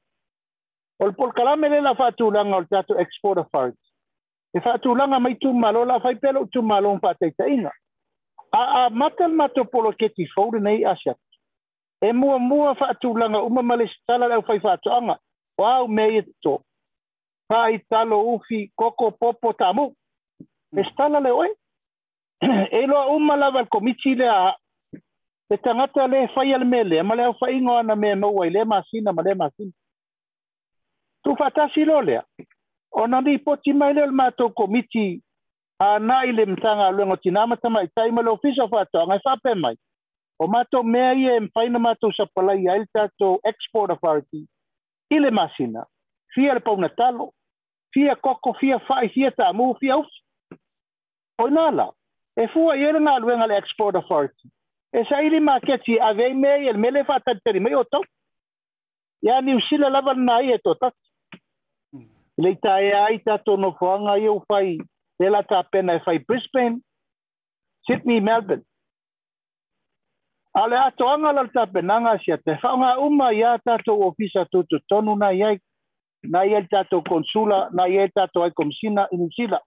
[1.00, 3.80] O le polkalame le la fatula langa o tato export of arts.
[4.54, 7.70] E fatula langa mai tu malo la fai pelo tu malo un pateita inga.
[8.52, 11.18] A a matal mato polo ke ti fowle nei asiat.
[12.02, 15.18] E mua mua fatu langa umamale stala la fai fatu anga.
[15.58, 16.22] O au mei
[17.52, 19.92] Fai talo ufi coco popo tamu.
[20.74, 20.84] E
[21.22, 21.48] le oi
[22.72, 24.56] e loa umala val komitsi le a
[25.52, 29.12] te tangata le fai al mele, ma leo fai ingo ana me maua, le masina,
[29.12, 29.70] ma le masina.
[31.22, 32.22] Tu fatasi lo lea.
[32.90, 35.20] O na ni poti mai leo lma tau komiti
[35.78, 39.76] a na ile mtanga luengo tinamata mai, tai ma leo fisa fato, angai fape mai.
[40.38, 44.46] O mato mea ia e mpaina mato sa palai a ilta tau export authority,
[45.10, 45.84] ile masina,
[46.34, 47.34] fia le pauna talo,
[47.92, 50.22] fia koko, fia fai, fia tamu, fia ufi.
[51.44, 51.90] O nala,
[52.36, 54.48] e fua ierna luenga le export authority,
[54.92, 57.74] e sa ili ma ke ti a ve me el mele fa ta te me
[57.76, 58.00] oto
[59.26, 60.90] ya ni usila la van nai e tota
[62.42, 64.68] le ta e ai ta to no fo nga yo e fai
[65.24, 66.80] e la ta pe na e fai brisbane
[67.86, 68.64] sydney melbourne
[70.54, 73.96] ale ato anga la ta pe nga si te fa nga uma ya ta to
[74.08, 75.50] ofisa to to tonu na ya
[76.32, 79.58] na ya ta to consula na ya ta to ai komsina in usila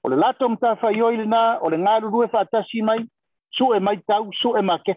[0.00, 3.04] Ole latom ta fa yoilna, ole ngaru rue fa ta mai,
[3.50, 4.94] su e mai tau, su e make,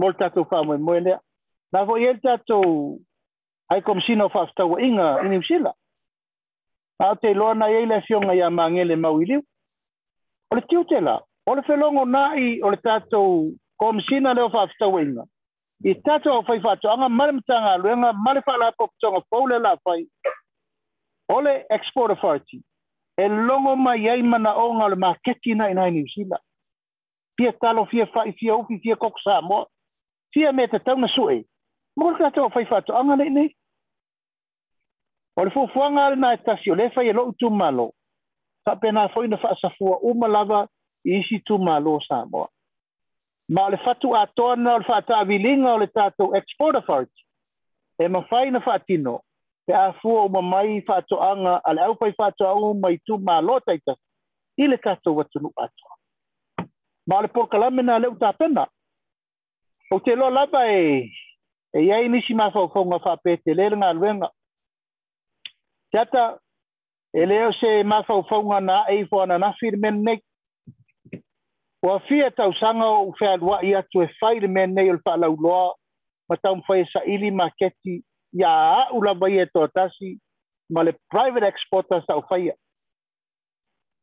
[0.00, 1.18] mol tatou wha mwe mwe lea.
[1.72, 2.98] Nā fo iel tatou,
[3.70, 5.76] hai kom sino whaftau inga i New Zealand.
[7.00, 9.40] Nā te loa nai eile fionga ia māngele mau iliu.
[10.50, 11.16] O le tiu te la,
[11.48, 13.48] o le whelongo nai o le tatou
[13.80, 15.26] kom sina leo whaftau inga.
[15.84, 20.06] I tatou o whai whatu, anga mare mtanga luenga, mare whala koptonga, fōle la whai.
[21.32, 22.62] O le export authority,
[23.18, 26.45] e longo mai eimana onga le maketi nai nai New Zealand
[27.36, 29.58] fia talo fia fai fia upi fia koko sa mo
[30.34, 31.36] fia me te tau na sue
[32.00, 33.54] mo ka tau fai fato anga nei
[35.36, 37.92] o le fufuanga le e e na etasio le fai elo utu malo
[38.66, 40.56] Sa pena fai na fai safua umalava
[41.10, 42.48] i isi tu malo sa mo
[43.56, 47.22] ma le fatu atona o le fata avilinga o le tato export authority
[48.02, 49.20] e ma fai na fai tino
[49.66, 53.60] pe a fua uma mai fato anga ale au fai fato au mai tu malo
[53.60, 53.94] taita
[54.56, 55.95] ile kato watu nu atua
[57.06, 58.66] ma le por kala mena le uta pena
[59.92, 61.08] o te lo lava e
[61.72, 64.28] e ai ini si ma fo nga fa pe te le nga luenga
[65.92, 66.24] tata
[67.18, 67.22] e
[67.60, 70.20] se ma fo fo nga na e fo na na firmen nek
[71.86, 74.48] o fia tau sanga o fe ya i atu e faile
[75.22, 75.70] lau loa
[76.28, 77.94] ma tau fai sa ili maketi
[78.40, 78.52] ia
[78.90, 80.18] au lava i e toa tasi
[80.74, 82.52] ma le private exporters tau faia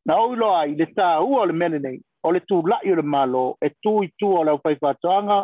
[0.06, 3.04] na o loa i le tā ua le mene nei o le tūlai o le
[3.14, 5.38] malo, e tū i tū o lau paipatoanga,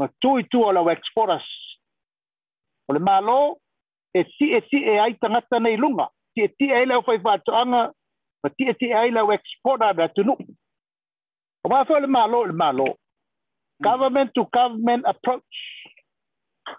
[0.00, 1.48] ma tū i tū o lau exporters.
[2.88, 3.36] O le malo,
[4.16, 7.82] e ti e ti e ai tangata nei lunga, ti e ti e lau paipatoanga,
[8.44, 10.36] ma ti e ti e ai lau exporter da tunu.
[11.64, 12.88] O mawha le malo, le malo.
[13.80, 15.56] Government to government approach,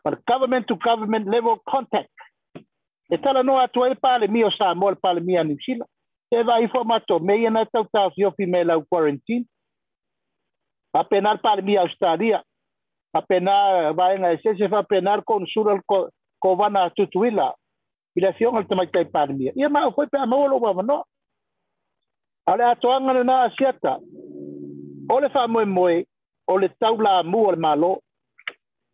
[0.03, 2.11] but government to government level contact.
[3.10, 5.88] E tala no atu e pale mi o Samoa, pale mi a New Zealand.
[6.30, 8.45] te vai a meia na tau tau si ofi
[8.89, 9.45] quarantine
[10.93, 12.43] a penar para mi australia
[13.14, 17.53] a penar vai a ese se va a penar con sur co a tutuila
[18.15, 21.06] y la fion al que hay para mí, ia ma foi no lo no
[22.45, 23.99] Ahora, a toanga nada asiata
[25.15, 26.07] ole fa moe muy
[26.47, 28.03] ole le la mu ya, malo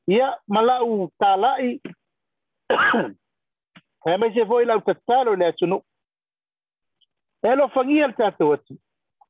[0.07, 1.82] ia malau talai
[4.07, 5.52] Hei, mas se foi lá o que está, olha,
[7.52, 8.74] e lo fangi al tatu atu.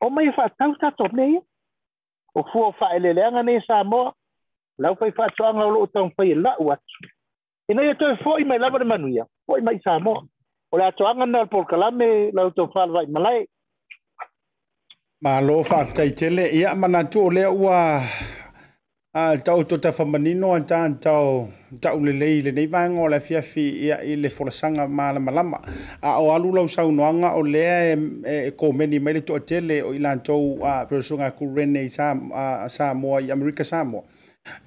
[0.02, 1.28] O mai fa tau tatu ne
[2.36, 4.02] O fuo fa ele leanga ne sa mo.
[4.84, 6.98] Lau fai fa tuanga o lo utang fai la u atu.
[7.70, 9.24] E nei atu e fo'i mai lava de manuia.
[9.48, 10.14] Fo'i mai sa mo.
[10.72, 13.40] O la tuanga na al polkalame la utang la alwai malai.
[15.24, 16.44] Ma lo fa aftai tele.
[16.60, 17.78] Ia manatu o lea ua
[19.18, 21.48] a tau to ta famanino an tan tau
[21.82, 25.20] tau le le le nei vanga o la fiafi ia i le forasanga ma la
[25.22, 25.62] malama
[26.02, 29.22] a o alu lau sau noanga o lea e, e, e ko meni mai le
[29.22, 34.04] to atele o ilan tau a perusunga ku rene i Samoa i Amerika Samoa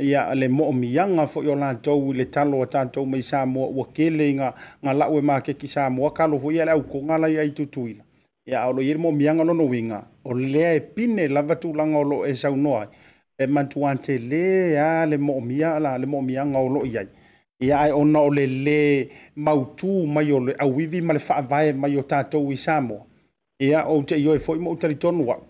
[0.00, 3.20] ia le mo o mianga fo yo lan tau le talo o tan tau mai
[3.20, 6.82] Samoa o kele nga, nga lau e maa keki Samoa kalo fo ia le au
[6.88, 8.00] kongala ia i tutuila
[8.46, 12.02] ia o lo yirmo mianga no no winga o lea e pine lavatu langa o
[12.02, 12.88] lo e sau noa ia
[13.40, 17.06] e eh, mantuan te le a le moomia la le moomia ngau lo iai.
[17.60, 21.96] Ia ai ona o le le mautu mai o le awivi ma le whaavae mai
[21.96, 23.04] o tātou i Samoa.
[23.62, 25.42] Ia o te ioi fwoi mo utari tonu au.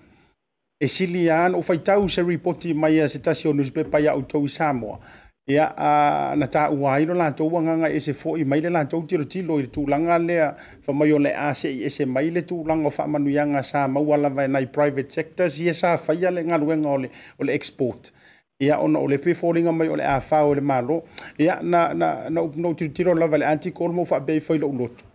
[0.80, 4.22] E sili an o whaitau se reporti mai a se tasi o newspaper ia o
[4.22, 4.98] tau i Samoa.
[5.00, 5.90] Ia ia a
[6.36, 9.68] na taʻua ai lo latou agaga e se foʻi mai le latou tilotilo i le
[9.72, 10.52] tulaga lea
[10.84, 14.66] faamai o le a seʻi ese mai le tulaga o faamanuiaga sa maua lava enai
[14.68, 17.08] private sectors ia e sa faia le galuega ole
[17.40, 18.12] ole export
[18.60, 21.00] ia on ole le pe foliga mai ole le a fao i le malo
[21.38, 25.07] ia na na na upunou tilotilo lava le article mo faapeai fai lou lotu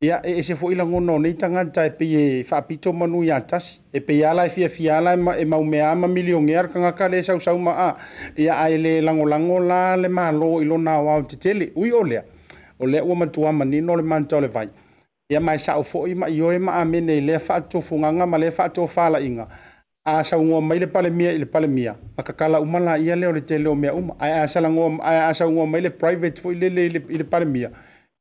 [0.00, 3.40] ia e, e se foʻi lagona o nei tagata e pei e faapito manu iā
[3.46, 7.22] tasi e pei ala e fiafia ala e maumeā ma e miliogea le kagaka lē
[7.24, 7.86] sausauma a
[8.36, 12.22] ia ae lē lagolago la le mālō i lona aoao tetele ui o lea
[12.78, 14.68] o lea ua matuā manino o le manata o le vai
[15.30, 19.48] ia mae saʻo foʻi ma ioe ma amenei lea faatofugaga ma lea faatofalaʻiga
[20.04, 23.40] a saugoa mai le palemia i le palemia ma kakalaʻu ma laia lea o le
[23.40, 27.24] tele o mea uma ae asalagoa ae asaugoa mai le private foʻi lelei i le
[27.24, 27.85] palemia le, le, le, le, le, le, le, le,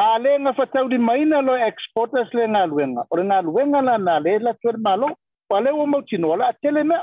[0.00, 3.98] a le nga fatauri maina lo exporters le na luenga o le na luenga la
[3.98, 5.08] na le la tuer malo
[5.48, 6.98] pa le o mo tino la tele na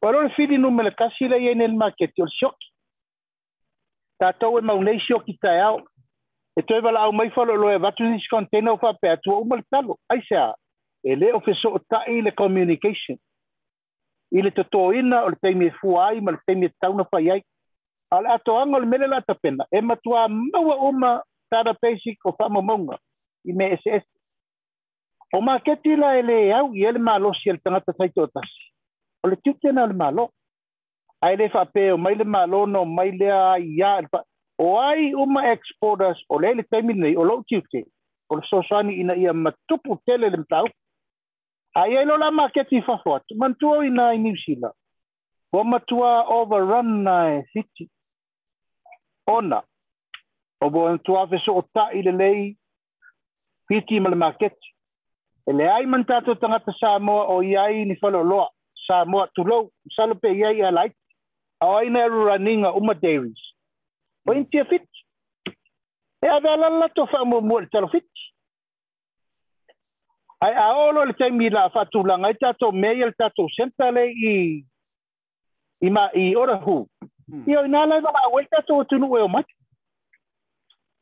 [0.00, 2.56] pa lo fidi no le kasi le ye nel market o shock
[4.18, 5.52] ta to e mau nei shock ta
[6.58, 9.40] e to bala au mai falo lo e vatu ni container fa pe tu o
[9.44, 10.52] mal talo ai sa
[11.04, 13.16] e le o feso ta le communication
[14.36, 17.42] i le totoina o le taimi fuai ma le taimi tauna fai ai
[18.12, 21.16] ala atoanga o le mele la tapena e matua maua uma
[21.50, 22.96] tada pesi ko pa mamonga
[23.48, 24.04] i me SS.
[25.34, 28.62] O ma keti la ele ya u ele malo si ele tangata tai tō tasi.
[29.24, 30.28] O le tiute na le malo.
[31.20, 33.98] Ai le pe o mai le malo no mai le a ia.
[34.58, 37.84] O ai uma exporters o le ele taimini o lo tiute.
[38.30, 39.32] O le sosani ina ia
[39.68, 40.66] tupu tele le mtau.
[41.74, 43.24] Ai ele lo la ma keti whawhat.
[43.36, 44.72] Mantua ina i New Zealand.
[45.52, 47.88] Wa matua overrun na city
[49.26, 49.62] Ona.
[50.60, 52.42] o bo antua fe so ota i le lei
[53.68, 54.56] piti ma le market
[55.46, 58.48] e le ai man tangata Samoa o iai ni whaloloa
[58.86, 60.94] Samoa tulou salo pe iai a lait
[61.60, 63.40] a aina e ruraninga uma dairies
[64.28, 64.84] o intia fit
[66.22, 68.08] e avea lala to whaamumua le talo fit
[70.40, 74.32] ai a olo le taimi la whatulanga i tatou mea le tatou senta le i
[75.86, 76.88] i ma i ora hu
[77.30, 77.44] hmm.
[77.46, 79.57] i o ina lai wala a welta to tunu e o mati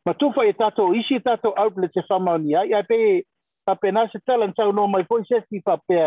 [0.06, 2.98] Ma tufa e tato, isi e tato outlet e whama ni ai, ai pe
[3.64, 6.00] pa pe se talan tau no mai poi se ki pa pe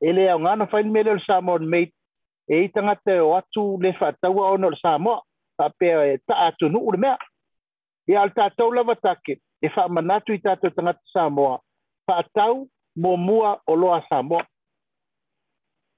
[0.00, 1.92] e lea ngana whaini mele o Samoan mate
[2.54, 5.18] e i te o atu le whataua o no Samoa
[5.58, 7.16] pa pe e ta atu nu ure mea.
[8.10, 9.34] E al tātou lava take
[9.64, 11.60] e fa manatu i tātou tangata Samoa
[12.06, 12.54] fa tau
[13.02, 14.44] mo mua o loa Samoa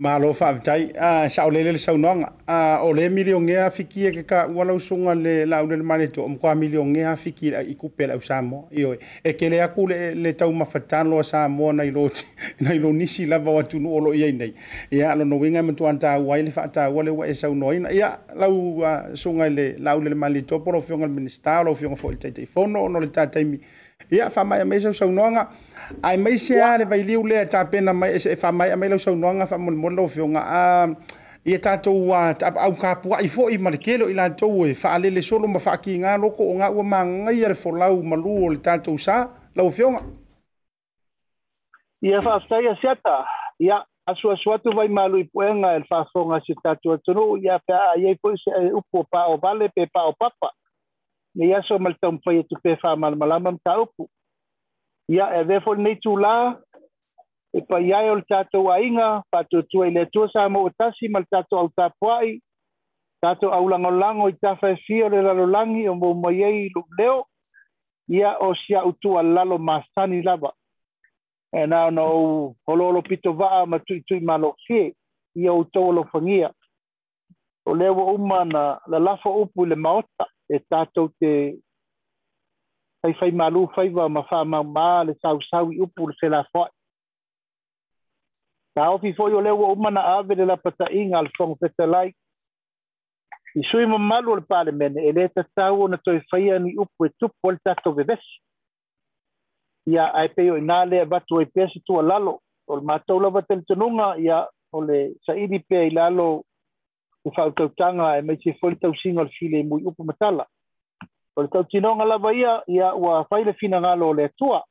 [0.00, 3.52] malo fa vitai a uh, sa ole le sa nonga a uh, ole million e
[3.66, 7.48] afiki e ka wala usunga le la ole le mane to mko million e afiki
[7.52, 11.84] e kupela usamo io e ke le akule le tau mafatan lo sa mo na
[11.84, 12.08] ilo
[12.60, 14.54] na ilo nisi la va tu no lo yai nei
[14.90, 17.48] e a lo no winga mo tuanta wa ile fa ta wale wa e sa
[17.52, 18.80] no ina ya la u
[19.12, 22.32] sunga le la ole le mane to por ofion al minister lo ofion fo te
[22.32, 23.60] te fono no le ta taimi
[24.08, 25.50] ia fa mai mai so no nga
[26.02, 28.98] ai mai se ale vai liu le ta pena mai e se fa mai mai
[28.98, 30.62] so no nga fa mon mon lo fio nga a
[31.44, 32.32] ia ta to wa
[32.64, 35.22] au ka pu ai fo i markelo i la to e we fa ale le
[35.22, 38.34] solo ma fa ki nga loko nga u ma nga ia fo lau ma lu
[38.48, 40.02] o ta to sa lo fio nga
[42.02, 43.24] ia fa sta ia seta
[43.60, 43.78] ia
[44.10, 47.14] asu asu atu vai malu i poenga el fa fo nga se ta to to
[47.14, 50.50] no ia pe ai fo e se upo pa o vale pe pa o papa
[51.34, 54.08] ne ia so mal tau pai e tu pe fa mal malam tau pu
[55.14, 56.58] ia e ve fol nei tu la
[57.54, 61.08] e pa ia ol tato ainga pa tu tu e le tu sa mo tasi
[61.08, 62.38] mal tato al tapuai
[63.22, 66.70] tato au lango lango i tafa e fio le lalo langi o mo mai e
[66.74, 67.24] lu leo
[68.08, 70.50] ia o sia utu al lalo masani lava
[71.52, 72.06] e na no
[72.66, 74.94] holo pito va ma tu tu malo fie
[75.34, 76.50] ia utu lo fangia
[77.66, 81.30] o leo uma na la lafa upu le maota e tātou te
[83.00, 86.16] fai fai malu fai wa ma wha ma ma le sau sau i upu le
[86.20, 86.68] sela fai.
[88.74, 92.08] Ta ofi fai o lewa umana ave le la pata inga al fong fete lai.
[93.54, 96.50] I sui ma malu le pale mene e le ta tau o na toi fai
[96.56, 98.30] ani upu e tupu al tato vevesi.
[99.90, 102.40] Ia ai peo i nale a batu e pesi tua lalo.
[102.70, 106.28] O le matau lava tel tenunga ia o le saidi pe i lalo
[107.24, 110.46] u fautautaga e maise foi tausiga o le file mui upu matala
[111.36, 114.64] o le tautinoga lava ia ia ua fai le finagalo o le atua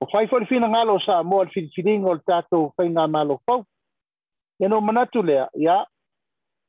[0.00, 3.40] o fai foi le finagalo o sa moa le filifiliga o le tatou faiga malo
[3.46, 3.64] fau
[4.60, 5.86] ia no manatu lea ia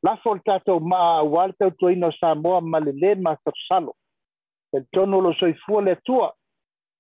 [0.03, 3.95] lafo o le tatou ma auā le tautuaina o sa moa ma lelē matosalo
[4.71, 6.33] e le tonu o lo soifua le atua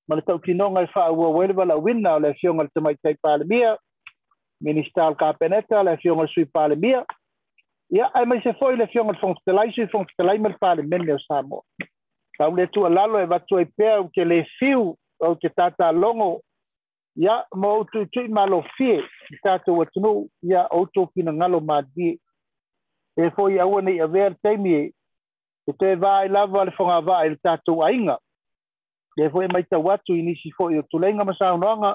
[0.07, 3.77] ma le tautinoga e faauauai le valauina o le afioga le tamaitai palemia
[4.61, 7.05] minista o le kapeneta le afioga le sui palemia
[7.93, 10.55] ia ai mai se foi le fiongo fong te lai se fong te lai mal
[10.57, 11.59] pale men le samo
[12.37, 14.79] ta ule tu alalo e vatu ai pea u ke le fiu
[15.19, 16.29] o ke tata longo
[17.25, 18.95] ia mo tu tu malo fie
[19.27, 20.13] ki tata u atunu
[20.53, 22.07] ia o tu pina ngalo ma di
[23.15, 24.73] e foi au nei a ver temi
[25.69, 28.17] e te vai lava le fonga vai le tata u ainga
[29.21, 31.93] e foi mai tau atu inisi foi o tu lenga masau nonga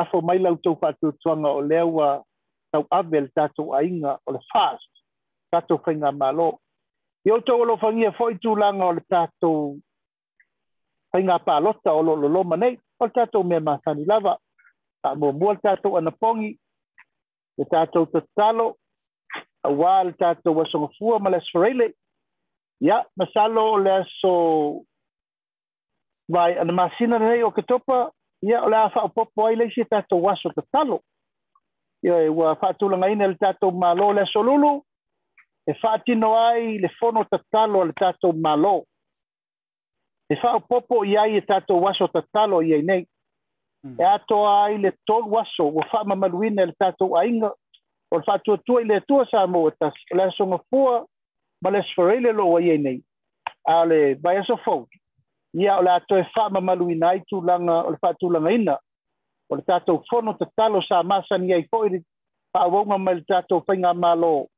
[0.00, 2.08] lafo mai lau tau patu tuanga o leo
[2.74, 4.80] tau ave le tatou aiga o le faas
[5.52, 6.48] tatou faiga malo
[7.28, 9.58] i outou o loo fagia foʻi tulaga o le tatou
[11.12, 14.34] faiga palota o loo loloma nei o le tatou mea masani lava
[15.02, 16.50] ta'amuamua le tatou anapogi
[17.58, 18.66] le tatou tatalo
[19.68, 21.92] auā le tatou asogafua ma le asofaraile
[22.86, 24.34] ia masalo o le aso
[26.34, 27.98] vai ana masina lenei o ketopa
[28.48, 30.98] ia o le a fa'apopo ai leisi e tatou aso tatalo
[32.04, 34.84] Eh, ua fa'atulaga le tatou mālō le asolulu
[35.66, 38.84] e fa'atino ai le fono tatalo al le malo
[40.28, 40.30] mm.
[40.30, 43.06] e fa popo ia e tatou aso tatalo i ai nei
[43.98, 47.50] e atoa ai le tolu aso ua fa'amamaluina e le tatou aiga
[48.12, 51.06] o le fa'atuatua i le atua sa mo e tasi o le asogafua
[51.62, 53.00] ma le asofaraile lo'u ai nei
[53.64, 54.86] a le vaeaso fou
[55.54, 58.76] ia o le atoe fa'amamaluina ai langa o le fa'atulagaina
[59.54, 61.98] o le tatou fono tatalo sa masani ai foʻi le
[62.52, 63.62] faauauga mai le tatou
[63.94, 64.48] malo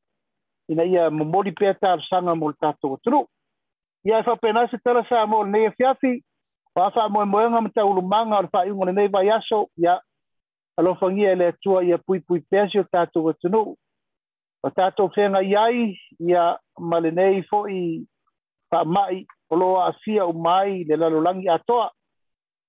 [0.68, 1.74] ina ia momoli pea
[2.10, 3.26] sanga mo le tatou atunuu
[4.04, 6.22] ia e faapena se tala sa mo lenei afiafi
[6.76, 10.00] o a faamoemoega ma taulumaga o le faaiuga lenei vaiaso ia
[10.78, 13.76] alofagia e le atua ia puipui pea si o tatou atunuu
[14.64, 17.80] o tatou feagai ai ia ma i foʻi
[18.72, 19.18] faamaʻi
[19.50, 21.90] o lo aafia uma ai le lalolagi atoa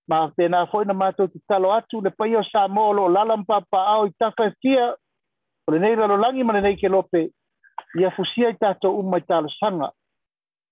[0.10, 3.82] ma tēnā whoi na mato ki talo atu, le pai o sā mōlo, lalam papa
[3.94, 4.90] au i taka tia,
[5.68, 7.26] o le neira lo langi mana nei ke lope,
[8.00, 9.92] i a fusia i tātou um i tālo sanga,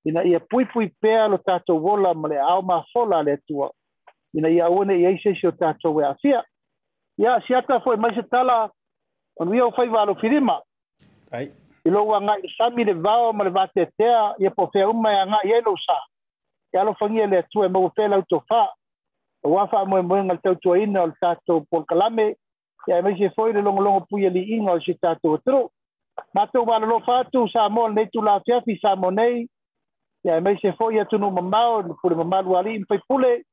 [0.07, 2.79] ina ia pui pui pēa lo tātou wola ma le au mā
[3.27, 3.69] le tua,
[4.33, 6.41] ina ia uane i eise si o tātou wea fia.
[7.19, 8.69] Ia, si ata foi mai se tala,
[9.39, 10.61] on wia o fai wālo firima,
[11.31, 11.49] Ai.
[11.85, 15.19] i lo wa ngai sami le vāo ma le vātetea, ia po fea umma e
[15.21, 15.97] a ngai e lo sā,
[16.73, 18.67] e alo fangia le tua e mau fela utofaa,
[19.45, 22.35] ua faamoemoega le tautuaina o le tatou polokalame
[22.87, 25.71] ia e maise foi le logologo pui e li'iga o le se tatou atoro
[26.33, 29.47] matou malolofa atu sa moa lenei tulafiafi sa mo nei
[30.25, 33.43] ia e maise foi atunuu mamao le pule mamalu ali'i mapaipule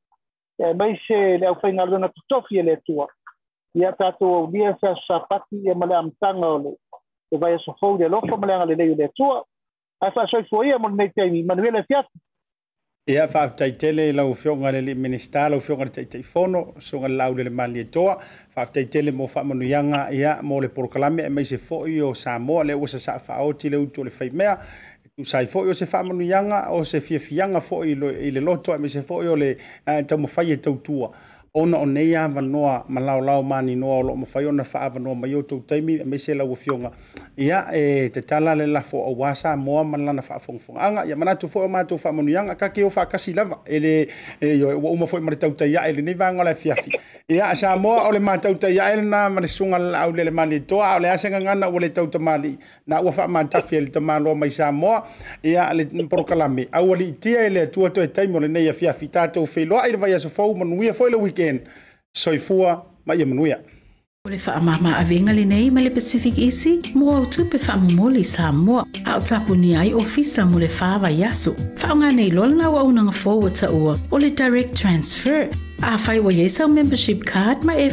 [0.59, 3.09] ia e maise le aufaigaluega totofi e le atua
[3.75, 6.73] ia tatou aulia e feasosapati ia ma le amataga o le
[7.33, 9.45] e vai asofou le alofa ma le agalelei o le atua
[10.01, 11.87] ae fa'asoifua ia mo lenei taimi manuela e
[13.07, 17.09] Ia fa aftai tele lau fionga le le minista lau fionga le taitai fono, le
[17.09, 18.17] lau le mali e toa,
[18.49, 21.59] fa tele mo fa manuianga ia mo le porokalame e mai se
[22.03, 24.57] o Samoa le usa sa fa oti le utu le fai mea,
[25.17, 26.03] tu sai o se fa
[26.71, 30.05] o se fiafianga fo i le loto e mai se fo i o le eh,
[30.07, 31.11] tamofai e tautua.
[31.55, 35.99] ona o nei avanoa ma laolao maninoa o loo mafai ona faavanoa mai outou taimi
[35.99, 36.91] a e maise laua fioga
[37.37, 41.69] ia e tatala le lafo auā sa moa ma lana faafogafogaga ia ya foʻi o
[41.69, 43.93] matou faamanuiaga kake o faakasi lava e le
[44.41, 46.91] ioe e ua uma foʻi ma le tautaiaʻe lenei vaga o le afiafi
[47.29, 50.97] e ia sa moa o le matautaiaʻe lana ma le susuga lalaau le le malietoa
[50.97, 52.53] o le ua le
[52.87, 55.05] na ua faamatafi e le tamāloa mai sa moa
[55.43, 59.89] ia le porokalame aua liitia e le atua toe taimi o lenei afiafi tatou feiloaʻi
[59.93, 61.61] le vaiasofou manuia foʻi le wike ken
[62.23, 62.71] soifua
[63.07, 63.59] ma ia manuia
[64.27, 68.23] O le faamāmāavega lenei venga le nei ma le Pacific Isi, mo au tupe faamomoli
[68.33, 71.19] sa moa, a o tapu ai ofisa mo le fāvaiaso
[71.53, 71.53] yaso.
[71.83, 75.41] Whaonga nei lolna wa unanga forward ta ua o le direct transfer,
[75.83, 77.89] Afai wa yesa membership card ma e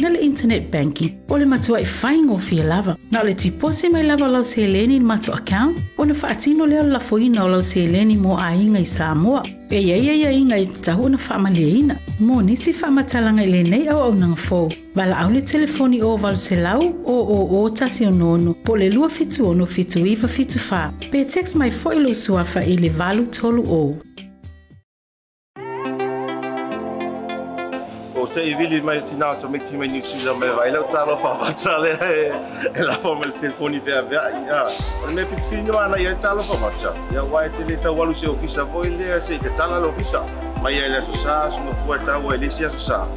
[0.00, 2.96] na le internet banking o le matua i whaingo fia lava.
[3.12, 6.98] Na le tipose mai lava lau seleni ni matua account o na whaatino leo la
[6.98, 9.44] foina o lau seleni mo a inga i Samoa.
[9.70, 11.94] E ia ia ia inga i tahu na whaamaleina.
[12.20, 14.74] Mō nisi whaamatalanga i nei au au nang fōu.
[14.96, 18.76] Wala au le telefoni o val se lau o o o tasi o nono po
[18.76, 20.90] le lua fitu ono fitu iwa fitu fa.
[21.12, 24.02] Pe text mai fo ilo suafa i le valu tolu o.
[28.38, 31.92] TV اللي ما يتناوتو ما يتيما نيوسي ما الا تعرفها باتشالي
[32.76, 34.66] لا فورم التليفوني فيها فيها
[35.16, 39.38] ما تكفيني انا يا تعرفها باتشا يا وايت اللي تولو سي اوفيسا بو اللي سي
[39.38, 40.26] كتالا لوفيسا
[40.62, 43.08] ما يا لا سوسا سمو فوتا ويلي سي سوسا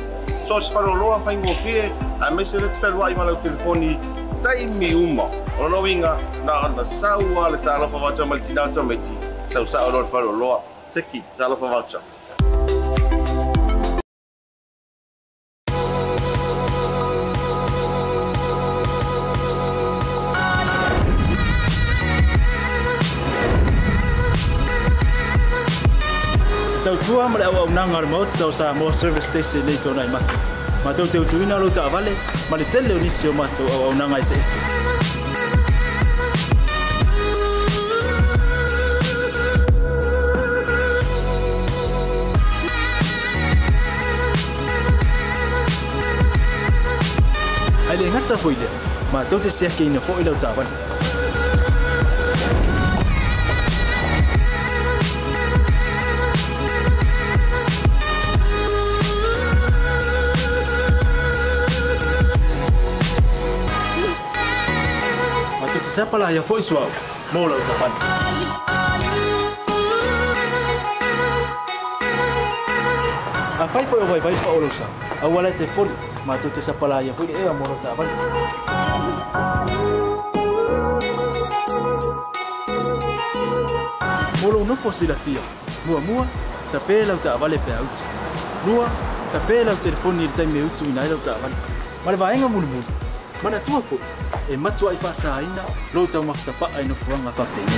[0.47, 1.83] سو سفرو لو فاين وفي
[2.29, 3.99] امسي لتفلوا اي مالو تليفوني
[4.45, 5.25] taimi uma
[5.61, 6.13] o no winga
[6.45, 9.13] na na saua le tala fa vacha maltina tometi
[9.53, 10.57] sau sa olor fa loa
[10.93, 11.55] seki tala
[27.11, 30.19] tua mà au ông nanga ở một tau sa một service station nei này mà
[30.19, 30.19] mà
[30.85, 32.11] Ma tau teu tuina lo ta vale,
[32.49, 34.55] ma le tele o nisi o matu au au nanga i sa isi.
[47.89, 48.67] Ai le ngata foile,
[49.13, 50.99] ma tau te siake ina fo i lau ta vale.
[65.91, 66.63] sisapalah ya a fai
[73.89, 74.33] foi vai vai
[75.21, 75.89] a wala te pon
[76.25, 77.89] ma tu te sapala ya foi e amoro ta
[84.43, 85.43] molo no si la fia
[85.87, 86.23] mua mua
[86.71, 87.95] tapela ta vale pe out
[88.67, 88.85] lua
[90.55, 91.03] me utu ina
[92.05, 92.89] vale vaenga mulu mulu
[93.43, 93.57] mana
[94.49, 95.63] e matua i whasaina,
[95.93, 97.77] lo tau mafta pa aino fuanga whapeni.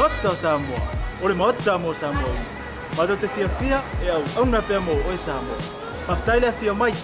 [0.00, 0.90] Ota Samoa,
[1.22, 2.48] ore ma ota mo Samoa ina.
[2.96, 5.58] Mato te fia fia e au auna pia mo oi Samoa.
[6.08, 6.94] Mafta ila fia mai,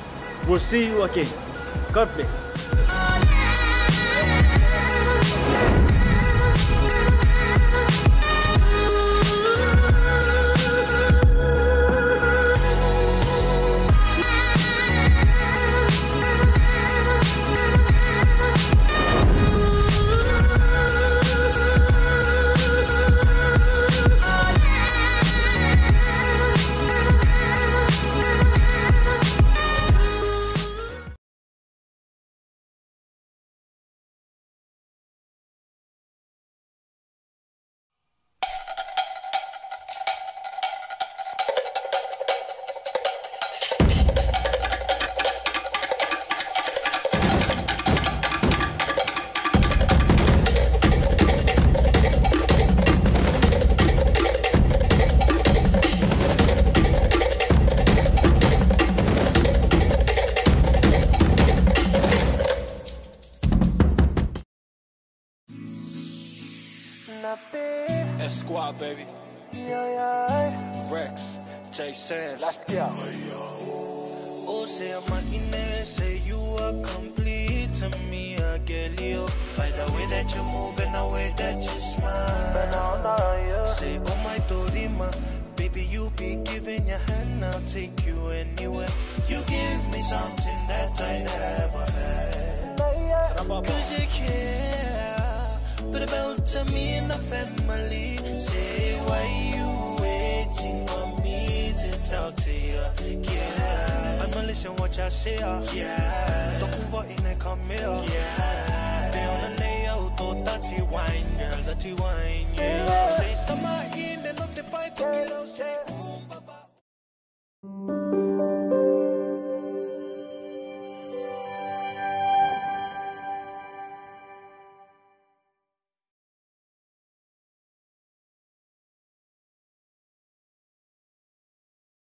[0.47, 1.29] we'll see you again.
[1.93, 2.52] God bless.